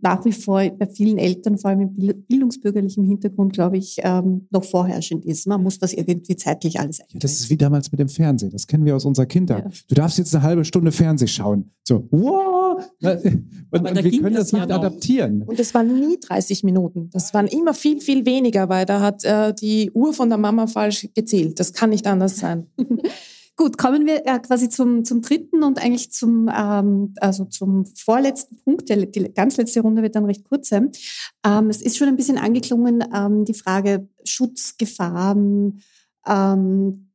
nach 0.00 0.24
wie 0.24 0.32
vor 0.32 0.68
bei 0.70 0.86
vielen 0.86 1.18
Eltern, 1.18 1.58
vor 1.58 1.70
allem 1.70 1.80
im 1.80 2.24
bildungsbürgerlichen 2.28 3.04
Hintergrund, 3.04 3.52
glaube 3.52 3.78
ich, 3.78 3.96
ähm, 4.02 4.46
noch 4.50 4.64
vorherrschend 4.64 5.24
ist. 5.24 5.46
Man 5.46 5.62
muss 5.62 5.78
das 5.78 5.92
irgendwie 5.92 6.36
zeitlich 6.36 6.78
alles 6.78 6.98
ja, 6.98 7.04
Das 7.14 7.32
ist 7.32 7.50
wie 7.50 7.56
damals 7.56 7.90
mit 7.90 8.00
dem 8.00 8.08
Fernsehen. 8.08 8.50
Das 8.50 8.66
kennen 8.66 8.84
wir 8.84 8.96
aus 8.96 9.04
unserer 9.04 9.26
Kindheit. 9.26 9.64
Ja. 9.64 9.70
Du 9.88 9.94
darfst 9.94 10.18
jetzt 10.18 10.34
eine 10.34 10.44
halbe 10.44 10.64
Stunde 10.64 10.92
Fernseh 10.92 11.26
schauen. 11.26 11.70
So, 11.84 12.06
wow! 12.10 12.58
Und, 13.70 13.86
und 13.86 14.04
wir 14.04 14.22
können 14.22 14.36
das 14.36 14.52
nicht 14.52 14.70
adaptieren. 14.70 15.42
Und 15.42 15.58
es 15.58 15.74
waren 15.74 15.88
nie 15.88 16.18
30 16.20 16.62
Minuten. 16.62 17.10
Das 17.12 17.34
waren 17.34 17.48
immer 17.48 17.74
viel, 17.74 18.00
viel 18.00 18.24
weniger, 18.24 18.68
weil 18.68 18.86
da 18.86 19.00
hat 19.00 19.24
äh, 19.24 19.52
die 19.52 19.90
Uhr 19.90 20.14
von 20.14 20.28
der 20.28 20.38
Mama 20.38 20.68
falsch 20.68 21.08
gezählt. 21.14 21.58
Das 21.58 21.72
kann 21.72 21.90
nicht 21.90 22.06
anders 22.06 22.36
sein. 22.38 22.68
Gut, 23.58 23.76
kommen 23.76 24.06
wir 24.06 24.24
äh, 24.24 24.38
quasi 24.38 24.68
zum, 24.68 25.04
zum 25.04 25.20
dritten 25.20 25.64
und 25.64 25.82
eigentlich 25.82 26.12
zum, 26.12 26.48
ähm, 26.48 27.12
also 27.20 27.44
zum 27.44 27.86
vorletzten 27.86 28.56
Punkt. 28.58 28.88
Der, 28.88 29.04
die 29.04 29.32
ganz 29.34 29.56
letzte 29.56 29.80
Runde 29.80 30.00
wird 30.00 30.14
dann 30.14 30.26
recht 30.26 30.44
kurz 30.44 30.68
sein. 30.68 30.92
Ähm, 31.44 31.68
es 31.68 31.82
ist 31.82 31.98
schon 31.98 32.06
ein 32.06 32.14
bisschen 32.14 32.38
angeklungen, 32.38 33.02
ähm, 33.12 33.44
die 33.44 33.54
Frage 33.54 34.08
Schutzgefahren, 34.22 35.82
ähm, 36.24 37.10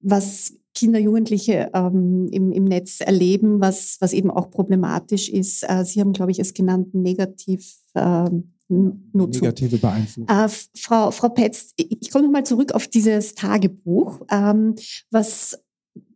was 0.00 0.54
Kinder, 0.74 0.98
Jugendliche 0.98 1.70
ähm, 1.72 2.28
im, 2.32 2.50
im 2.50 2.64
Netz 2.64 2.98
erleben, 3.00 3.60
was, 3.60 3.96
was 4.00 4.12
eben 4.12 4.32
auch 4.32 4.50
problematisch 4.50 5.28
ist. 5.28 5.62
Äh, 5.62 5.84
Sie 5.84 6.00
haben, 6.00 6.12
glaube 6.12 6.32
ich, 6.32 6.40
es 6.40 6.52
genannt, 6.52 6.94
negativ. 6.94 7.76
Ähm, 7.94 8.54
Nutzung. 8.70 9.42
Negative 9.42 9.78
Beeinflussung. 9.78 10.28
Äh, 10.28 10.48
Frau, 10.78 11.10
Frau 11.10 11.28
Petz, 11.28 11.74
ich 11.76 12.10
komme 12.10 12.24
nochmal 12.24 12.44
zurück 12.44 12.72
auf 12.72 12.86
dieses 12.86 13.34
Tagebuch. 13.34 14.20
Ähm, 14.30 14.76
was 15.10 15.58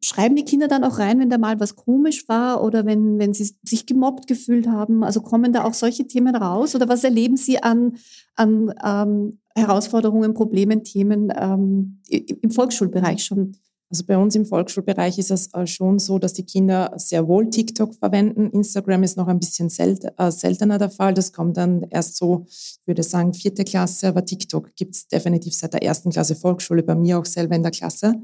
schreiben 0.01 0.37
die 0.37 0.45
Kinder 0.45 0.69
dann 0.69 0.85
auch 0.85 0.99
rein, 0.99 1.19
wenn 1.19 1.31
da 1.31 1.39
mal 1.39 1.59
was 1.59 1.75
komisch 1.77 2.29
war 2.29 2.63
oder 2.63 2.87
wenn, 2.87 3.19
wenn 3.19 3.35
sie 3.35 3.57
sich 3.63 3.87
gemobbt 3.87 4.27
gefühlt 4.27 4.69
haben? 4.69 5.03
Also 5.03 5.21
kommen 5.21 5.53
da 5.53 5.65
auch 5.65 5.75
solche 5.75 6.07
Themen 6.07 6.37
raus 6.37 6.75
oder 6.75 6.89
was 6.89 7.05
erleben 7.05 7.37
Sie 7.37 7.63
an, 7.63 7.97
an 8.37 8.73
ähm, 8.85 9.39
Herausforderungen, 9.57 10.35
Problemen, 10.35 10.85
Themen 10.85 11.33
ähm, 11.37 12.01
im 12.09 12.51
Volksschulbereich 12.51 13.25
schon? 13.25 13.57
Also 13.91 14.05
bei 14.07 14.17
uns 14.17 14.35
im 14.35 14.47
Volksschulbereich 14.47 15.19
ist 15.19 15.31
es 15.31 15.53
äh, 15.53 15.67
schon 15.67 15.99
so, 15.99 16.19
dass 16.19 16.33
die 16.33 16.45
Kinder 16.45 16.93
sehr 16.97 17.29
wohl 17.29 17.51
TikTok 17.51 17.95
verwenden. 17.95 18.51
Instagram 18.51 19.03
ist 19.03 19.17
noch 19.17 19.29
ein 19.29 19.39
bisschen 19.39 19.69
äh, 19.79 20.31
seltener 20.31 20.79
der 20.79 20.91
Fall. 20.91 21.15
Das 21.15 21.33
kommt 21.33 21.57
dann 21.57 21.87
erst 21.91 22.17
so, 22.17 22.45
ich 22.49 22.81
würde 22.87 23.03
sagen, 23.03 23.35
vierte 23.35 23.65
Klasse, 23.65 24.09
aber 24.09 24.25
TikTok 24.25 24.75
gibt 24.75 24.97
es 24.97 25.09
definitiv 25.09 25.55
seit 25.55 25.75
der 25.75 25.83
ersten 25.83 26.11
Klasse 26.11 26.35
Volksschule, 26.35 26.83
bei 26.83 26.95
mir 26.95 27.19
auch 27.19 27.27
selber 27.27 27.55
in 27.55 27.63
der 27.63 27.73
Klasse. 27.73 28.15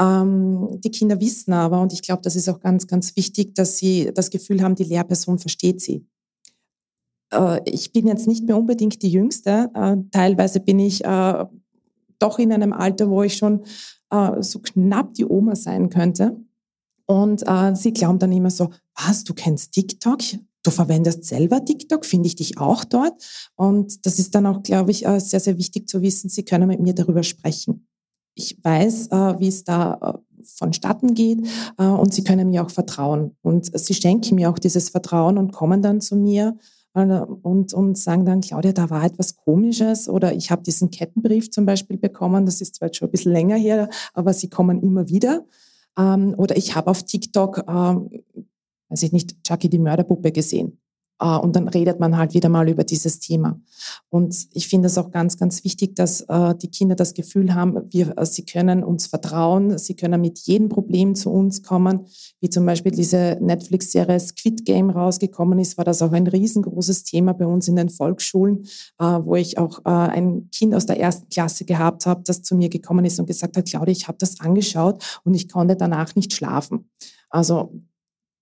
Ähm, 0.00 0.80
die 0.82 0.90
Kinder 0.90 1.20
wissen 1.20 1.52
aber, 1.52 1.80
und 1.80 1.92
ich 1.92 2.02
glaube, 2.02 2.22
das 2.22 2.34
ist 2.34 2.48
auch 2.48 2.60
ganz, 2.60 2.86
ganz 2.86 3.14
wichtig, 3.14 3.54
dass 3.54 3.76
sie 3.76 4.10
das 4.12 4.30
Gefühl 4.30 4.62
haben, 4.62 4.74
die 4.74 4.84
Lehrperson 4.84 5.38
versteht 5.38 5.80
sie. 5.80 6.06
Äh, 7.30 7.60
ich 7.66 7.92
bin 7.92 8.06
jetzt 8.06 8.26
nicht 8.26 8.46
mehr 8.46 8.56
unbedingt 8.56 9.02
die 9.02 9.10
Jüngste. 9.10 9.70
Teilweise 10.10 10.60
bin 10.60 10.78
ich 10.78 11.02
doch 12.24 12.38
in 12.38 12.52
einem 12.52 12.72
Alter, 12.72 13.10
wo 13.10 13.22
ich 13.22 13.36
schon 13.36 13.64
äh, 14.10 14.42
so 14.42 14.58
knapp 14.58 15.14
die 15.14 15.26
Oma 15.26 15.54
sein 15.54 15.90
könnte. 15.90 16.36
Und 17.06 17.46
äh, 17.46 17.74
sie 17.74 17.92
glauben 17.92 18.18
dann 18.18 18.32
immer 18.32 18.50
so, 18.50 18.70
was, 18.94 19.24
du 19.24 19.34
kennst 19.34 19.72
TikTok? 19.72 20.20
Du 20.62 20.70
verwendest 20.70 21.24
selber 21.24 21.62
TikTok, 21.62 22.06
finde 22.06 22.26
ich 22.26 22.36
dich 22.36 22.58
auch 22.58 22.84
dort. 22.84 23.22
Und 23.56 24.06
das 24.06 24.18
ist 24.18 24.34
dann 24.34 24.46
auch, 24.46 24.62
glaube 24.62 24.90
ich, 24.90 25.04
äh, 25.04 25.20
sehr, 25.20 25.40
sehr 25.40 25.58
wichtig 25.58 25.88
zu 25.88 26.00
wissen, 26.00 26.30
sie 26.30 26.44
können 26.44 26.68
mit 26.68 26.80
mir 26.80 26.94
darüber 26.94 27.22
sprechen. 27.22 27.86
Ich 28.34 28.58
weiß, 28.64 29.08
äh, 29.08 29.38
wie 29.38 29.48
es 29.48 29.64
da 29.64 29.98
äh, 30.00 30.18
vonstatten 30.42 31.14
geht 31.14 31.46
äh, 31.78 31.84
und 31.84 32.14
sie 32.14 32.24
können 32.24 32.48
mir 32.48 32.64
auch 32.64 32.70
vertrauen. 32.70 33.36
Und 33.42 33.78
sie 33.78 33.94
schenken 33.94 34.36
mir 34.36 34.50
auch 34.50 34.58
dieses 34.58 34.88
Vertrauen 34.88 35.36
und 35.36 35.52
kommen 35.52 35.82
dann 35.82 36.00
zu 36.00 36.16
mir 36.16 36.56
und, 36.94 37.74
und 37.74 37.98
sagen 37.98 38.24
dann, 38.24 38.40
Claudia, 38.40 38.72
da 38.72 38.88
war 38.88 39.04
etwas 39.04 39.36
Komisches 39.36 40.08
oder 40.08 40.32
ich 40.32 40.50
habe 40.50 40.62
diesen 40.62 40.90
Kettenbrief 40.90 41.50
zum 41.50 41.66
Beispiel 41.66 41.98
bekommen, 41.98 42.46
das 42.46 42.60
ist 42.60 42.76
zwar 42.76 42.88
jetzt 42.88 42.98
schon 42.98 43.08
ein 43.08 43.10
bisschen 43.10 43.32
länger 43.32 43.56
her, 43.56 43.88
aber 44.12 44.32
sie 44.32 44.48
kommen 44.48 44.80
immer 44.80 45.08
wieder. 45.08 45.44
Ähm, 45.98 46.34
oder 46.38 46.56
ich 46.56 46.76
habe 46.76 46.90
auf 46.90 47.02
TikTok, 47.02 47.64
ähm, 47.68 48.10
weiß 48.88 49.02
ich 49.02 49.12
nicht, 49.12 49.42
Chucky 49.44 49.68
die 49.68 49.80
Mörderpuppe 49.80 50.30
gesehen. 50.30 50.78
Äh, 51.20 51.36
und 51.36 51.56
dann 51.56 51.68
redet 51.68 52.00
man 52.00 52.16
halt 52.16 52.34
wieder 52.34 52.48
mal 52.48 52.68
über 52.68 52.84
dieses 52.84 53.20
Thema. 53.20 53.60
Und 54.10 54.46
ich 54.52 54.68
finde 54.68 54.86
es 54.86 54.98
auch 54.98 55.10
ganz, 55.10 55.36
ganz 55.36 55.64
wichtig, 55.64 55.94
dass 55.94 56.22
äh, 56.22 56.54
die 56.56 56.70
Kinder 56.70 56.94
das 56.94 57.14
Gefühl 57.14 57.54
haben, 57.54 57.80
wir, 57.90 58.16
äh, 58.18 58.26
sie 58.26 58.44
können 58.44 58.82
uns 58.82 59.06
vertrauen, 59.06 59.78
sie 59.78 59.94
können 59.94 60.20
mit 60.20 60.38
jedem 60.40 60.68
Problem 60.68 61.14
zu 61.14 61.30
uns 61.30 61.62
kommen. 61.62 62.06
Wie 62.40 62.50
zum 62.50 62.66
Beispiel 62.66 62.92
diese 62.92 63.38
Netflix-Serie 63.40 64.18
Squid 64.20 64.64
Game 64.64 64.90
rausgekommen 64.90 65.58
ist, 65.58 65.78
war 65.78 65.84
das 65.84 66.02
auch 66.02 66.12
ein 66.12 66.26
riesengroßes 66.26 67.04
Thema 67.04 67.32
bei 67.32 67.46
uns 67.46 67.68
in 67.68 67.76
den 67.76 67.88
Volksschulen, 67.88 68.66
wo 68.98 69.36
ich 69.36 69.58
auch 69.58 69.84
ein 69.84 70.48
Kind 70.50 70.74
aus 70.74 70.86
der 70.86 71.00
ersten 71.00 71.28
Klasse 71.28 71.64
gehabt 71.64 72.06
habe, 72.06 72.22
das 72.24 72.42
zu 72.42 72.54
mir 72.54 72.68
gekommen 72.68 73.04
ist 73.04 73.18
und 73.18 73.26
gesagt 73.26 73.56
hat, 73.56 73.66
Claudia, 73.66 73.92
ich 73.92 74.08
habe 74.08 74.18
das 74.18 74.40
angeschaut 74.40 75.20
und 75.24 75.34
ich 75.34 75.48
konnte 75.48 75.76
danach 75.76 76.14
nicht 76.14 76.32
schlafen. 76.32 76.90
Also 77.30 77.72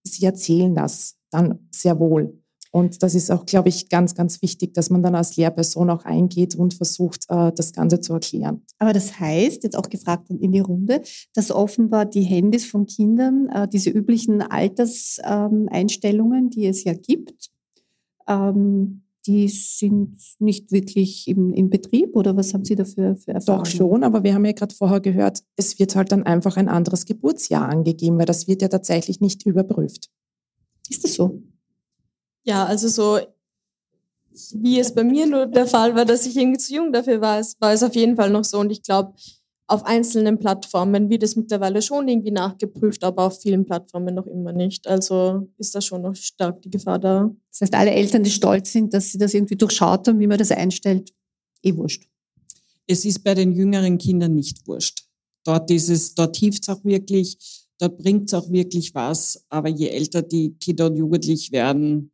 sie 0.03 0.25
erzählen 0.25 0.75
das 0.75 1.17
dann 1.31 1.69
sehr 1.71 1.99
wohl. 1.99 2.42
Und 2.73 3.03
das 3.03 3.15
ist 3.15 3.31
auch, 3.31 3.45
glaube 3.45 3.69
ich, 3.69 3.91
ganz, 3.91 4.15
ganz 4.15 4.41
wichtig, 4.41 4.73
dass 4.73 4.89
man 4.89 5.03
dann 5.03 5.15
als 5.15 5.37
Lehrperson 5.37 5.91
auch 5.91 6.07
eingeht 6.07 6.55
und 6.55 6.73
versucht, 6.73 7.27
äh, 7.29 7.53
das 7.55 7.75
Ganze 7.75 8.01
zu 8.01 8.15
erklären. 8.15 8.63
Aber 8.79 8.95
das 8.95 9.21
heißt, 9.21 9.63
jetzt 9.63 9.77
auch 9.77 9.91
gefragt 9.91 10.31
in 10.31 10.53
die 10.53 10.61
Runde, 10.61 11.03
dass 11.35 11.51
offenbar 11.51 12.07
die 12.07 12.23
Handys 12.23 12.65
von 12.65 12.87
Kindern, 12.87 13.51
äh, 13.51 13.69
diese 13.69 13.91
üblichen 13.91 14.41
Alterseinstellungen, 14.41 16.49
die 16.49 16.65
es 16.67 16.85
ja 16.85 16.95
gibt, 16.95 17.51
ähm, 18.27 19.03
die 19.27 19.49
sind 19.49 20.17
nicht 20.39 20.73
wirklich 20.73 21.29
im, 21.29 21.53
in 21.53 21.69
Betrieb 21.69 22.17
oder 22.17 22.35
was 22.37 22.55
haben 22.55 22.65
Sie 22.65 22.75
dafür 22.75 23.17
für 23.17 23.33
Erfahrungen? 23.33 23.65
Doch 23.65 23.71
schon, 23.71 24.03
aber 24.03 24.25
wir 24.25 24.33
haben 24.35 24.47
ja 24.47 24.53
gerade 24.53 24.75
vorher 24.75 25.01
gehört, 25.01 25.43
es 25.57 25.79
wird 25.79 25.95
halt 25.95 26.11
dann 26.11 26.23
einfach 26.23 26.57
ein 26.57 26.71
anderes 26.71 27.05
Geburtsjahr 27.05 27.69
angegeben, 27.69 28.17
weil 28.19 28.25
das 28.25 28.49
wird 28.49 28.63
ja 28.63 28.69
tatsächlich 28.69 29.21
nicht 29.21 29.45
überprüft. 29.47 30.09
Ist 30.89 31.05
das 31.05 31.13
so? 31.15 31.43
Ja, 32.45 32.65
also 32.65 32.89
so 32.89 33.21
wie 34.55 34.79
es 34.79 34.95
bei 34.95 35.05
mir 35.05 35.27
nur 35.27 35.47
der 35.47 35.67
Fall 35.67 35.95
war, 35.95 36.05
dass 36.05 36.27
ich 36.27 36.37
irgendwie 36.37 36.59
zu 36.59 36.75
jung 36.75 36.93
dafür 36.93 37.21
war, 37.21 37.43
war 37.61 37.73
es 37.73 37.83
auf 37.83 37.95
jeden 37.95 38.17
Fall 38.17 38.31
noch 38.31 38.45
so. 38.45 38.59
Und 38.59 38.71
ich 38.71 38.83
glaube, 38.83 39.15
auf 39.67 39.85
einzelnen 39.85 40.39
Plattformen 40.39 41.09
wird 41.09 41.23
es 41.23 41.37
mittlerweile 41.37 41.81
schon 41.83 42.09
irgendwie 42.09 42.31
nachgeprüft, 42.31 43.05
aber 43.05 43.25
auf 43.25 43.41
vielen 43.41 43.65
Plattformen 43.65 44.15
noch 44.15 44.27
immer 44.27 44.53
nicht. 44.53 44.87
Also 44.87 45.49
ist 45.59 45.75
da 45.75 45.81
schon 45.81 46.03
noch 46.03 46.15
stark 46.15 46.61
die 46.63 46.71
Gefahr 46.71 46.99
da. 46.99 47.31
Das 47.51 47.63
heißt, 47.63 47.75
alle 47.75 47.93
Eltern, 47.93 48.25
die 48.25 48.31
stolz 48.31 48.73
sind, 48.73 48.93
dass 48.93 49.13
sie 49.13 49.19
das 49.19 49.35
irgendwie 49.35 49.57
durchschaut 49.57 50.09
haben, 50.09 50.19
wie 50.19 50.27
man 50.27 50.39
das 50.39 50.51
einstellt, 50.51 51.13
eh 51.63 51.75
wurscht. 51.77 52.09
Es 52.87 53.05
ist 53.05 53.23
bei 53.25 53.35
den 53.35 53.53
jüngeren 53.53 53.99
Kindern 53.99 54.35
nicht 54.35 54.67
wurscht. 54.67 55.07
Dort 55.45 55.71
ist 55.71 55.89
es, 55.89 56.15
dort 56.15 56.37
hilft 56.37 56.63
es 56.63 56.69
auch 56.69 56.85
wirklich, 56.85 57.39
dort 57.79 57.99
bringt 57.99 58.29
es 58.29 58.35
auch 58.35 58.51
wirklich 58.51 58.95
was. 58.95 59.45
Aber 59.49 59.69
je 59.69 59.89
älter 59.89 60.23
die 60.23 60.55
Kinder 60.59 60.87
und 60.87 60.97
Jugendlich 60.97 61.51
werden, 61.53 62.12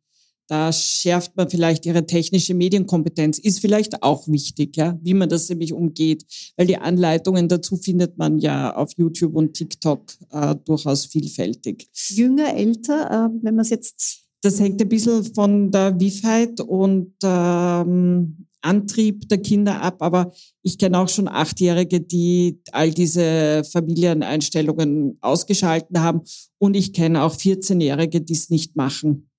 da 0.49 0.73
schärft 0.73 1.37
man 1.37 1.47
vielleicht 1.47 1.85
ihre 1.85 2.07
technische 2.07 2.55
Medienkompetenz. 2.55 3.37
Ist 3.37 3.59
vielleicht 3.59 4.01
auch 4.01 4.27
wichtig, 4.27 4.75
ja, 4.77 4.97
wie 5.03 5.13
man 5.13 5.29
das 5.29 5.47
nämlich 5.47 5.73
umgeht, 5.73 6.25
weil 6.57 6.65
die 6.65 6.77
Anleitungen 6.77 7.47
dazu 7.47 7.77
findet 7.77 8.17
man 8.17 8.39
ja 8.39 8.75
auf 8.75 8.91
YouTube 8.97 9.35
und 9.35 9.53
TikTok 9.53 10.01
äh, 10.31 10.55
durchaus 10.65 11.05
vielfältig. 11.05 11.87
Jünger, 12.09 12.55
älter, 12.55 13.29
äh, 13.29 13.43
wenn 13.43 13.55
man 13.55 13.59
es 13.59 13.69
jetzt. 13.69 14.23
Das 14.41 14.59
hängt 14.59 14.81
ein 14.81 14.89
bisschen 14.89 15.23
von 15.35 15.69
der 15.69 15.99
Wiefheit 15.99 16.61
und 16.61 17.13
ähm, 17.23 18.47
Antrieb 18.61 19.29
der 19.29 19.37
Kinder 19.37 19.81
ab, 19.81 20.01
aber 20.01 20.31
ich 20.63 20.77
kenne 20.77 20.97
auch 20.97 21.09
schon 21.09 21.27
Achtjährige, 21.27 22.01
die 22.01 22.61
all 22.71 22.91
diese 22.91 23.63
Familieneinstellungen 23.71 25.17
ausgeschalten 25.21 26.01
haben 26.01 26.21
und 26.57 26.75
ich 26.75 26.93
kenne 26.93 27.21
auch 27.23 27.35
14-Jährige, 27.35 28.21
die 28.21 28.33
es 28.33 28.49
nicht 28.49 28.75
machen. 28.75 29.29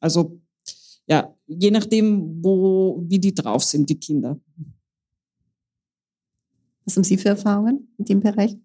Also 0.00 0.39
ja, 1.06 1.34
je 1.46 1.70
nachdem, 1.70 2.42
wo, 2.42 3.04
wie 3.08 3.18
die 3.18 3.34
drauf 3.34 3.64
sind, 3.64 3.88
die 3.88 3.98
Kinder. 3.98 4.38
Was 6.84 6.96
haben 6.96 7.04
Sie 7.04 7.16
für 7.16 7.28
Erfahrungen 7.28 7.88
in 7.98 8.04
dem 8.04 8.20
Bereich? 8.20 8.56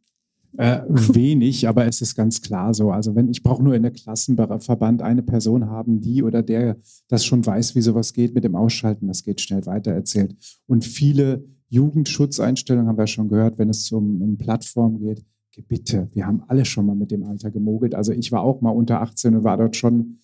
Äh, 0.57 0.81
wenig, 0.87 1.67
aber 1.67 1.85
es 1.85 2.01
ist 2.01 2.15
ganz 2.15 2.41
klar 2.41 2.73
so. 2.73 2.91
Also 2.91 3.15
wenn 3.15 3.29
ich 3.29 3.43
brauche 3.43 3.63
nur 3.63 3.75
in 3.75 3.83
der 3.83 3.91
Klassenverband 3.91 5.01
eine 5.01 5.21
Person 5.21 5.65
haben, 5.65 6.01
die 6.01 6.23
oder 6.23 6.43
der 6.43 6.77
das 7.07 7.25
schon 7.25 7.45
weiß, 7.45 7.75
wie 7.75 7.81
sowas 7.81 8.13
geht 8.13 8.33
mit 8.33 8.43
dem 8.43 8.55
Ausschalten, 8.55 9.07
das 9.07 9.23
geht 9.23 9.41
schnell 9.41 9.65
weiter 9.65 9.91
erzählt. 9.91 10.35
Und 10.65 10.85
viele 10.85 11.43
Jugendschutzeinstellungen 11.69 12.87
haben 12.87 12.97
wir 12.97 13.07
schon 13.07 13.27
gehört, 13.27 13.57
wenn 13.57 13.69
es 13.69 13.91
um, 13.91 14.21
um 14.21 14.37
Plattformen 14.37 14.99
geht. 14.99 15.25
Bitte, 15.67 16.09
wir 16.13 16.25
haben 16.25 16.43
alle 16.47 16.65
schon 16.65 16.85
mal 16.85 16.95
mit 16.95 17.11
dem 17.11 17.23
Alter 17.23 17.49
gemogelt. 17.49 17.95
Also 17.95 18.11
ich 18.11 18.31
war 18.31 18.41
auch 18.41 18.61
mal 18.61 18.71
unter 18.71 19.01
18 19.01 19.35
und 19.35 19.43
war 19.43 19.57
dort 19.57 19.75
schon 19.75 20.19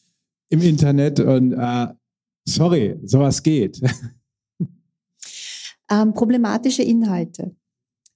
im 0.50 0.62
Internet 0.62 1.22
und 1.22 1.54
äh, 1.54 1.88
Sorry, 2.46 3.00
sowas 3.04 3.42
geht. 3.42 3.82
Ähm, 5.92 6.14
problematische 6.14 6.84
Inhalte. 6.84 7.54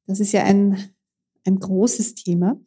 Das 0.07 0.21
ist 0.21 0.32
ja 0.32 0.43
ein, 0.43 0.78
ein 1.45 1.59
großes 1.59 2.15
Thema. 2.15 2.57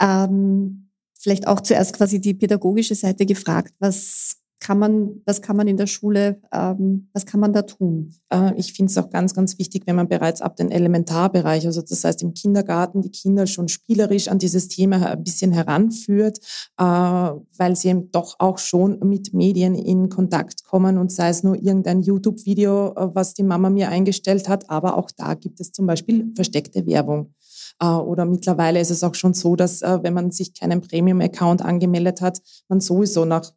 Ähm, 0.00 0.88
vielleicht 1.18 1.46
auch 1.46 1.60
zuerst 1.60 1.94
quasi 1.94 2.18
die 2.18 2.32
pädagogische 2.32 2.94
Seite 2.94 3.26
gefragt. 3.26 3.74
Was 3.78 4.41
kann 4.62 4.78
man, 4.78 5.20
was 5.26 5.42
kann 5.42 5.56
man 5.56 5.66
in 5.66 5.76
der 5.76 5.88
Schule, 5.88 6.40
ähm, 6.52 7.08
was 7.12 7.26
kann 7.26 7.40
man 7.40 7.52
da 7.52 7.62
tun? 7.62 8.14
Äh, 8.32 8.54
ich 8.56 8.72
finde 8.72 8.90
es 8.90 8.96
auch 8.96 9.10
ganz, 9.10 9.34
ganz 9.34 9.58
wichtig, 9.58 9.82
wenn 9.86 9.96
man 9.96 10.08
bereits 10.08 10.40
ab 10.40 10.54
den 10.54 10.70
Elementarbereich, 10.70 11.66
also 11.66 11.82
das 11.82 12.04
heißt 12.04 12.22
im 12.22 12.32
Kindergarten, 12.32 13.02
die 13.02 13.10
Kinder 13.10 13.48
schon 13.48 13.66
spielerisch 13.66 14.28
an 14.28 14.38
dieses 14.38 14.68
Thema 14.68 15.04
ein 15.04 15.24
bisschen 15.24 15.50
heranführt, 15.50 16.38
äh, 16.78 16.84
weil 16.84 17.74
sie 17.74 17.88
eben 17.88 18.12
doch 18.12 18.36
auch 18.38 18.58
schon 18.58 19.00
mit 19.00 19.34
Medien 19.34 19.74
in 19.74 20.08
Kontakt 20.08 20.62
kommen 20.62 20.96
und 20.96 21.10
sei 21.10 21.30
es 21.30 21.42
nur 21.42 21.56
irgendein 21.56 22.00
YouTube-Video, 22.00 22.94
äh, 22.94 23.08
was 23.14 23.34
die 23.34 23.42
Mama 23.42 23.68
mir 23.68 23.88
eingestellt 23.88 24.48
hat, 24.48 24.70
aber 24.70 24.96
auch 24.96 25.10
da 25.10 25.34
gibt 25.34 25.58
es 25.58 25.72
zum 25.72 25.86
Beispiel 25.86 26.30
versteckte 26.36 26.86
Werbung. 26.86 27.34
Oder 27.80 28.26
mittlerweile 28.26 28.78
ist 28.78 28.90
es 28.90 29.02
auch 29.02 29.16
schon 29.16 29.34
so, 29.34 29.56
dass 29.56 29.80
wenn 29.80 30.14
man 30.14 30.30
sich 30.30 30.54
keinen 30.54 30.82
Premium-Account 30.82 31.62
angemeldet 31.62 32.20
hat, 32.20 32.40
man 32.68 32.80
sowieso 32.80 33.24
nach 33.24 33.50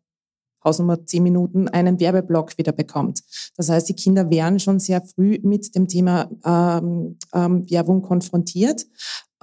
Hausnummer 0.65 1.05
zehn 1.05 1.23
Minuten 1.23 1.67
einen 1.69 1.99
Werbeblock 1.99 2.57
wieder 2.57 2.71
bekommt. 2.71 3.21
Das 3.55 3.69
heißt, 3.69 3.87
die 3.87 3.95
Kinder 3.95 4.29
werden 4.29 4.59
schon 4.59 4.79
sehr 4.79 5.01
früh 5.01 5.39
mit 5.43 5.75
dem 5.75 5.87
Thema 5.87 6.29
ähm, 6.43 7.17
ähm, 7.33 7.69
Werbung 7.69 8.01
konfrontiert. 8.01 8.85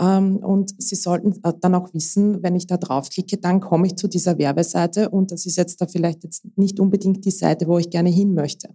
Ähm, 0.00 0.38
und 0.38 0.74
sie 0.78 0.96
sollten 0.96 1.32
äh, 1.44 1.52
dann 1.60 1.74
auch 1.74 1.94
wissen, 1.94 2.42
wenn 2.42 2.56
ich 2.56 2.66
da 2.66 2.76
draufklicke, 2.76 3.38
dann 3.38 3.60
komme 3.60 3.86
ich 3.86 3.96
zu 3.96 4.08
dieser 4.08 4.38
Werbeseite 4.38 5.10
und 5.10 5.30
das 5.30 5.46
ist 5.46 5.56
jetzt 5.56 5.80
da 5.80 5.86
vielleicht 5.86 6.24
jetzt 6.24 6.44
nicht 6.56 6.80
unbedingt 6.80 7.24
die 7.24 7.30
Seite, 7.30 7.66
wo 7.68 7.78
ich 7.78 7.90
gerne 7.90 8.10
hin 8.10 8.34
möchte. 8.34 8.74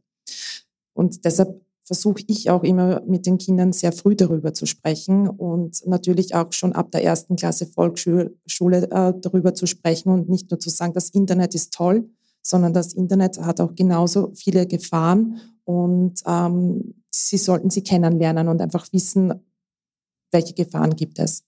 Und 0.93 1.25
deshalb 1.25 1.61
versuche 1.87 2.21
ich 2.27 2.49
auch 2.49 2.63
immer 2.63 3.01
mit 3.07 3.25
den 3.25 3.37
Kindern 3.37 3.71
sehr 3.71 3.93
früh 3.93 4.15
darüber 4.15 4.53
zu 4.53 4.65
sprechen 4.65 5.29
und 5.29 5.87
natürlich 5.87 6.35
auch 6.35 6.51
schon 6.51 6.73
ab 6.73 6.91
der 6.91 7.03
ersten 7.03 7.37
Klasse 7.37 7.65
Volksschule 7.65 8.91
äh, 8.91 9.13
darüber 9.21 9.53
zu 9.53 9.65
sprechen 9.67 10.09
und 10.11 10.27
nicht 10.27 10.51
nur 10.51 10.59
zu 10.59 10.69
sagen, 10.69 10.93
das 10.93 11.09
Internet 11.09 11.55
ist 11.55 11.73
toll, 11.73 12.09
sondern 12.47 12.73
das 12.73 12.93
Internet 12.93 13.37
hat 13.39 13.59
auch 13.59 13.75
genauso 13.75 14.31
viele 14.33 14.65
Gefahren 14.67 15.41
und 15.65 16.21
ähm, 16.25 16.93
sie 17.09 17.37
sollten 17.37 17.69
sie 17.69 17.81
kennenlernen 17.83 18.47
und 18.47 18.61
einfach 18.61 18.87
wissen, 18.93 19.33
welche 20.31 20.53
Gefahren 20.53 20.95
gibt 20.95 21.19
es. 21.19 21.43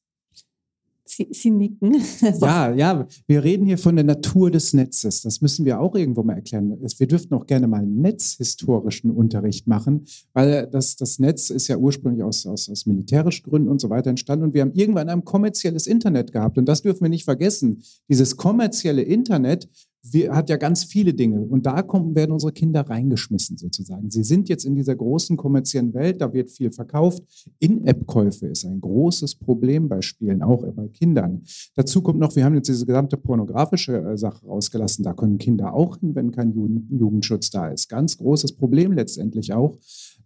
Sie, 1.06 1.28
Sie 1.32 1.50
nicken. 1.50 1.95
ja, 2.41 2.72
ja, 2.72 3.08
wir 3.26 3.43
reden 3.43 3.66
hier 3.66 3.80
von 3.80 3.95
der 3.95 4.06
Natur 4.06 4.52
des 4.52 4.74
Netzes. 4.74 5.22
Das 5.22 5.41
müssen 5.41 5.66
wir 5.66 5.80
auch 5.80 5.95
irgendwo 5.95 6.22
mal 6.22 6.36
erklären. 6.36 6.78
Wir 6.80 7.08
dürften 7.08 7.34
auch 7.34 7.47
gerne 7.47 7.68
mal 7.68 7.84
netzhistorischen 7.84 9.10
Unterricht 9.10 9.66
machen, 9.66 10.06
weil 10.34 10.68
das, 10.68 10.97
das 10.97 11.18
Netz 11.18 11.50
ist 11.50 11.68
ja 11.68 11.78
ursprünglich 11.78 12.24
aus, 12.24 12.45
aus, 12.45 12.70
aus 12.70 12.86
militärischen 12.86 13.43
Gründen 13.43 13.70
und 13.70 13.82
so 13.82 13.89
weiter 13.89 14.12
entstanden. 14.12 14.45
Und 14.45 14.54
wir 14.54 14.62
haben 14.62 14.74
irgendwann 14.74 15.10
ein 15.10 15.26
kommerzielles 15.26 15.88
Internet 15.88 16.32
gehabt. 16.32 16.60
Und 16.60 16.66
das 16.66 16.84
dürfen 16.84 17.02
wir 17.02 17.10
nicht 17.10 17.26
vergessen. 17.26 17.82
Dieses 18.08 18.38
kommerzielle 18.38 19.02
Internet 19.02 19.68
wir, 20.02 20.34
hat 20.34 20.50
ja 20.50 20.58
ganz 20.58 20.84
viele 20.84 21.14
Dinge. 21.14 21.41
Und 21.41 21.66
da 21.66 21.82
kommen, 21.82 22.16
werden 22.16 22.32
unsere 22.32 22.52
Kinder 22.52 22.82
reingeschmissen 22.82 23.58
sozusagen. 23.58 24.10
Sie 24.10 24.24
sind 24.24 24.50
jetzt 24.50 24.66
in 24.66 24.76
dieser 24.76 24.95
großen 24.95 25.38
kommerziellen 25.38 25.93
Welt, 25.93 26.22
da 26.22 26.34
wird 26.34 26.50
viel 26.50 26.72
verkauft. 26.72 27.24
In-App-Käufe 27.60 28.47
ist 28.47 28.66
ein 28.66 28.82
großes 28.82 29.36
Problem 29.36 29.89
bei 29.89 30.02
Spielen, 30.02 30.41
auch 30.41 30.66
bei 30.74 30.88
Kindern. 30.88 31.43
Dazu 31.76 32.02
kommt 32.02 32.20
noch, 32.20 32.36
wir 32.36 32.45
haben 32.45 32.56
jetzt 32.56 32.70
diese 32.70 32.86
gesamte 32.86 33.18
pornografische 33.18 33.97
äh, 33.97 34.18
Sache 34.18 34.45
rausgelassen. 34.45 35.04
Da 35.04 35.14
können 35.14 35.38
Kinder 35.38 35.74
auch 35.74 35.97
hin, 35.97 36.16
wenn 36.16 36.32
kein 36.32 36.54
Jugendschutz 36.54 37.50
da 37.50 37.68
ist. 37.68 37.89
Ganz 37.89 38.18
großes 38.18 38.54
Problem 38.54 38.93
letztendlich 38.93 39.54
auch. 39.54 39.78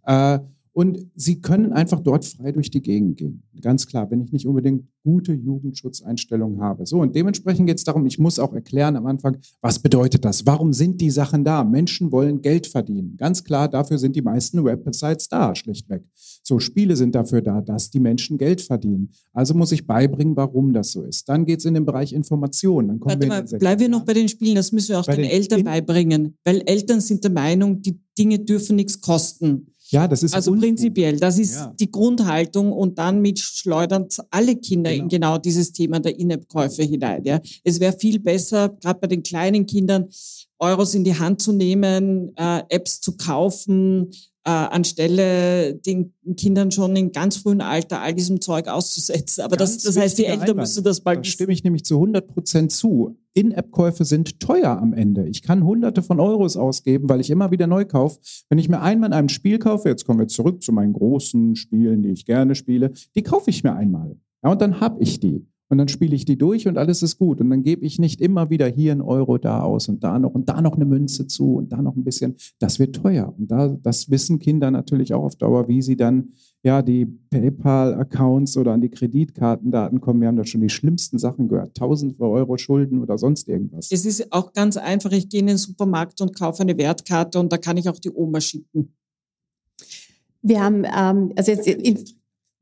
Äh, 0.06 0.38
Und 0.74 1.06
sie 1.14 1.40
können 1.40 1.72
einfach 1.72 2.00
dort 2.00 2.24
frei 2.24 2.50
durch 2.50 2.68
die 2.68 2.82
Gegend 2.82 3.16
gehen. 3.16 3.44
Ganz 3.60 3.86
klar, 3.86 4.10
wenn 4.10 4.20
ich 4.20 4.32
nicht 4.32 4.44
unbedingt 4.44 4.84
gute 5.04 5.32
Jugendschutzeinstellungen 5.32 6.60
habe. 6.60 6.84
So, 6.84 7.00
und 7.00 7.14
dementsprechend 7.14 7.68
geht 7.68 7.78
es 7.78 7.84
darum, 7.84 8.04
ich 8.06 8.18
muss 8.18 8.40
auch 8.40 8.52
erklären 8.52 8.96
am 8.96 9.06
Anfang, 9.06 9.36
was 9.60 9.78
bedeutet 9.78 10.24
das? 10.24 10.46
Warum 10.46 10.72
sind 10.72 11.00
die 11.00 11.10
Sachen 11.10 11.44
da? 11.44 11.62
Menschen 11.62 12.10
wollen 12.10 12.42
Geld 12.42 12.66
verdienen. 12.66 13.16
Ganz 13.16 13.44
klar, 13.44 13.68
dafür 13.68 13.98
sind 13.98 14.16
die 14.16 14.22
meisten 14.22 14.64
Websites 14.64 15.28
da, 15.28 15.54
schlichtweg. 15.54 16.02
So, 16.42 16.58
Spiele 16.58 16.96
sind 16.96 17.14
dafür 17.14 17.40
da, 17.40 17.60
dass 17.60 17.90
die 17.90 18.00
Menschen 18.00 18.36
Geld 18.36 18.60
verdienen. 18.60 19.10
Also 19.32 19.54
muss 19.54 19.70
ich 19.70 19.86
beibringen, 19.86 20.34
warum 20.36 20.72
das 20.72 20.90
so 20.90 21.02
ist. 21.02 21.28
Dann 21.28 21.44
geht 21.46 21.60
es 21.60 21.66
in 21.66 21.74
den 21.74 21.84
Bereich 21.84 22.12
Information. 22.12 22.88
Dann 22.88 22.98
kommen 22.98 23.14
Warte 23.14 23.22
wir 23.22 23.28
mal, 23.28 23.58
bleiben 23.60 23.80
wir 23.80 23.88
noch 23.88 24.04
bei 24.04 24.14
den 24.14 24.28
Spielen, 24.28 24.56
das 24.56 24.72
müssen 24.72 24.88
wir 24.88 24.98
auch 24.98 25.06
Bei 25.06 25.14
den, 25.14 25.22
den 25.22 25.30
Eltern 25.30 25.60
In- 25.60 25.64
beibringen, 25.66 26.36
weil 26.44 26.62
Eltern 26.66 27.00
sind 27.00 27.22
der 27.22 27.30
Meinung, 27.30 27.80
die 27.80 28.00
Dinge 28.18 28.40
dürfen 28.40 28.76
nichts 28.76 29.00
kosten. 29.00 29.73
Ja, 29.94 30.08
das 30.08 30.22
ist 30.24 30.34
Also 30.34 30.52
prinzipiell, 30.56 31.18
das 31.18 31.38
ist 31.38 31.54
Ja. 31.54 31.72
die 31.78 31.90
Grundhaltung 31.90 32.72
und 32.72 32.98
dann 32.98 33.20
mit 33.20 33.38
schleudern 33.38 34.08
alle 34.30 34.56
Kinder 34.56 34.90
in 34.90 35.08
Genau. 35.08 35.34
genau 35.34 35.38
dieses 35.38 35.70
Thema 35.72 36.00
der 36.00 36.18
In-App-Käufe 36.18 36.82
hinein. 36.82 37.22
Ja. 37.24 37.40
Es 37.62 37.78
wäre 37.78 37.96
viel 37.96 38.18
besser, 38.18 38.70
gerade 38.82 38.98
bei 38.98 39.06
den 39.06 39.22
kleinen 39.22 39.66
Kindern, 39.66 40.08
Euros 40.58 40.94
in 40.94 41.04
die 41.04 41.16
Hand 41.16 41.40
zu 41.42 41.52
nehmen, 41.52 42.32
äh, 42.36 42.62
Apps 42.70 43.00
zu 43.00 43.16
kaufen, 43.16 44.10
äh, 44.46 44.50
anstelle 44.50 45.74
den 45.74 46.12
Kindern 46.36 46.70
schon 46.70 46.94
in 46.96 47.12
ganz 47.12 47.38
frühem 47.38 47.62
Alter 47.62 48.02
all 48.02 48.14
diesem 48.14 48.40
Zeug 48.42 48.68
auszusetzen. 48.68 49.42
Aber 49.42 49.56
das, 49.56 49.78
das 49.78 49.96
heißt, 49.96 50.18
die 50.18 50.26
Eltern 50.26 50.56
müssen 50.56 50.84
das 50.84 51.00
bald 51.00 51.20
Da 51.20 51.24
stimme 51.24 51.52
ich 51.52 51.64
nämlich 51.64 51.84
zu 51.84 51.94
100 51.94 52.28
Prozent 52.28 52.72
zu. 52.72 53.16
In-App-Käufe 53.32 54.04
sind 54.04 54.38
teuer 54.40 54.78
am 54.78 54.92
Ende. 54.92 55.26
Ich 55.26 55.42
kann 55.42 55.64
hunderte 55.64 56.02
von 56.02 56.20
Euros 56.20 56.56
ausgeben, 56.56 57.08
weil 57.08 57.20
ich 57.20 57.30
immer 57.30 57.50
wieder 57.50 57.66
neu 57.66 57.84
kaufe. 57.84 58.20
Wenn 58.48 58.58
ich 58.58 58.68
mir 58.68 58.80
einmal 58.80 59.08
in 59.08 59.14
einem 59.14 59.28
Spiel 59.30 59.58
kaufe, 59.58 59.88
jetzt 59.88 60.04
kommen 60.04 60.20
wir 60.20 60.28
zurück 60.28 60.62
zu 60.62 60.72
meinen 60.72 60.92
großen 60.92 61.56
Spielen, 61.56 62.02
die 62.02 62.10
ich 62.10 62.26
gerne 62.26 62.54
spiele, 62.54 62.92
die 63.16 63.22
kaufe 63.22 63.50
ich 63.50 63.64
mir 63.64 63.74
einmal. 63.74 64.16
Ja, 64.44 64.52
und 64.52 64.60
dann 64.60 64.80
habe 64.80 65.02
ich 65.02 65.20
die. 65.20 65.46
Und 65.68 65.78
dann 65.78 65.88
spiele 65.88 66.14
ich 66.14 66.24
die 66.24 66.36
durch 66.36 66.68
und 66.68 66.76
alles 66.76 67.02
ist 67.02 67.18
gut. 67.18 67.40
Und 67.40 67.50
dann 67.50 67.62
gebe 67.62 67.84
ich 67.84 67.98
nicht 67.98 68.20
immer 68.20 68.50
wieder 68.50 68.68
hier 68.68 68.92
einen 68.92 69.00
Euro 69.00 69.38
da 69.38 69.62
aus 69.62 69.88
und 69.88 70.04
da 70.04 70.18
noch 70.18 70.34
und 70.34 70.48
da 70.48 70.60
noch 70.60 70.74
eine 70.74 70.84
Münze 70.84 71.26
zu 71.26 71.54
und 71.54 71.72
da 71.72 71.80
noch 71.80 71.96
ein 71.96 72.04
bisschen. 72.04 72.36
Das 72.58 72.78
wird 72.78 72.96
teuer. 72.96 73.34
Und 73.36 73.50
da, 73.50 73.68
das 73.82 74.10
wissen 74.10 74.38
Kinder 74.38 74.70
natürlich 74.70 75.14
auch 75.14 75.24
auf 75.24 75.36
Dauer, 75.36 75.66
wie 75.66 75.80
sie 75.80 75.96
dann 75.96 76.34
ja 76.62 76.82
die 76.82 77.06
PayPal-Accounts 77.06 78.56
oder 78.56 78.72
an 78.72 78.82
die 78.82 78.90
Kreditkartendaten 78.90 80.00
kommen. 80.00 80.20
Wir 80.20 80.28
haben 80.28 80.36
da 80.36 80.44
schon 80.44 80.60
die 80.60 80.68
schlimmsten 80.68 81.18
Sachen 81.18 81.48
gehört. 81.48 81.74
Tausend 81.74 82.20
Euro 82.20 82.56
Schulden 82.58 83.00
oder 83.00 83.16
sonst 83.16 83.48
irgendwas. 83.48 83.90
Es 83.90 84.04
ist 84.04 84.32
auch 84.32 84.52
ganz 84.52 84.76
einfach, 84.76 85.12
ich 85.12 85.28
gehe 85.28 85.40
in 85.40 85.46
den 85.46 85.56
Supermarkt 85.56 86.20
und 86.20 86.36
kaufe 86.36 86.62
eine 86.62 86.76
Wertkarte 86.76 87.38
und 87.40 87.52
da 87.52 87.58
kann 87.58 87.76
ich 87.78 87.88
auch 87.88 87.98
die 87.98 88.10
Oma 88.10 88.40
schicken. 88.40 88.94
Wir 90.42 90.62
haben, 90.62 90.84
ähm, 90.84 91.32
also 91.36 91.52
jetzt 91.52 91.66
in, 91.66 91.98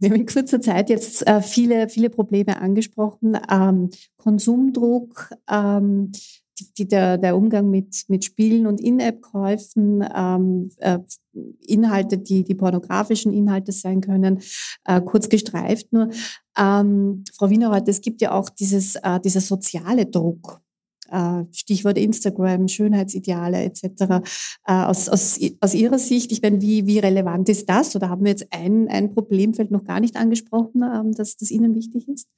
wir 0.02 0.10
haben 0.10 0.16
in 0.16 0.26
kurzer 0.26 0.60
Zeit 0.60 0.90
jetzt 0.90 1.26
äh, 1.28 1.40
viele, 1.40 1.88
viele 1.88 2.10
Probleme 2.10 2.60
angesprochen. 2.60 3.38
Ähm, 3.48 3.90
Konsumdruck, 4.16 5.30
ähm, 5.48 6.10
die, 6.58 6.66
die, 6.76 6.88
der, 6.88 7.18
der 7.18 7.36
Umgang 7.36 7.70
mit, 7.70 8.04
mit 8.08 8.24
Spielen 8.24 8.66
und 8.66 8.80
In-App-Käufen, 8.80 10.04
ähm, 10.14 10.70
äh, 10.78 10.98
Inhalte, 11.66 12.18
die, 12.18 12.42
die 12.42 12.54
pornografischen 12.54 13.32
Inhalte 13.32 13.70
sein 13.70 14.00
können, 14.00 14.40
äh, 14.84 15.00
kurz 15.00 15.28
gestreift 15.28 15.92
nur. 15.92 16.10
Ähm, 16.58 17.24
Frau 17.34 17.48
Wienerreuth, 17.48 17.88
es 17.88 18.00
gibt 18.00 18.20
ja 18.20 18.32
auch 18.32 18.48
dieses, 18.48 18.96
äh, 18.96 19.20
dieser 19.20 19.40
soziale 19.40 20.06
Druck. 20.06 20.60
Äh, 21.12 21.44
Stichwort 21.52 21.98
Instagram, 21.98 22.68
Schönheitsideale 22.68 23.62
etc. 23.62 23.84
Äh, 24.66 24.72
aus, 24.72 25.10
aus, 25.10 25.38
aus 25.60 25.74
Ihrer 25.74 25.98
Sicht, 25.98 26.32
ich 26.32 26.40
meine, 26.40 26.62
wie, 26.62 26.86
wie 26.86 26.98
relevant 26.98 27.50
ist 27.50 27.68
das? 27.68 27.94
Oder 27.94 28.08
haben 28.08 28.24
wir 28.24 28.30
jetzt 28.30 28.46
ein, 28.50 28.88
ein 28.88 29.12
Problemfeld 29.12 29.70
noch 29.70 29.84
gar 29.84 30.00
nicht 30.00 30.16
angesprochen, 30.16 30.82
ähm, 30.82 31.12
dass 31.12 31.36
das 31.36 31.50
Ihnen 31.50 31.74
wichtig 31.74 32.08
ist? 32.08 32.28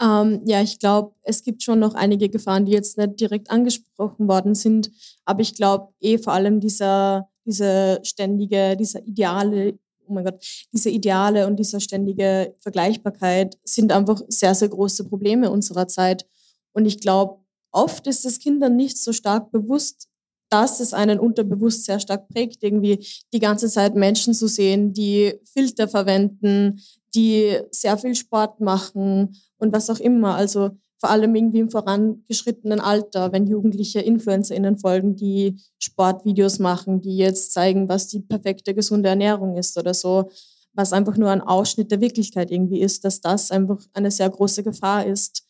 Ähm, 0.00 0.40
ja, 0.46 0.62
ich 0.62 0.78
glaube, 0.78 1.14
es 1.22 1.44
gibt 1.44 1.62
schon 1.62 1.78
noch 1.80 1.94
einige 1.94 2.30
Gefahren, 2.30 2.64
die 2.64 2.72
jetzt 2.72 2.96
nicht 2.96 3.20
direkt 3.20 3.50
angesprochen 3.50 4.26
worden 4.26 4.54
sind. 4.54 4.90
Aber 5.26 5.42
ich 5.42 5.54
glaube 5.54 5.92
eh 6.00 6.16
vor 6.16 6.32
allem 6.32 6.60
dieser, 6.60 7.28
diese 7.44 8.00
ständige, 8.02 8.76
dieser 8.76 9.06
Ideale, 9.06 9.78
oh 10.06 10.14
mein 10.14 10.24
Gott, 10.24 10.42
diese 10.72 10.88
Ideale 10.88 11.46
und 11.46 11.58
diese 11.58 11.78
ständige 11.78 12.54
Vergleichbarkeit 12.60 13.58
sind 13.64 13.92
einfach 13.92 14.22
sehr, 14.28 14.54
sehr 14.54 14.70
große 14.70 15.04
Probleme 15.04 15.50
unserer 15.50 15.86
Zeit. 15.88 16.26
Und 16.72 16.86
ich 16.86 17.00
glaube, 17.00 17.41
oft 17.72 18.06
ist 18.06 18.24
es 18.24 18.38
Kindern 18.38 18.76
nicht 18.76 18.98
so 18.98 19.12
stark 19.12 19.50
bewusst, 19.50 20.08
dass 20.50 20.80
es 20.80 20.92
einen 20.92 21.18
unterbewusst 21.18 21.86
sehr 21.86 21.98
stark 21.98 22.28
prägt, 22.28 22.62
irgendwie 22.62 23.06
die 23.32 23.38
ganze 23.38 23.68
Zeit 23.68 23.94
Menschen 23.94 24.34
zu 24.34 24.46
sehen, 24.46 24.92
die 24.92 25.34
Filter 25.44 25.88
verwenden, 25.88 26.80
die 27.14 27.58
sehr 27.70 27.96
viel 27.96 28.14
Sport 28.14 28.60
machen 28.60 29.34
und 29.56 29.72
was 29.72 29.88
auch 29.88 29.98
immer. 29.98 30.34
Also 30.34 30.70
vor 31.02 31.10
allem 31.10 31.34
irgendwie 31.34 31.60
im 31.60 31.70
vorangeschrittenen 31.70 32.80
Alter, 32.80 33.32
wenn 33.32 33.46
Jugendliche 33.46 34.00
InfluencerInnen 34.00 34.78
folgen, 34.78 35.16
die 35.16 35.56
Sportvideos 35.78 36.58
machen, 36.58 37.00
die 37.00 37.16
jetzt 37.16 37.52
zeigen, 37.52 37.88
was 37.88 38.06
die 38.06 38.20
perfekte 38.20 38.74
gesunde 38.74 39.08
Ernährung 39.08 39.56
ist 39.56 39.76
oder 39.78 39.94
so, 39.94 40.30
was 40.74 40.92
einfach 40.92 41.16
nur 41.16 41.30
ein 41.30 41.40
Ausschnitt 41.40 41.90
der 41.90 42.00
Wirklichkeit 42.00 42.50
irgendwie 42.50 42.80
ist, 42.80 43.04
dass 43.04 43.20
das 43.20 43.50
einfach 43.50 43.84
eine 43.94 44.10
sehr 44.10 44.30
große 44.30 44.62
Gefahr 44.62 45.04
ist. 45.04 45.44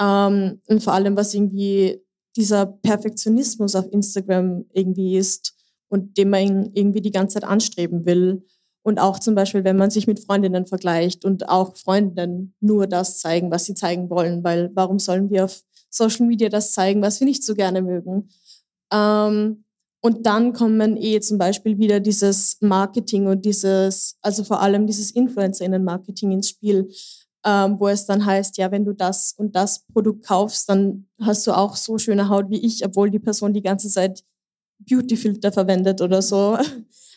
Ähm, 0.00 0.60
und 0.66 0.82
vor 0.82 0.92
allem, 0.92 1.16
was 1.16 1.34
irgendwie 1.34 2.00
dieser 2.36 2.66
Perfektionismus 2.66 3.74
auf 3.74 3.90
Instagram 3.92 4.64
irgendwie 4.72 5.16
ist 5.16 5.54
und 5.88 6.16
den 6.16 6.30
man 6.30 6.70
irgendwie 6.74 7.00
die 7.00 7.10
ganze 7.10 7.34
Zeit 7.34 7.44
anstreben 7.44 8.04
will. 8.06 8.44
Und 8.82 8.98
auch 8.98 9.18
zum 9.18 9.34
Beispiel, 9.34 9.64
wenn 9.64 9.76
man 9.76 9.90
sich 9.90 10.06
mit 10.06 10.20
Freundinnen 10.20 10.66
vergleicht 10.66 11.24
und 11.24 11.48
auch 11.48 11.76
Freundinnen 11.76 12.54
nur 12.60 12.86
das 12.86 13.18
zeigen, 13.18 13.50
was 13.50 13.64
sie 13.64 13.74
zeigen 13.74 14.10
wollen, 14.10 14.44
weil 14.44 14.70
warum 14.74 14.98
sollen 14.98 15.30
wir 15.30 15.44
auf 15.44 15.62
Social 15.88 16.26
Media 16.26 16.48
das 16.48 16.72
zeigen, 16.72 17.00
was 17.00 17.20
wir 17.20 17.26
nicht 17.26 17.44
so 17.44 17.54
gerne 17.54 17.80
mögen? 17.80 18.28
Ähm, 18.92 19.64
und 20.02 20.26
dann 20.26 20.52
kommen 20.52 20.98
eh 20.98 21.20
zum 21.20 21.38
Beispiel 21.38 21.78
wieder 21.78 21.98
dieses 21.98 22.58
Marketing 22.60 23.26
und 23.26 23.46
dieses, 23.46 24.18
also 24.20 24.44
vor 24.44 24.60
allem 24.60 24.86
dieses 24.86 25.12
InfluencerInnen-Marketing 25.12 26.30
ins 26.32 26.50
Spiel, 26.50 26.90
ähm, 27.44 27.78
wo 27.78 27.88
es 27.88 28.06
dann 28.06 28.24
heißt, 28.24 28.56
ja, 28.56 28.70
wenn 28.70 28.84
du 28.84 28.94
das 28.94 29.34
und 29.36 29.54
das 29.54 29.84
Produkt 29.92 30.26
kaufst, 30.26 30.68
dann 30.68 31.06
hast 31.20 31.46
du 31.46 31.52
auch 31.52 31.76
so 31.76 31.98
schöne 31.98 32.28
Haut 32.28 32.48
wie 32.50 32.64
ich, 32.64 32.84
obwohl 32.84 33.10
die 33.10 33.18
Person 33.18 33.52
die 33.52 33.62
ganze 33.62 33.88
Zeit 33.88 34.24
Beautyfilter 34.78 35.52
verwendet 35.52 36.00
oder 36.00 36.22
so. 36.22 36.58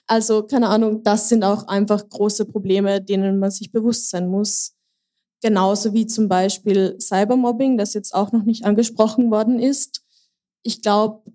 Also 0.09 0.43
keine 0.43 0.69
Ahnung, 0.69 1.03
das 1.03 1.27
sind 1.27 1.43
auch 1.43 1.67
einfach 1.67 2.07
große 2.07 2.45
Probleme, 2.45 3.01
denen 3.01 3.39
man 3.39 3.51
sich 3.51 3.73
bewusst 3.73 4.09
sein 4.09 4.29
muss. 4.29 4.73
Genauso 5.41 5.93
wie 5.93 6.07
zum 6.07 6.29
Beispiel 6.29 6.95
Cybermobbing, 6.97 7.77
das 7.77 7.93
jetzt 7.93 8.15
auch 8.15 8.31
noch 8.31 8.43
nicht 8.43 8.63
angesprochen 8.63 9.29
worden 9.31 9.59
ist. 9.59 10.05
Ich 10.63 10.81
glaube, 10.81 11.29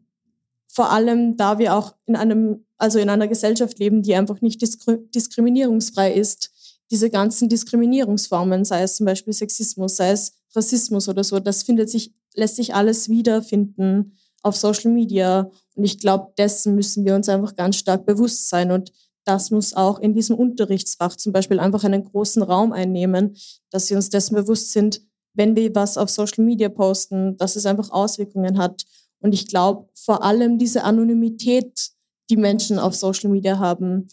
vor 0.69 0.91
allem, 0.91 1.37
da 1.37 1.59
wir 1.59 1.75
auch 1.75 1.95
in 2.07 2.17
einem, 2.17 2.65
also 2.79 2.99
in 2.99 3.11
einer 3.11 3.29
Gesellschaft 3.29 3.79
leben, 3.79 4.01
die 4.01 4.15
einfach 4.15 4.41
nicht 4.41 4.63
diskri 4.63 4.97
diskriminierungsfrei 5.15 6.15
ist, 6.15 6.51
diese 6.93 7.11
ganzen 7.11 7.49
Diskriminierungsformen, 7.49 8.65
sei 8.65 8.83
es 8.83 8.97
zum 8.97 9.07
Beispiel 9.07 9.33
Sexismus, 9.33 9.97
sei 9.97 10.11
es 10.11 10.35
Rassismus 10.55 11.09
oder 11.09 11.25
so, 11.25 11.41
das 11.41 11.63
findet 11.63 11.89
sich, 11.89 12.13
lässt 12.35 12.57
sich 12.57 12.75
alles 12.75 13.09
wiederfinden 13.09 14.13
auf 14.43 14.57
Social 14.57 14.93
Media. 14.93 15.51
Und 15.75 15.85
ich 15.85 15.99
glaube, 15.99 16.33
dessen 16.37 16.75
müssen 16.75 17.07
wir 17.07 17.15
uns 17.15 17.31
einfach 17.31 17.57
ganz 17.57 17.77
stark 17.77 18.05
bewusst 18.05 18.51
sein. 18.51 18.71
Und 18.71 18.93
das 19.25 19.51
muss 19.51 19.73
auch 19.75 20.01
in 20.01 20.15
diesem 20.15 20.37
Unterrichtsfach 20.37 21.17
zum 21.17 21.33
Beispiel 21.33 21.59
einfach 21.61 21.83
einen 21.85 22.05
großen 22.05 22.43
Raum 22.43 22.73
einnehmen, 22.73 23.37
dass 23.71 23.89
wir 23.89 23.97
uns 23.97 24.11
dessen 24.11 24.35
bewusst 24.35 24.73
sind, 24.73 25.01
wenn 25.33 25.57
wir 25.57 25.75
was 25.75 25.97
auf 25.97 26.11
Social 26.11 26.45
Media 26.45 26.69
posten, 26.69 27.39
dass 27.39 27.57
es 27.57 27.65
einfach 27.65 27.91
Auswirkungen 27.91 28.59
hat. 28.59 28.83
Und 29.21 29.33
ich 29.33 29.47
glaube, 29.47 29.89
vor 29.95 30.23
allem 30.23 30.59
diese 30.59 30.85
Anonymität, 30.85 31.91
die 32.29 32.37
Menschen 32.37 32.79
auf 32.79 32.95
Social 32.95 33.31
Media 33.31 33.59
haben, 33.59 34.09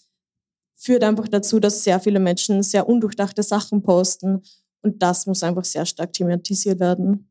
führt 0.80 1.04
einfach 1.04 1.28
dazu, 1.28 1.60
dass 1.60 1.84
sehr 1.84 2.00
viele 2.00 2.20
Menschen 2.20 2.64
sehr 2.64 2.88
undurchdachte 2.88 3.44
Sachen 3.44 3.84
posten. 3.84 4.42
Und 4.82 5.04
das 5.04 5.26
muss 5.26 5.44
einfach 5.44 5.66
sehr 5.66 5.86
stark 5.86 6.14
thematisiert 6.14 6.80
werden. 6.80 7.30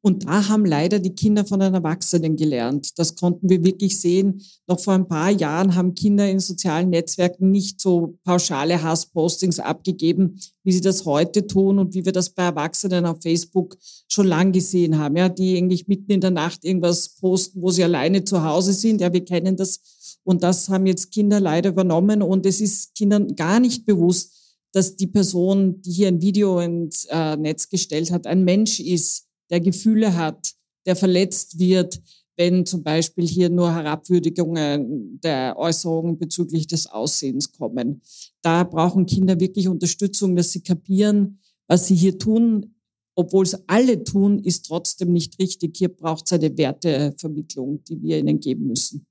Und 0.00 0.26
da 0.26 0.48
haben 0.48 0.64
leider 0.64 1.00
die 1.00 1.14
Kinder 1.14 1.44
von 1.44 1.58
den 1.58 1.74
Erwachsenen 1.74 2.36
gelernt. 2.36 2.98
Das 2.98 3.16
konnten 3.16 3.48
wir 3.48 3.64
wirklich 3.64 3.98
sehen. 3.98 4.40
Noch 4.68 4.78
vor 4.78 4.94
ein 4.94 5.08
paar 5.08 5.30
Jahren 5.30 5.74
haben 5.74 5.94
Kinder 5.94 6.30
in 6.30 6.38
sozialen 6.38 6.90
Netzwerken 6.90 7.50
nicht 7.50 7.80
so 7.80 8.16
pauschale 8.22 8.80
Hasspostings 8.80 9.58
abgegeben, 9.58 10.38
wie 10.62 10.70
sie 10.70 10.80
das 10.80 11.04
heute 11.04 11.48
tun 11.48 11.80
und 11.80 11.94
wie 11.94 12.04
wir 12.04 12.12
das 12.12 12.30
bei 12.30 12.44
Erwachsenen 12.44 13.06
auf 13.06 13.18
Facebook 13.20 13.76
schon 14.06 14.28
lang 14.28 14.52
gesehen 14.52 14.98
haben. 14.98 15.16
Ja, 15.16 15.28
die 15.28 15.56
eigentlich 15.56 15.88
mitten 15.88 16.12
in 16.12 16.20
der 16.20 16.30
Nacht 16.30 16.64
irgendwas 16.64 17.16
posten, 17.16 17.60
wo 17.60 17.70
sie 17.70 17.82
alleine 17.82 18.22
zu 18.22 18.44
Hause 18.44 18.72
sind. 18.72 19.00
Ja, 19.00 19.12
wir 19.12 19.24
kennen 19.24 19.56
das. 19.56 19.80
Und 20.28 20.42
das 20.42 20.68
haben 20.68 20.84
jetzt 20.84 21.10
Kinder 21.10 21.40
leider 21.40 21.70
übernommen. 21.70 22.20
Und 22.20 22.44
es 22.44 22.60
ist 22.60 22.94
Kindern 22.94 23.34
gar 23.34 23.60
nicht 23.60 23.86
bewusst, 23.86 24.58
dass 24.72 24.94
die 24.94 25.06
Person, 25.06 25.80
die 25.80 25.90
hier 25.90 26.08
ein 26.08 26.20
Video 26.20 26.60
ins 26.60 27.06
äh, 27.06 27.34
Netz 27.38 27.70
gestellt 27.70 28.10
hat, 28.10 28.26
ein 28.26 28.44
Mensch 28.44 28.78
ist 28.78 29.26
der 29.48 29.60
Gefühle 29.60 30.14
hat, 30.14 30.52
der 30.84 30.96
verletzt 30.96 31.58
wird, 31.58 32.02
wenn 32.36 32.66
zum 32.66 32.82
Beispiel 32.82 33.26
hier 33.26 33.48
nur 33.48 33.74
Herabwürdigungen 33.74 35.18
der 35.22 35.56
Äußerungen 35.56 36.18
bezüglich 36.18 36.66
des 36.66 36.88
Aussehens 36.88 37.50
kommen. 37.50 38.02
Da 38.42 38.64
brauchen 38.64 39.06
Kinder 39.06 39.40
wirklich 39.40 39.66
Unterstützung, 39.66 40.36
dass 40.36 40.52
sie 40.52 40.62
kapieren, 40.62 41.40
was 41.68 41.86
sie 41.86 41.96
hier 41.96 42.18
tun, 42.18 42.74
obwohl 43.14 43.44
es 43.44 43.66
alle 43.66 44.04
tun, 44.04 44.40
ist 44.40 44.66
trotzdem 44.66 45.10
nicht 45.10 45.38
richtig. 45.38 45.74
Hier 45.74 45.88
braucht 45.88 46.26
es 46.26 46.32
eine 46.32 46.54
Wertevermittlung, 46.58 47.82
die 47.84 48.02
wir 48.02 48.18
ihnen 48.18 48.40
geben 48.40 48.66
müssen. 48.66 49.06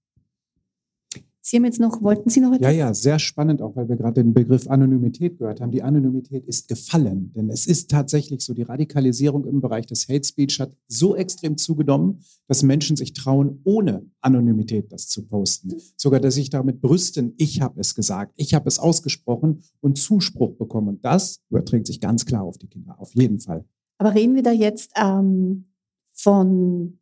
Sie 1.50 1.56
haben 1.56 1.64
jetzt 1.64 1.80
noch, 1.80 2.02
wollten 2.02 2.30
Sie 2.30 2.42
noch 2.42 2.52
etwas? 2.52 2.68
Ja, 2.68 2.72
ja, 2.72 2.94
sehr 2.94 3.20
spannend, 3.20 3.62
auch 3.62 3.74
weil 3.78 3.88
wir 3.88 3.96
gerade 3.96 4.22
den 4.22 4.34
Begriff 4.34 4.68
Anonymität 4.68 5.38
gehört 5.38 5.62
haben. 5.62 5.72
Die 5.72 5.82
Anonymität 5.82 6.46
ist 6.46 6.68
gefallen, 6.68 7.32
denn 7.38 7.50
es 7.50 7.66
ist 7.68 7.90
tatsächlich 7.90 8.44
so, 8.44 8.54
die 8.54 8.64
Radikalisierung 8.64 9.46
im 9.46 9.62
Bereich 9.62 9.86
des 9.86 10.10
Hate 10.10 10.26
Speech 10.26 10.60
hat 10.60 10.76
so 10.90 11.16
extrem 11.16 11.56
zugenommen, 11.56 12.20
dass 12.48 12.64
Menschen 12.64 12.98
sich 12.98 13.14
trauen, 13.14 13.62
ohne 13.64 14.06
Anonymität 14.20 14.92
das 14.92 15.08
zu 15.08 15.26
posten. 15.26 15.74
Sogar, 15.96 16.20
dass 16.20 16.36
sich 16.36 16.50
damit 16.50 16.82
brüsten, 16.82 17.34
ich 17.38 17.62
habe 17.62 17.80
es 17.80 17.96
gesagt, 17.96 18.34
ich 18.36 18.54
habe 18.54 18.68
es 18.68 18.78
ausgesprochen 18.78 19.64
und 19.80 19.98
Zuspruch 19.98 20.58
bekommen. 20.58 20.90
Und 20.90 21.06
das 21.06 21.40
überträgt 21.50 21.88
sich 21.88 22.02
ganz 22.02 22.26
klar 22.26 22.44
auf 22.44 22.58
die 22.58 22.68
Kinder, 22.68 23.00
auf 23.00 23.16
jeden 23.16 23.40
Fall. 23.40 23.64
Aber 24.00 24.14
reden 24.14 24.36
wir 24.36 24.44
da 24.44 24.52
jetzt 24.52 24.92
ähm, 25.02 25.68
von 26.12 27.00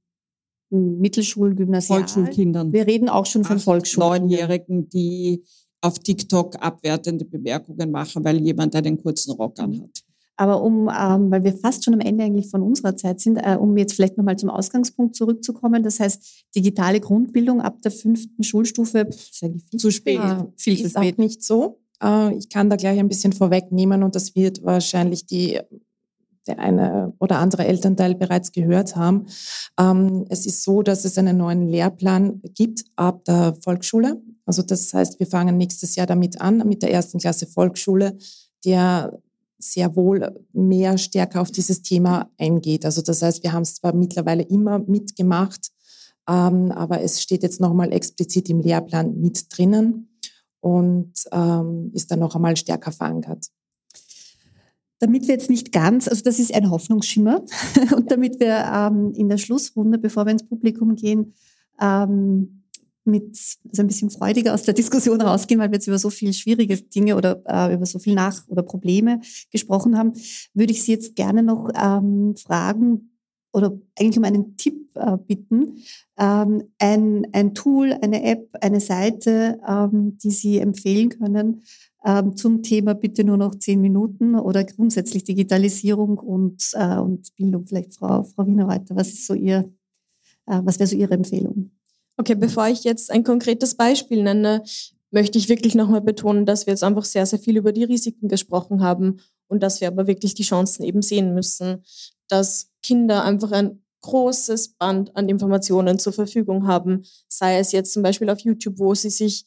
Mittelschul-, 0.71 1.55
Gymnasial. 1.55 1.99
Volksschulkindern. 1.99 2.73
Wir 2.73 2.87
reden 2.87 3.09
auch 3.09 3.25
schon 3.25 3.43
von 3.43 3.59
Volksschulen. 3.59 4.23
Neunjährigen, 4.23 4.89
die 4.89 5.43
auf 5.81 5.99
TikTok 5.99 6.55
abwertende 6.59 7.25
Bemerkungen 7.25 7.91
machen, 7.91 8.23
weil 8.23 8.41
jemand 8.41 8.75
einen 8.75 8.97
kurzen 9.01 9.31
Rock 9.33 9.59
anhat. 9.59 10.03
Aber 10.37 10.61
um, 10.61 10.89
ähm, 10.89 11.31
weil 11.31 11.43
wir 11.43 11.53
fast 11.53 11.85
schon 11.85 11.93
am 11.93 12.01
Ende 12.01 12.23
eigentlich 12.23 12.49
von 12.49 12.61
unserer 12.61 12.97
Zeit 12.97 13.21
sind, 13.21 13.37
äh, 13.37 13.55
um 13.57 13.77
jetzt 13.77 13.93
vielleicht 13.93 14.17
nochmal 14.17 14.35
zum 14.35 14.49
Ausgangspunkt 14.49 15.15
zurückzukommen, 15.15 15.81
das 15.81 15.99
heißt, 15.99 16.45
digitale 16.55 16.99
Grundbildung 16.99 17.61
ab 17.61 17.81
der 17.81 17.91
fünften 17.91 18.43
Schulstufe, 18.43 19.07
viel 19.11 19.61
zu 19.77 19.91
spät. 19.91 20.19
Ah, 20.19 20.51
viel 20.57 20.77
zu 20.77 20.89
spät. 20.89 21.13
Auch 21.13 21.17
nicht 21.17 21.41
so. 21.43 21.79
Äh, 22.03 22.35
ich 22.35 22.49
kann 22.49 22.69
da 22.69 22.75
gleich 22.75 22.99
ein 22.99 23.07
bisschen 23.07 23.31
vorwegnehmen 23.31 24.03
und 24.03 24.15
das 24.15 24.35
wird 24.35 24.63
wahrscheinlich 24.63 25.25
die 25.25 25.59
der 26.47 26.59
eine 26.59 27.13
oder 27.19 27.39
andere 27.39 27.65
Elternteil 27.65 28.15
bereits 28.15 28.51
gehört 28.51 28.95
haben. 28.95 29.27
Ähm, 29.79 30.25
es 30.29 30.45
ist 30.45 30.63
so, 30.63 30.81
dass 30.81 31.05
es 31.05 31.17
einen 31.17 31.37
neuen 31.37 31.67
Lehrplan 31.67 32.41
gibt 32.53 32.85
ab 32.95 33.25
der 33.25 33.55
Volksschule. 33.61 34.21
Also 34.45 34.61
das 34.61 34.93
heißt, 34.93 35.19
wir 35.19 35.27
fangen 35.27 35.57
nächstes 35.57 35.95
Jahr 35.95 36.07
damit 36.07 36.41
an, 36.41 36.57
mit 36.67 36.81
der 36.81 36.91
ersten 36.91 37.19
Klasse 37.19 37.47
Volksschule, 37.47 38.17
der 38.63 39.19
sehr 39.57 39.95
wohl 39.95 40.45
mehr 40.53 40.97
stärker 40.97 41.41
auf 41.41 41.51
dieses 41.51 41.81
Thema 41.81 42.29
eingeht. 42.37 42.85
Also 42.85 43.01
das 43.01 43.21
heißt, 43.21 43.43
wir 43.43 43.53
haben 43.53 43.63
es 43.63 43.75
zwar 43.75 43.93
mittlerweile 43.93 44.43
immer 44.43 44.79
mitgemacht, 44.79 45.71
ähm, 46.27 46.71
aber 46.71 47.01
es 47.01 47.21
steht 47.21 47.43
jetzt 47.43 47.59
nochmal 47.59 47.91
explizit 47.91 48.49
im 48.49 48.61
Lehrplan 48.61 49.19
mit 49.19 49.45
drinnen 49.55 50.19
und 50.59 51.13
ähm, 51.31 51.91
ist 51.93 52.11
dann 52.11 52.19
noch 52.19 52.35
einmal 52.35 52.57
stärker 52.57 52.91
verankert 52.91 53.47
damit 54.99 55.27
wir 55.27 55.35
jetzt 55.35 55.49
nicht 55.49 55.71
ganz, 55.71 56.07
also 56.07 56.23
das 56.23 56.39
ist 56.39 56.53
ein 56.53 56.69
Hoffnungsschimmer, 56.69 57.43
und 57.95 58.11
damit 58.11 58.39
wir 58.39 58.65
ähm, 58.73 59.13
in 59.15 59.29
der 59.29 59.37
Schlussrunde, 59.37 59.97
bevor 59.97 60.25
wir 60.25 60.31
ins 60.31 60.47
Publikum 60.47 60.95
gehen, 60.95 61.33
ähm, 61.81 62.61
mit 63.05 63.37
also 63.69 63.83
ein 63.83 63.87
bisschen 63.87 64.09
freudiger 64.09 64.53
aus 64.53 64.63
der 64.63 64.73
Diskussion 64.73 65.21
rausgehen, 65.21 65.59
weil 65.59 65.69
wir 65.69 65.75
jetzt 65.75 65.87
über 65.87 65.99
so 65.99 66.09
viele 66.09 66.33
schwierige 66.33 66.75
Dinge 66.77 67.15
oder 67.15 67.41
äh, 67.45 67.73
über 67.73 67.85
so 67.85 67.99
viel 67.99 68.15
Nach- 68.15 68.47
oder 68.47 68.63
Probleme 68.63 69.21
gesprochen 69.51 69.97
haben, 69.97 70.13
würde 70.53 70.71
ich 70.71 70.83
Sie 70.83 70.91
jetzt 70.91 71.15
gerne 71.15 71.43
noch 71.43 71.69
ähm, 71.79 72.35
fragen 72.35 73.11
oder 73.53 73.71
eigentlich 73.97 74.17
um 74.17 74.23
einen 74.23 74.57
Tipp 74.57 74.89
äh, 74.95 75.17
bitten. 75.17 75.77
Ähm, 76.17 76.63
ein, 76.79 77.27
ein 77.31 77.53
Tool, 77.53 77.93
eine 77.93 78.23
App, 78.23 78.49
eine 78.59 78.79
Seite, 78.79 79.59
ähm, 79.67 80.17
die 80.17 80.31
Sie 80.31 80.57
empfehlen 80.57 81.09
können, 81.09 81.63
zum 82.35 82.61
Thema 82.61 82.93
bitte 82.93 83.23
nur 83.23 83.37
noch 83.37 83.55
zehn 83.55 83.81
Minuten 83.81 84.35
oder 84.35 84.63
grundsätzlich 84.63 85.23
Digitalisierung 85.23 86.19
und, 86.19 86.69
äh, 86.73 86.97
und 86.97 87.35
Bildung. 87.35 87.65
Vielleicht 87.65 87.95
Frau, 87.95 88.23
Frau 88.23 88.45
Wiener 88.45 88.67
weiter. 88.67 88.95
Was 88.95 89.07
ist 89.07 89.25
so 89.25 89.33
Ihr, 89.33 89.73
äh, 90.45 90.61
was 90.63 90.77
wäre 90.77 90.87
so 90.87 90.95
Ihre 90.95 91.15
Empfehlung? 91.15 91.71
Okay, 92.17 92.35
bevor 92.35 92.67
ich 92.67 92.83
jetzt 92.83 93.11
ein 93.11 93.23
konkretes 93.23 93.75
Beispiel 93.75 94.23
nenne, 94.23 94.63
möchte 95.11 95.37
ich 95.37 95.49
wirklich 95.49 95.75
nochmal 95.75 96.01
betonen, 96.01 96.45
dass 96.45 96.65
wir 96.65 96.73
jetzt 96.73 96.83
einfach 96.83 97.05
sehr, 97.05 97.25
sehr 97.25 97.39
viel 97.39 97.57
über 97.57 97.71
die 97.71 97.83
Risiken 97.83 98.27
gesprochen 98.27 98.83
haben 98.83 99.17
und 99.47 99.63
dass 99.63 99.81
wir 99.81 99.87
aber 99.87 100.07
wirklich 100.07 100.33
die 100.33 100.43
Chancen 100.43 100.83
eben 100.83 101.01
sehen 101.01 101.33
müssen, 101.33 101.83
dass 102.27 102.69
Kinder 102.83 103.23
einfach 103.23 103.51
ein 103.51 103.81
großes 104.01 104.75
Band 104.75 105.15
an 105.15 105.27
Informationen 105.29 105.97
zur 105.97 106.13
Verfügung 106.13 106.67
haben, 106.67 107.03
sei 107.27 107.57
es 107.57 107.71
jetzt 107.71 107.93
zum 107.93 108.03
Beispiel 108.03 108.29
auf 108.29 108.39
YouTube, 108.41 108.77
wo 108.77 108.93
sie 108.93 109.09
sich 109.09 109.45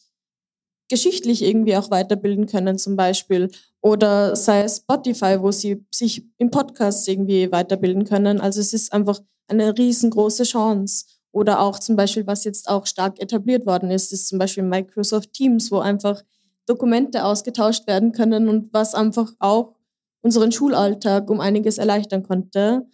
geschichtlich 0.89 1.43
irgendwie 1.43 1.77
auch 1.77 1.91
weiterbilden 1.91 2.47
können 2.47 2.79
zum 2.79 2.97
Beispiel. 2.97 3.51
Oder 3.81 4.35
sei 4.37 4.63
es 4.63 4.79
Spotify, 4.79 5.41
wo 5.41 5.53
sie 5.53 5.85
sich 5.93 6.25
im 6.39 6.51
Podcast 6.51 7.07
irgendwie 7.09 7.53
weiterbilden 7.53 8.05
können. 8.05 8.41
Also 8.41 8.61
es 8.61 8.73
ist 8.73 8.93
einfach 8.93 9.21
eine 9.47 9.77
riesengroße 9.77 10.45
Chance. 10.45 11.07
Oder 11.31 11.61
auch 11.61 11.79
zum 11.79 11.97
Beispiel, 11.97 12.27
was 12.27 12.45
jetzt 12.45 12.69
auch 12.69 12.87
stark 12.87 13.21
etabliert 13.21 13.67
worden 13.67 13.91
ist, 13.91 14.13
ist 14.13 14.29
zum 14.29 14.39
Beispiel 14.39 14.63
Microsoft 14.63 15.33
Teams, 15.33 15.71
wo 15.71 15.79
einfach 15.79 16.23
Dokumente 16.67 17.25
ausgetauscht 17.25 17.87
werden 17.87 18.13
können 18.13 18.49
und 18.49 18.73
was 18.73 18.95
einfach 18.95 19.33
auch 19.39 19.75
unseren 20.23 20.53
Schulalltag 20.53 21.31
um 21.31 21.41
einiges 21.41 21.79
erleichtern 21.79 22.23
konnte. 22.23 22.87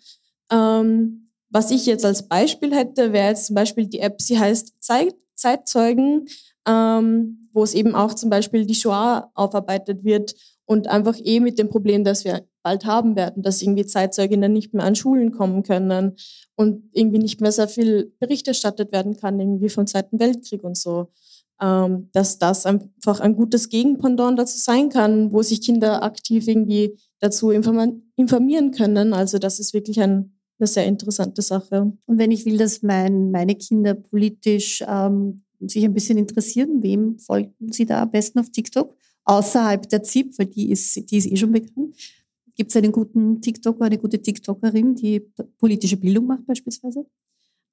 Ähm, 0.51 1.29
was 1.49 1.71
ich 1.71 1.87
jetzt 1.87 2.05
als 2.05 2.29
Beispiel 2.29 2.75
hätte, 2.75 3.13
wäre 3.13 3.29
jetzt 3.29 3.47
zum 3.47 3.55
Beispiel 3.55 3.87
die 3.87 4.01
App, 4.01 4.21
sie 4.21 4.39
heißt 4.39 4.75
Zeit, 4.81 5.15
Zeitzeugen 5.37 6.27
ähm, 6.67 7.49
wo 7.53 7.63
es 7.63 7.75
eben 7.75 7.95
auch 7.95 8.15
zum 8.15 8.31
Beispiel 8.31 8.67
die 8.67 8.75
Shoah 8.75 9.31
aufarbeitet 9.35 10.05
wird 10.05 10.35
und 10.67 10.89
einfach 10.89 11.17
eh 11.23 11.41
mit 11.41 11.59
dem 11.59 11.69
Problem, 11.69 12.05
das 12.05 12.25
wir 12.25 12.47
bald 12.63 12.85
haben 12.85 13.15
werden, 13.17 13.43
dass 13.43 13.63
irgendwie 13.63 13.87
Zeitzeuginnen 13.87 14.53
nicht 14.53 14.73
mehr 14.73 14.85
an 14.85 14.97
Schulen 14.97 15.31
kommen 15.31 15.63
können 15.63 16.17
und 16.57 16.89
irgendwie 16.93 17.19
nicht 17.19 17.41
mehr 17.41 17.53
sehr 17.53 17.69
viel 17.69 18.13
Bericht 18.19 18.49
erstattet 18.49 18.91
werden 18.93 19.17
kann, 19.17 19.39
irgendwie 19.39 19.69
vom 19.69 19.87
Zweiten 19.87 20.19
Weltkrieg 20.19 20.65
und 20.65 20.77
so. 20.77 21.09
Ähm, 21.63 22.09
dass 22.13 22.39
das 22.39 22.67
einfach 22.67 23.21
ein 23.21 23.37
gutes 23.37 23.69
Gegenpendant 23.69 24.39
dazu 24.39 24.59
sein 24.59 24.89
kann, 24.89 25.33
wo 25.33 25.43
sich 25.43 25.61
Kinder 25.61 26.03
aktiv 26.03 26.49
irgendwie 26.49 26.99
dazu 27.21 27.51
informieren 27.51 28.71
können. 28.73 29.13
Also 29.13 29.39
das 29.39 29.61
ist 29.61 29.73
wirklich 29.73 30.01
ein, 30.01 30.37
eine 30.59 30.67
sehr 30.67 30.87
interessante 30.87 31.43
Sache. 31.43 31.93
Und 32.07 32.19
wenn 32.19 32.33
ich 32.33 32.45
will, 32.45 32.59
dass 32.59 32.83
mein, 32.83 33.31
meine 33.31 33.55
Kinder 33.55 33.95
politisch 33.95 34.83
ähm, 34.87 35.44
sich 35.61 35.85
ein 35.85 35.95
bisschen 35.95 36.19
interessieren, 36.19 36.83
wem 36.83 37.19
folgen 37.19 37.73
Sie 37.73 37.87
da 37.87 38.03
am 38.03 38.11
besten 38.11 38.39
auf 38.39 38.51
TikTok? 38.51 38.97
Außerhalb 39.25 39.89
der 39.89 40.03
ZIP, 40.03 40.39
weil 40.39 40.47
die 40.47 40.71
ist, 40.71 41.11
die 41.11 41.17
ist 41.17 41.27
eh 41.27 41.37
schon 41.37 41.53
bekannt. 41.53 41.97
Gibt 42.57 42.71
es 42.71 42.77
einen 42.77 42.93
guten 42.93 43.41
TikToker, 43.41 43.85
eine 43.85 43.99
gute 43.99 44.21
TikTokerin, 44.21 44.95
die 44.95 45.21
politische 45.59 45.97
Bildung 45.97 46.27
macht 46.27 46.47
beispielsweise? 46.47 47.07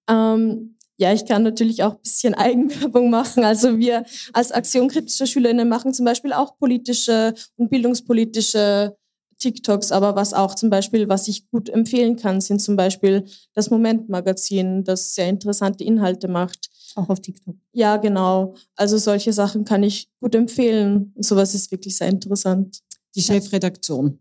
Ähm, 0.09 0.75
ja, 0.97 1.13
ich 1.13 1.25
kann 1.25 1.43
natürlich 1.43 1.84
auch 1.84 1.95
ein 1.95 2.01
bisschen 2.01 2.34
Eigenwerbung 2.36 3.09
machen. 3.09 3.43
Also 3.43 3.79
wir 3.79 4.05
als 4.34 4.51
Aktion 4.51 4.88
kritischer 4.88 5.25
SchülerInnen 5.25 5.67
machen 5.67 5.93
zum 5.93 6.05
Beispiel 6.05 6.34
auch 6.34 6.57
politische 6.57 7.34
und 7.57 7.69
bildungspolitische 7.69 8.95
TikToks, 9.42 9.92
aber 9.92 10.16
was 10.16 10.34
auch 10.34 10.56
zum 10.56 10.70
Beispiel, 10.70 11.10
was 11.10 11.28
ich 11.28 11.50
gut 11.50 11.70
empfehlen 11.70 12.16
kann, 12.16 12.39
sind 12.39 12.62
zum 12.62 12.76
Beispiel 12.76 13.26
das 13.54 13.70
Moment-Magazin, 13.70 14.84
das 14.84 15.16
sehr 15.16 15.28
interessante 15.28 15.84
Inhalte 15.84 16.28
macht. 16.28 16.70
Auch 16.96 17.10
auf 17.10 17.20
TikTok. 17.20 17.56
Ja, 17.74 17.98
genau. 17.98 18.56
Also 18.76 18.98
solche 18.98 19.34
Sachen 19.34 19.66
kann 19.66 19.84
ich 19.84 20.10
gut 20.20 20.36
empfehlen. 20.36 21.14
Und 21.16 21.26
sowas 21.26 21.54
ist 21.54 21.72
wirklich 21.72 21.98
sehr 21.98 22.10
interessant. 22.10 22.80
Die 23.16 23.22
Chefredaktion. 23.22 24.20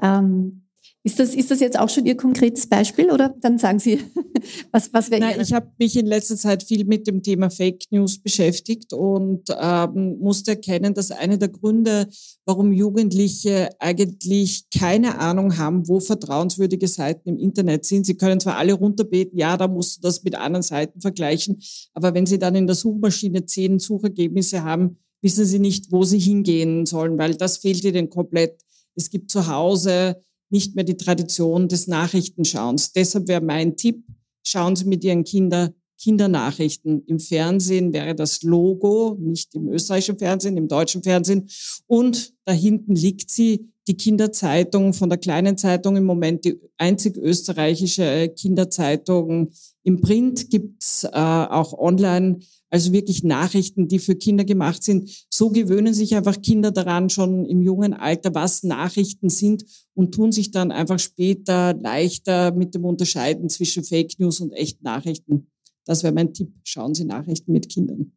Ähm, 0.00 0.67
ist 1.08 1.18
das, 1.18 1.34
ist 1.34 1.50
das 1.50 1.60
jetzt 1.60 1.78
auch 1.78 1.88
schon 1.88 2.04
Ihr 2.04 2.18
konkretes 2.18 2.66
Beispiel 2.66 3.10
oder 3.10 3.34
dann 3.40 3.58
sagen 3.58 3.78
Sie, 3.78 3.98
was, 4.72 4.92
was 4.92 5.10
wäre 5.10 5.22
Nein, 5.22 5.40
ich 5.40 5.54
habe 5.54 5.72
mich 5.78 5.96
in 5.96 6.04
letzter 6.04 6.36
Zeit 6.36 6.62
viel 6.62 6.84
mit 6.84 7.06
dem 7.06 7.22
Thema 7.22 7.48
Fake 7.48 7.84
News 7.90 8.18
beschäftigt 8.18 8.92
und 8.92 9.44
ähm, 9.58 10.18
musste 10.20 10.50
erkennen, 10.50 10.92
dass 10.92 11.10
einer 11.10 11.38
der 11.38 11.48
Gründe, 11.48 12.08
warum 12.44 12.72
Jugendliche 12.72 13.70
eigentlich 13.78 14.66
keine 14.70 15.18
Ahnung 15.18 15.56
haben, 15.56 15.88
wo 15.88 15.98
vertrauenswürdige 15.98 16.88
Seiten 16.88 17.30
im 17.30 17.38
Internet 17.38 17.86
sind. 17.86 18.04
Sie 18.04 18.16
können 18.16 18.38
zwar 18.38 18.56
alle 18.56 18.74
runterbeten, 18.74 19.38
ja, 19.38 19.56
da 19.56 19.66
musst 19.66 19.96
du 19.96 20.00
das 20.02 20.22
mit 20.24 20.34
anderen 20.34 20.62
Seiten 20.62 21.00
vergleichen, 21.00 21.58
aber 21.94 22.12
wenn 22.12 22.26
sie 22.26 22.38
dann 22.38 22.54
in 22.54 22.66
der 22.66 22.76
Suchmaschine 22.76 23.46
zehn 23.46 23.78
Suchergebnisse 23.78 24.62
haben, 24.62 24.98
wissen 25.22 25.46
sie 25.46 25.58
nicht, 25.58 25.90
wo 25.90 26.04
sie 26.04 26.18
hingehen 26.18 26.84
sollen, 26.84 27.16
weil 27.16 27.34
das 27.34 27.56
fehlt 27.56 27.82
ihnen 27.84 28.10
komplett. 28.10 28.60
Es 28.94 29.08
gibt 29.10 29.30
zu 29.30 29.46
Hause 29.46 30.20
nicht 30.50 30.74
mehr 30.74 30.84
die 30.84 30.96
Tradition 30.96 31.68
des 31.68 31.86
Nachrichtenschauens. 31.86 32.92
Deshalb 32.92 33.28
wäre 33.28 33.40
mein 33.40 33.76
Tipp, 33.76 34.04
schauen 34.42 34.76
Sie 34.76 34.84
mit 34.84 35.04
Ihren 35.04 35.24
Kindern 35.24 35.74
Kindernachrichten. 35.98 37.04
Im 37.06 37.18
Fernsehen 37.18 37.92
wäre 37.92 38.14
das 38.14 38.42
Logo, 38.42 39.16
nicht 39.20 39.54
im 39.54 39.68
österreichischen 39.68 40.18
Fernsehen, 40.18 40.56
im 40.56 40.68
deutschen 40.68 41.02
Fernsehen. 41.02 41.48
Und 41.86 42.34
da 42.44 42.52
hinten 42.52 42.94
liegt 42.94 43.30
sie, 43.30 43.68
die 43.88 43.96
Kinderzeitung 43.96 44.92
von 44.92 45.08
der 45.08 45.18
kleinen 45.18 45.56
Zeitung, 45.56 45.96
im 45.96 46.04
Moment 46.04 46.44
die 46.44 46.60
einzig 46.76 47.16
österreichische 47.16 48.04
äh, 48.04 48.28
Kinderzeitung. 48.28 49.50
Im 49.82 50.00
Print 50.00 50.50
gibt's 50.50 51.04
äh, 51.04 51.08
auch 51.10 51.72
online, 51.72 52.40
also 52.70 52.92
wirklich 52.92 53.24
Nachrichten, 53.24 53.88
die 53.88 53.98
für 53.98 54.14
Kinder 54.14 54.44
gemacht 54.44 54.82
sind. 54.82 55.26
So 55.30 55.50
gewöhnen 55.50 55.94
sich 55.94 56.14
einfach 56.14 56.40
Kinder 56.42 56.70
daran 56.70 57.08
schon 57.08 57.46
im 57.46 57.62
jungen 57.62 57.94
Alter, 57.94 58.34
was 58.34 58.62
Nachrichten 58.62 59.30
sind 59.30 59.64
und 59.94 60.14
tun 60.14 60.30
sich 60.30 60.50
dann 60.50 60.70
einfach 60.70 60.98
später 60.98 61.74
leichter 61.74 62.52
mit 62.52 62.74
dem 62.74 62.84
Unterscheiden 62.84 63.48
zwischen 63.48 63.84
Fake 63.84 64.18
News 64.18 64.40
und 64.40 64.52
echten 64.52 64.84
Nachrichten. 64.84 65.50
Das 65.86 66.02
wäre 66.02 66.12
mein 66.12 66.34
Tipp. 66.34 66.52
Schauen 66.64 66.94
Sie 66.94 67.06
Nachrichten 67.06 67.52
mit 67.52 67.70
Kindern. 67.70 68.12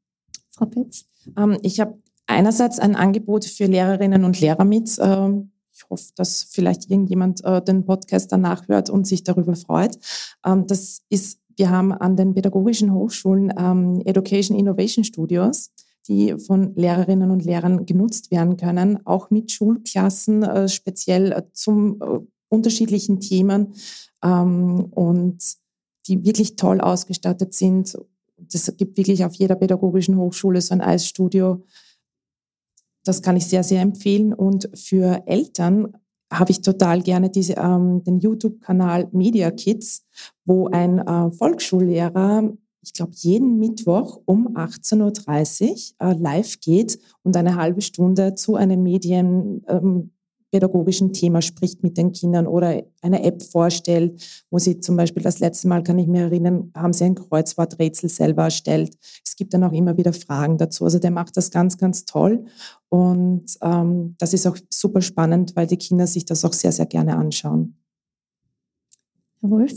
Frau 0.50 0.66
Petz? 0.66 1.06
Ähm, 1.38 1.58
ich 1.64 1.80
habe 1.80 1.98
einerseits 2.28 2.80
ein 2.80 2.96
Angebot 2.96 3.46
für 3.46 3.66
Lehrerinnen 3.66 4.26
und 4.26 4.40
Lehrer 4.40 4.66
mit. 4.66 4.98
Ähm, 5.00 5.52
ich 5.82 5.90
hoffe, 5.90 6.12
dass 6.16 6.44
vielleicht 6.44 6.90
irgendjemand 6.90 7.44
äh, 7.44 7.62
den 7.62 7.86
Podcast 7.86 8.32
danach 8.32 8.68
hört 8.68 8.90
und 8.90 9.08
sich 9.08 9.24
darüber 9.24 9.56
freut. 9.56 9.98
Ähm, 10.46 10.68
das 10.68 11.02
ist, 11.10 11.40
wir 11.58 11.70
haben 11.70 11.92
an 11.92 12.16
den 12.16 12.34
pädagogischen 12.34 12.94
Hochschulen 12.94 13.54
ähm, 13.58 14.02
Education 14.06 14.58
Innovation 14.58 15.04
Studios 15.04 15.72
die 16.08 16.38
von 16.40 16.74
Lehrerinnen 16.76 17.30
und 17.32 17.46
Lehrern 17.46 17.86
genutzt 17.86 18.32
werden 18.32 18.58
können, 18.58 19.06
auch 19.06 19.30
mit 19.30 19.52
Schulklassen, 19.52 20.44
äh, 20.44 20.68
speziell 20.68 21.32
äh, 21.32 21.44
zum 21.54 22.02
äh, 22.02 22.20
unterschiedlichen 22.50 23.20
Themen 23.20 23.74
ähm, 24.24 24.86
und 24.92 25.38
die 26.08 26.26
wirklich 26.26 26.56
toll 26.56 26.82
ausgestattet 26.82 27.54
sind. 27.54 27.98
Es 28.52 28.76
gibt 28.78 28.98
wirklich 28.98 29.24
auf 29.24 29.36
jeder 29.36 29.56
pädagogischen 29.56 30.18
Hochschule 30.18 30.60
so 30.62 30.74
ein 30.74 30.82
Eisstudio, 30.82 31.64
das 33.04 33.22
kann 33.22 33.38
ich 33.38 33.48
sehr, 33.48 33.64
sehr 33.64 33.82
empfehlen. 33.82 34.34
Und 34.34 34.70
für 34.76 35.24
Eltern 35.26 35.94
habe 36.32 36.52
ich 36.52 36.62
total 36.62 37.02
gerne 37.02 37.30
diese, 37.30 37.54
ähm, 37.54 38.04
den 38.04 38.20
YouTube-Kanal 38.20 39.10
Media 39.12 39.52
Kids, 39.52 40.06
wo 40.46 40.68
ein 40.68 41.00
äh, 41.00 41.32
Volksschullehrer, 41.32 42.54
ich 42.84 42.94
glaube, 42.94 43.12
jeden 43.16 43.58
Mittwoch 43.60 44.22
um 44.26 44.56
18.30 44.56 45.94
Uhr 46.00 46.10
äh, 46.10 46.14
live 46.18 46.60
geht 46.62 47.00
und 47.24 47.36
eine 47.36 47.56
halbe 47.56 47.82
Stunde 47.82 48.36
zu 48.36 48.56
einem 48.56 48.82
Medien, 48.82 49.64
ähm, 49.68 50.12
pädagogischen 50.52 51.14
Thema 51.14 51.42
spricht 51.42 51.82
mit 51.82 51.98
den 51.98 52.12
Kindern 52.12 52.46
oder 52.46 52.84
eine 53.02 53.24
App 53.24 53.42
vorstellt, 53.42 54.22
wo 54.50 54.60
sie 54.60 54.80
zum 54.80 54.98
Beispiel 54.98 55.24
das 55.24 55.40
letzte 55.40 55.68
Mal, 55.68 55.84
kann 55.84 55.98
ich 55.98 56.08
mir 56.08 56.24
erinnern, 56.24 56.72
haben 56.76 56.94
sie 56.94 57.06
ein 57.06 57.16
Kreuzworträtsel 57.16 58.10
selber 58.10 58.44
erstellt. 58.44 58.98
Es 59.26 59.36
gibt 59.36 59.54
dann 59.54 59.64
auch 59.64 59.72
immer 59.72 59.98
wieder 59.98 60.14
Fragen 60.14 60.58
dazu. 60.58 60.84
Also 60.84 61.00
der 61.00 61.12
macht 61.12 61.38
das 61.38 61.52
ganz, 61.52 61.78
ganz 61.78 62.06
toll. 62.06 62.46
Und 62.90 63.58
ähm, 63.62 64.16
das 64.20 64.34
ist 64.34 64.46
auch 64.46 64.58
super 64.70 65.02
spannend, 65.02 65.56
weil 65.56 65.68
die 65.68 65.78
Kinder 65.78 66.06
sich 66.06 66.26
das 66.26 66.44
auch 66.44 66.54
sehr, 66.54 66.72
sehr 66.72 66.86
gerne 66.86 67.16
anschauen. 67.16 67.78
Herr 69.40 69.50
Wolf? 69.50 69.74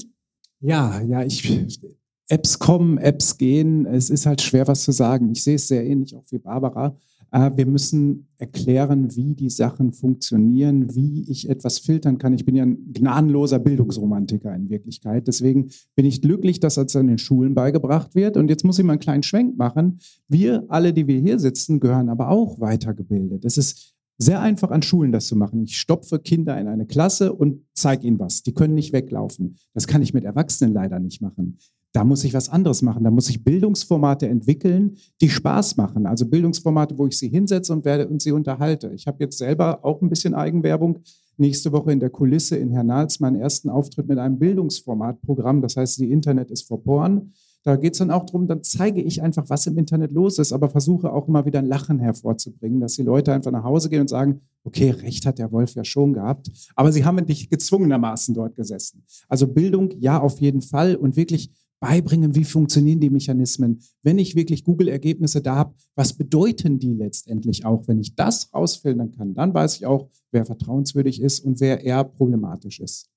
Ja, 0.60 1.00
ja, 1.00 1.22
ich, 1.22 1.80
Apps 2.28 2.58
kommen, 2.58 2.98
Apps 2.98 3.38
gehen. 3.38 3.86
Es 3.86 4.10
ist 4.10 4.26
halt 4.26 4.42
schwer, 4.42 4.66
was 4.66 4.82
zu 4.82 4.92
sagen. 4.92 5.30
Ich 5.30 5.44
sehe 5.44 5.56
es 5.56 5.68
sehr 5.68 5.84
ähnlich 5.84 6.16
auch 6.16 6.24
wie 6.30 6.38
Barbara. 6.38 6.96
Äh, 7.34 7.50
wir 7.56 7.66
müssen 7.66 8.28
erklären, 8.38 9.14
wie 9.16 9.34
die 9.34 9.50
Sachen 9.50 9.92
funktionieren, 9.92 10.94
wie 10.94 11.28
ich 11.28 11.50
etwas 11.50 11.80
filtern 11.80 12.18
kann. 12.18 12.32
Ich 12.32 12.44
bin 12.44 12.54
ja 12.54 12.62
ein 12.62 12.92
gnadenloser 12.92 13.58
Bildungsromantiker 13.58 14.54
in 14.54 14.70
Wirklichkeit. 14.70 15.26
Deswegen 15.26 15.70
bin 15.96 16.06
ich 16.06 16.22
glücklich, 16.22 16.60
dass 16.60 16.76
das 16.76 16.94
an 16.94 17.08
den 17.08 17.18
Schulen 17.18 17.54
beigebracht 17.54 18.14
wird. 18.14 18.36
Und 18.36 18.48
jetzt 18.48 18.64
muss 18.64 18.78
ich 18.78 18.84
mal 18.84 18.92
einen 18.92 19.00
kleinen 19.00 19.24
Schwenk 19.24 19.58
machen. 19.58 19.98
Wir 20.28 20.64
alle, 20.68 20.92
die 20.92 21.08
wir 21.08 21.18
hier 21.18 21.40
sitzen, 21.40 21.80
gehören 21.80 22.08
aber 22.08 22.28
auch 22.28 22.60
weitergebildet. 22.60 23.44
Es 23.44 23.58
ist 23.58 23.94
sehr 24.16 24.40
einfach 24.40 24.70
an 24.70 24.82
Schulen 24.82 25.10
das 25.10 25.26
zu 25.26 25.34
machen. 25.34 25.64
Ich 25.64 25.76
stopfe 25.76 26.20
Kinder 26.20 26.58
in 26.60 26.68
eine 26.68 26.86
Klasse 26.86 27.32
und 27.32 27.64
zeige 27.74 28.06
ihnen 28.06 28.20
was. 28.20 28.44
Die 28.44 28.54
können 28.54 28.74
nicht 28.74 28.92
weglaufen. 28.92 29.56
Das 29.72 29.88
kann 29.88 30.02
ich 30.02 30.14
mit 30.14 30.22
Erwachsenen 30.22 30.72
leider 30.72 31.00
nicht 31.00 31.20
machen 31.20 31.58
da 31.94 32.02
muss 32.02 32.24
ich 32.24 32.34
was 32.34 32.48
anderes 32.48 32.82
machen. 32.82 33.04
Da 33.04 33.10
muss 33.10 33.30
ich 33.30 33.44
Bildungsformate 33.44 34.26
entwickeln, 34.28 34.96
die 35.20 35.30
Spaß 35.30 35.76
machen. 35.76 36.06
Also 36.06 36.26
Bildungsformate, 36.26 36.98
wo 36.98 37.06
ich 37.06 37.16
sie 37.16 37.28
hinsetze 37.28 37.72
und 37.72 37.84
werde 37.84 38.08
und 38.08 38.20
sie 38.20 38.32
unterhalte. 38.32 38.90
Ich 38.94 39.06
habe 39.06 39.22
jetzt 39.22 39.38
selber 39.38 39.84
auch 39.84 40.02
ein 40.02 40.10
bisschen 40.10 40.34
Eigenwerbung. 40.34 40.98
Nächste 41.36 41.70
Woche 41.70 41.92
in 41.92 42.00
der 42.00 42.10
Kulisse 42.10 42.56
in 42.56 42.70
Hernals 42.72 43.20
meinen 43.20 43.36
ersten 43.36 43.70
Auftritt 43.70 44.08
mit 44.08 44.18
einem 44.18 44.40
Bildungsformatprogramm. 44.40 45.62
Das 45.62 45.76
heißt, 45.76 45.98
die 46.00 46.10
Internet 46.10 46.50
ist 46.50 46.66
vor 46.66 46.82
Porn. 46.82 47.32
Da 47.62 47.76
geht 47.76 47.94
es 47.94 47.98
dann 47.98 48.10
auch 48.10 48.26
darum, 48.26 48.46
dann 48.46 48.62
zeige 48.62 49.00
ich 49.00 49.22
einfach, 49.22 49.48
was 49.48 49.66
im 49.66 49.78
Internet 49.78 50.12
los 50.12 50.38
ist, 50.38 50.52
aber 50.52 50.68
versuche 50.68 51.10
auch 51.10 51.28
immer 51.28 51.46
wieder 51.46 51.60
ein 51.60 51.66
Lachen 51.66 51.98
hervorzubringen, 51.98 52.78
dass 52.78 52.94
die 52.94 53.02
Leute 53.02 53.32
einfach 53.32 53.52
nach 53.52 53.64
Hause 53.64 53.88
gehen 53.88 54.02
und 54.02 54.10
sagen, 54.10 54.42
okay, 54.64 54.90
recht 54.90 55.24
hat 55.24 55.38
der 55.38 55.50
Wolf 55.50 55.74
ja 55.74 55.82
schon 55.82 56.12
gehabt, 56.12 56.50
aber 56.76 56.92
sie 56.92 57.06
haben 57.06 57.24
nicht 57.24 57.48
gezwungenermaßen 57.50 58.34
dort 58.34 58.54
gesessen. 58.54 59.02
Also 59.28 59.46
Bildung, 59.46 59.92
ja, 59.98 60.20
auf 60.20 60.40
jeden 60.40 60.60
Fall 60.60 60.94
und 60.96 61.16
wirklich 61.16 61.50
beibringen, 61.84 62.34
wie 62.34 62.44
funktionieren 62.44 62.98
die 62.98 63.10
Mechanismen. 63.10 63.78
Wenn 64.02 64.18
ich 64.18 64.34
wirklich 64.34 64.64
Google-Ergebnisse 64.64 65.42
da 65.42 65.56
habe, 65.56 65.74
was 65.94 66.14
bedeuten 66.14 66.78
die 66.78 66.94
letztendlich 66.94 67.66
auch? 67.66 67.86
Wenn 67.86 68.00
ich 68.00 68.14
das 68.14 68.48
rausfiltern 68.54 69.10
kann, 69.10 69.34
dann 69.34 69.52
weiß 69.52 69.76
ich 69.76 69.84
auch, 69.84 70.08
wer 70.30 70.46
vertrauenswürdig 70.46 71.20
ist 71.20 71.40
und 71.40 71.60
wer 71.60 71.84
eher 71.84 72.02
problematisch 72.04 72.80
ist. 72.80 73.10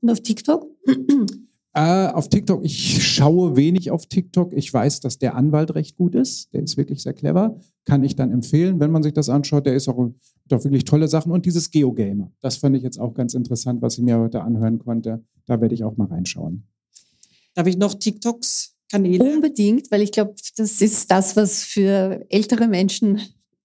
Und 0.00 0.08
auf 0.08 0.22
TikTok? 0.22 0.66
Äh, 1.76 2.06
auf 2.06 2.28
TikTok, 2.28 2.64
ich 2.64 3.04
schaue 3.04 3.56
wenig 3.56 3.90
auf 3.90 4.06
TikTok. 4.06 4.52
Ich 4.52 4.72
weiß, 4.72 5.00
dass 5.00 5.18
der 5.18 5.34
Anwalt 5.34 5.74
recht 5.74 5.96
gut 5.96 6.14
ist. 6.14 6.54
Der 6.54 6.62
ist 6.62 6.76
wirklich 6.76 7.02
sehr 7.02 7.14
clever. 7.14 7.58
Kann 7.84 8.04
ich 8.04 8.14
dann 8.14 8.30
empfehlen, 8.30 8.78
wenn 8.78 8.92
man 8.92 9.02
sich 9.02 9.12
das 9.12 9.28
anschaut. 9.28 9.66
Der 9.66 9.74
ist 9.74 9.88
auch, 9.88 10.12
doch 10.46 10.62
wirklich 10.62 10.84
tolle 10.84 11.08
Sachen. 11.08 11.32
Und 11.32 11.46
dieses 11.46 11.72
Geogamer, 11.72 12.30
das 12.40 12.58
fand 12.58 12.76
ich 12.76 12.84
jetzt 12.84 13.00
auch 13.00 13.12
ganz 13.12 13.34
interessant, 13.34 13.82
was 13.82 13.98
ich 13.98 14.04
mir 14.04 14.20
heute 14.20 14.42
anhören 14.42 14.78
konnte. 14.78 15.24
Da 15.46 15.60
werde 15.60 15.74
ich 15.74 15.82
auch 15.82 15.96
mal 15.96 16.06
reinschauen. 16.06 16.62
Darf 17.54 17.66
ich 17.66 17.76
noch 17.76 17.94
TikToks? 17.94 18.74
Kanäle? 18.90 19.24
Unbedingt, 19.24 19.90
weil 19.90 20.02
ich 20.02 20.12
glaube, 20.12 20.34
das 20.56 20.80
ist 20.80 21.10
das, 21.10 21.36
was 21.36 21.64
für 21.64 22.24
ältere 22.28 22.68
Menschen 22.68 23.20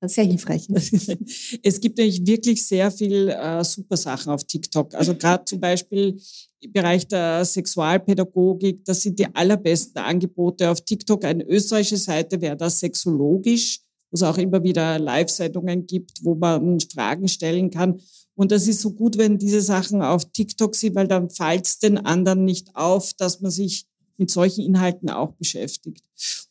sehr 0.08 0.24
hilfreich 0.24 0.70
ist. 0.70 1.18
Es 1.64 1.80
gibt 1.80 1.98
nämlich 1.98 2.26
wirklich 2.26 2.66
sehr 2.66 2.90
viel 2.90 3.30
äh, 3.30 3.64
super 3.64 3.98
Sachen 3.98 4.32
auf 4.32 4.44
TikTok. 4.46 4.96
Also 4.96 5.14
gerade 5.16 5.44
zum 5.46 5.60
Beispiel 5.60 6.18
im 6.62 6.72
Bereich 6.72 7.08
der 7.08 7.44
Sexualpädagogik, 7.44 8.86
das 8.86 9.02
sind 9.02 9.20
die 9.20 9.28
allerbesten 9.34 10.02
Angebote 10.02 10.70
auf 10.70 10.82
TikTok. 10.82 11.26
Eine 11.26 11.44
österreichische 11.46 11.98
Seite 11.98 12.40
wäre 12.40 12.56
das 12.56 12.80
sexologisch, 12.80 13.82
wo 14.10 14.16
es 14.16 14.24
auch 14.24 14.38
immer 14.38 14.64
wieder 14.64 15.00
Live-Sendungen 15.00 15.86
gibt, 15.86 16.24
wo 16.24 16.36
man 16.36 16.80
Fragen 16.80 17.28
stellen 17.28 17.70
kann. 17.70 18.00
Und 18.40 18.54
das 18.54 18.70
ist 18.70 18.80
so 18.80 18.92
gut, 18.92 19.18
wenn 19.18 19.38
diese 19.38 19.60
Sachen 19.60 20.02
auf 20.02 20.24
TikTok 20.32 20.74
sind, 20.74 20.96
weil 20.96 21.10
dann 21.10 21.30
fällt 21.30 21.66
es 21.66 21.78
den 21.78 21.98
anderen 21.98 22.46
nicht 22.46 22.74
auf, 22.74 23.12
dass 23.16 23.42
man 23.42 23.52
sich 23.52 23.86
mit 24.16 24.32
solchen 24.32 24.64
Inhalten 24.64 25.10
auch 25.10 25.34
beschäftigt. 25.34 26.06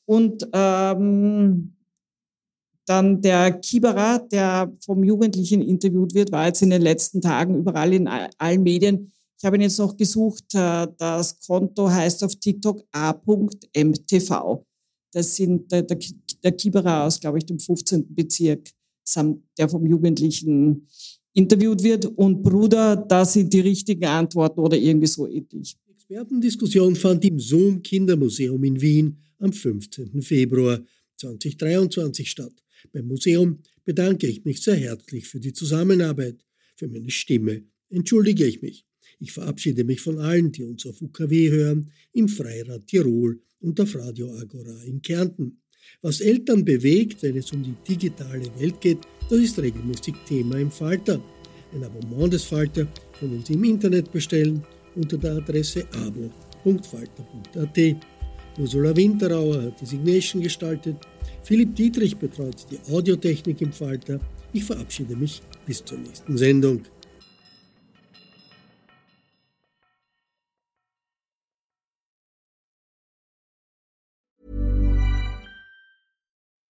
Und 0.05 0.47
ähm, 0.53 1.75
dann 2.85 3.23
der 3.23 3.53
Kibera, 3.53 4.19
der 4.19 4.71
vom 4.85 5.03
Jugendlichen 5.03 5.63
interviewt 5.63 6.13
wird, 6.13 6.31
war 6.31 6.49
jetzt 6.49 6.61
in 6.61 6.69
den 6.69 6.83
letzten 6.83 7.23
Tagen 7.23 7.57
überall 7.57 7.95
in 7.95 8.07
allen 8.07 8.63
Medien. 8.63 9.11
Ich 9.39 9.47
habe 9.47 9.57
ihn 9.57 9.63
jetzt 9.63 9.79
noch 9.79 9.97
gesucht. 9.97 10.45
Äh, 10.53 10.89
das 10.99 11.41
Konto 11.41 11.91
heißt 11.91 12.23
auf 12.23 12.37
TikTok 12.37 12.85
a.mtv. 12.93 14.63
Das 15.15 15.37
sind 15.37 15.73
der, 15.73 15.85
der 15.85 16.53
Kibera 16.53 17.07
aus, 17.07 17.19
glaube 17.19 17.39
ich, 17.39 17.47
dem 17.47 17.59
15. 17.59 18.15
Bezirk, 18.15 18.69
der 19.57 19.71
vom 19.71 19.87
Jugendlichen 19.87 20.87
interviewt 21.39 21.85
wird 21.85 22.05
und 22.05 22.43
Bruder, 22.43 22.97
das 22.97 23.35
sind 23.35 23.53
die 23.53 23.61
richtigen 23.61 24.07
Antworten 24.07 24.59
oder 24.59 24.77
irgendwie 24.77 25.07
so 25.07 25.29
ähnlich. 25.29 25.77
Die 25.87 25.93
Expertendiskussion 25.93 26.97
fand 26.97 27.25
im 27.25 27.39
Zoom 27.39 27.81
Kindermuseum 27.81 28.63
in 28.65 28.81
Wien 28.81 29.17
am 29.39 29.53
15. 29.53 30.21
Februar 30.21 30.81
2023 31.17 32.29
statt. 32.29 32.53
Beim 32.93 33.07
Museum 33.07 33.61
bedanke 33.85 34.27
ich 34.27 34.45
mich 34.45 34.63
sehr 34.63 34.75
herzlich 34.75 35.29
für 35.29 35.39
die 35.39 35.53
Zusammenarbeit. 35.53 36.45
Für 36.75 36.89
meine 36.89 37.11
Stimme 37.11 37.63
entschuldige 37.89 38.45
ich 38.45 38.61
mich. 38.61 38.85
Ich 39.21 39.31
verabschiede 39.31 39.85
mich 39.85 40.01
von 40.01 40.19
allen, 40.19 40.51
die 40.51 40.65
uns 40.65 40.87
auf 40.87 41.01
UKW 41.01 41.51
hören, 41.51 41.91
im 42.13 42.29
Freirad 42.29 42.87
Tirol 42.87 43.41
und 43.61 43.81
auf 43.81 43.95
Radio 43.95 44.33
Agora 44.35 44.83
in 44.85 45.03
Kärnten. 45.03 45.61
Was 46.03 46.21
Eltern 46.21 46.65
bewegt, 46.65 47.23
wenn 47.23 47.37
es 47.37 47.53
um 47.53 47.63
die 47.63 47.75
digitale 47.89 48.47
Welt 48.59 48.81
geht, 48.81 48.99
das 49.29 49.39
ist 49.41 49.59
regelmäßig 49.59 50.15
Thema 50.27 50.59
im 50.59 50.71
Falter. 50.71 51.21
Ein 51.73 51.85
Abonnement 51.85 52.33
des 52.33 52.45
Falter 52.45 52.87
können 53.19 53.43
Sie 53.45 53.55
im 53.55 53.65
Internet 53.65 54.11
bestellen 54.13 54.65
unter 54.95 55.19
der 55.19 55.37
Adresse 55.37 55.85
abo.falter.at. 55.93 57.79
Ursula 58.59 58.97
Winterauer 58.97 59.63
hat 59.63 59.81
die 59.81 59.87
Signation 59.87 60.43
gestaltet. 60.43 60.97
Philipp 61.43 61.75
Dietrich 61.77 62.17
betreut 62.17 62.67
die 62.71 62.79
Audiotechnik 62.93 63.61
im 63.61 63.73
Falter. 63.73 64.19
Ich 64.53 64.65
verabschiede 64.65 65.15
mich 65.15 65.43
bis 65.67 65.85
zur 65.85 65.99
nächsten 65.99 66.37
Sendung. 66.37 66.83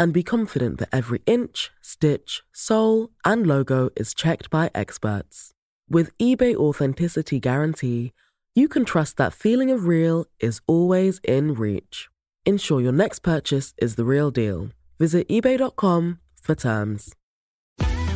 and 0.00 0.14
be 0.14 0.22
confident 0.22 0.78
that 0.78 0.88
every 0.90 1.20
inch, 1.26 1.70
stitch, 1.82 2.42
sole, 2.52 3.10
and 3.22 3.46
logo 3.46 3.90
is 3.94 4.14
checked 4.14 4.48
by 4.48 4.70
experts. 4.74 5.52
With 5.90 6.16
eBay 6.16 6.56
Authenticity 6.56 7.38
Guarantee, 7.38 8.12
you 8.54 8.66
can 8.66 8.86
trust 8.86 9.18
that 9.18 9.34
feeling 9.34 9.70
of 9.70 9.86
real 9.86 10.24
is 10.40 10.62
always 10.66 11.20
in 11.22 11.52
reach. 11.52 12.08
Ensure 12.46 12.80
your 12.80 12.92
next 12.92 13.18
purchase 13.18 13.74
is 13.76 13.96
the 13.96 14.04
real 14.06 14.30
deal. 14.30 14.70
Visit 14.98 15.28
eBay.com 15.28 16.18
for 16.40 16.54
terms. 16.54 17.14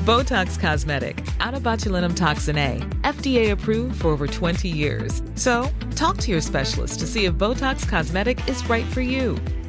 Botox 0.07 0.59
Cosmetic, 0.59 1.27
out 1.41 1.55
of 1.55 1.63
botulinum 1.63 2.17
toxin 2.17 2.57
A, 2.57 2.79
FDA 3.03 3.51
approved 3.51 4.01
for 4.01 4.09
over 4.09 4.27
20 4.27 4.69
years. 4.69 5.23
So, 5.35 5.69
talk 5.97 6.17
to 6.19 6.31
your 6.31 6.41
specialist 6.41 7.01
to 7.01 7.07
see 7.07 7.27
if 7.27 7.35
Botox 7.35 7.87
Cosmetic 7.89 8.47
is 8.49 8.67
right 8.69 8.87
for 8.87 9.01
you. 9.03 9.37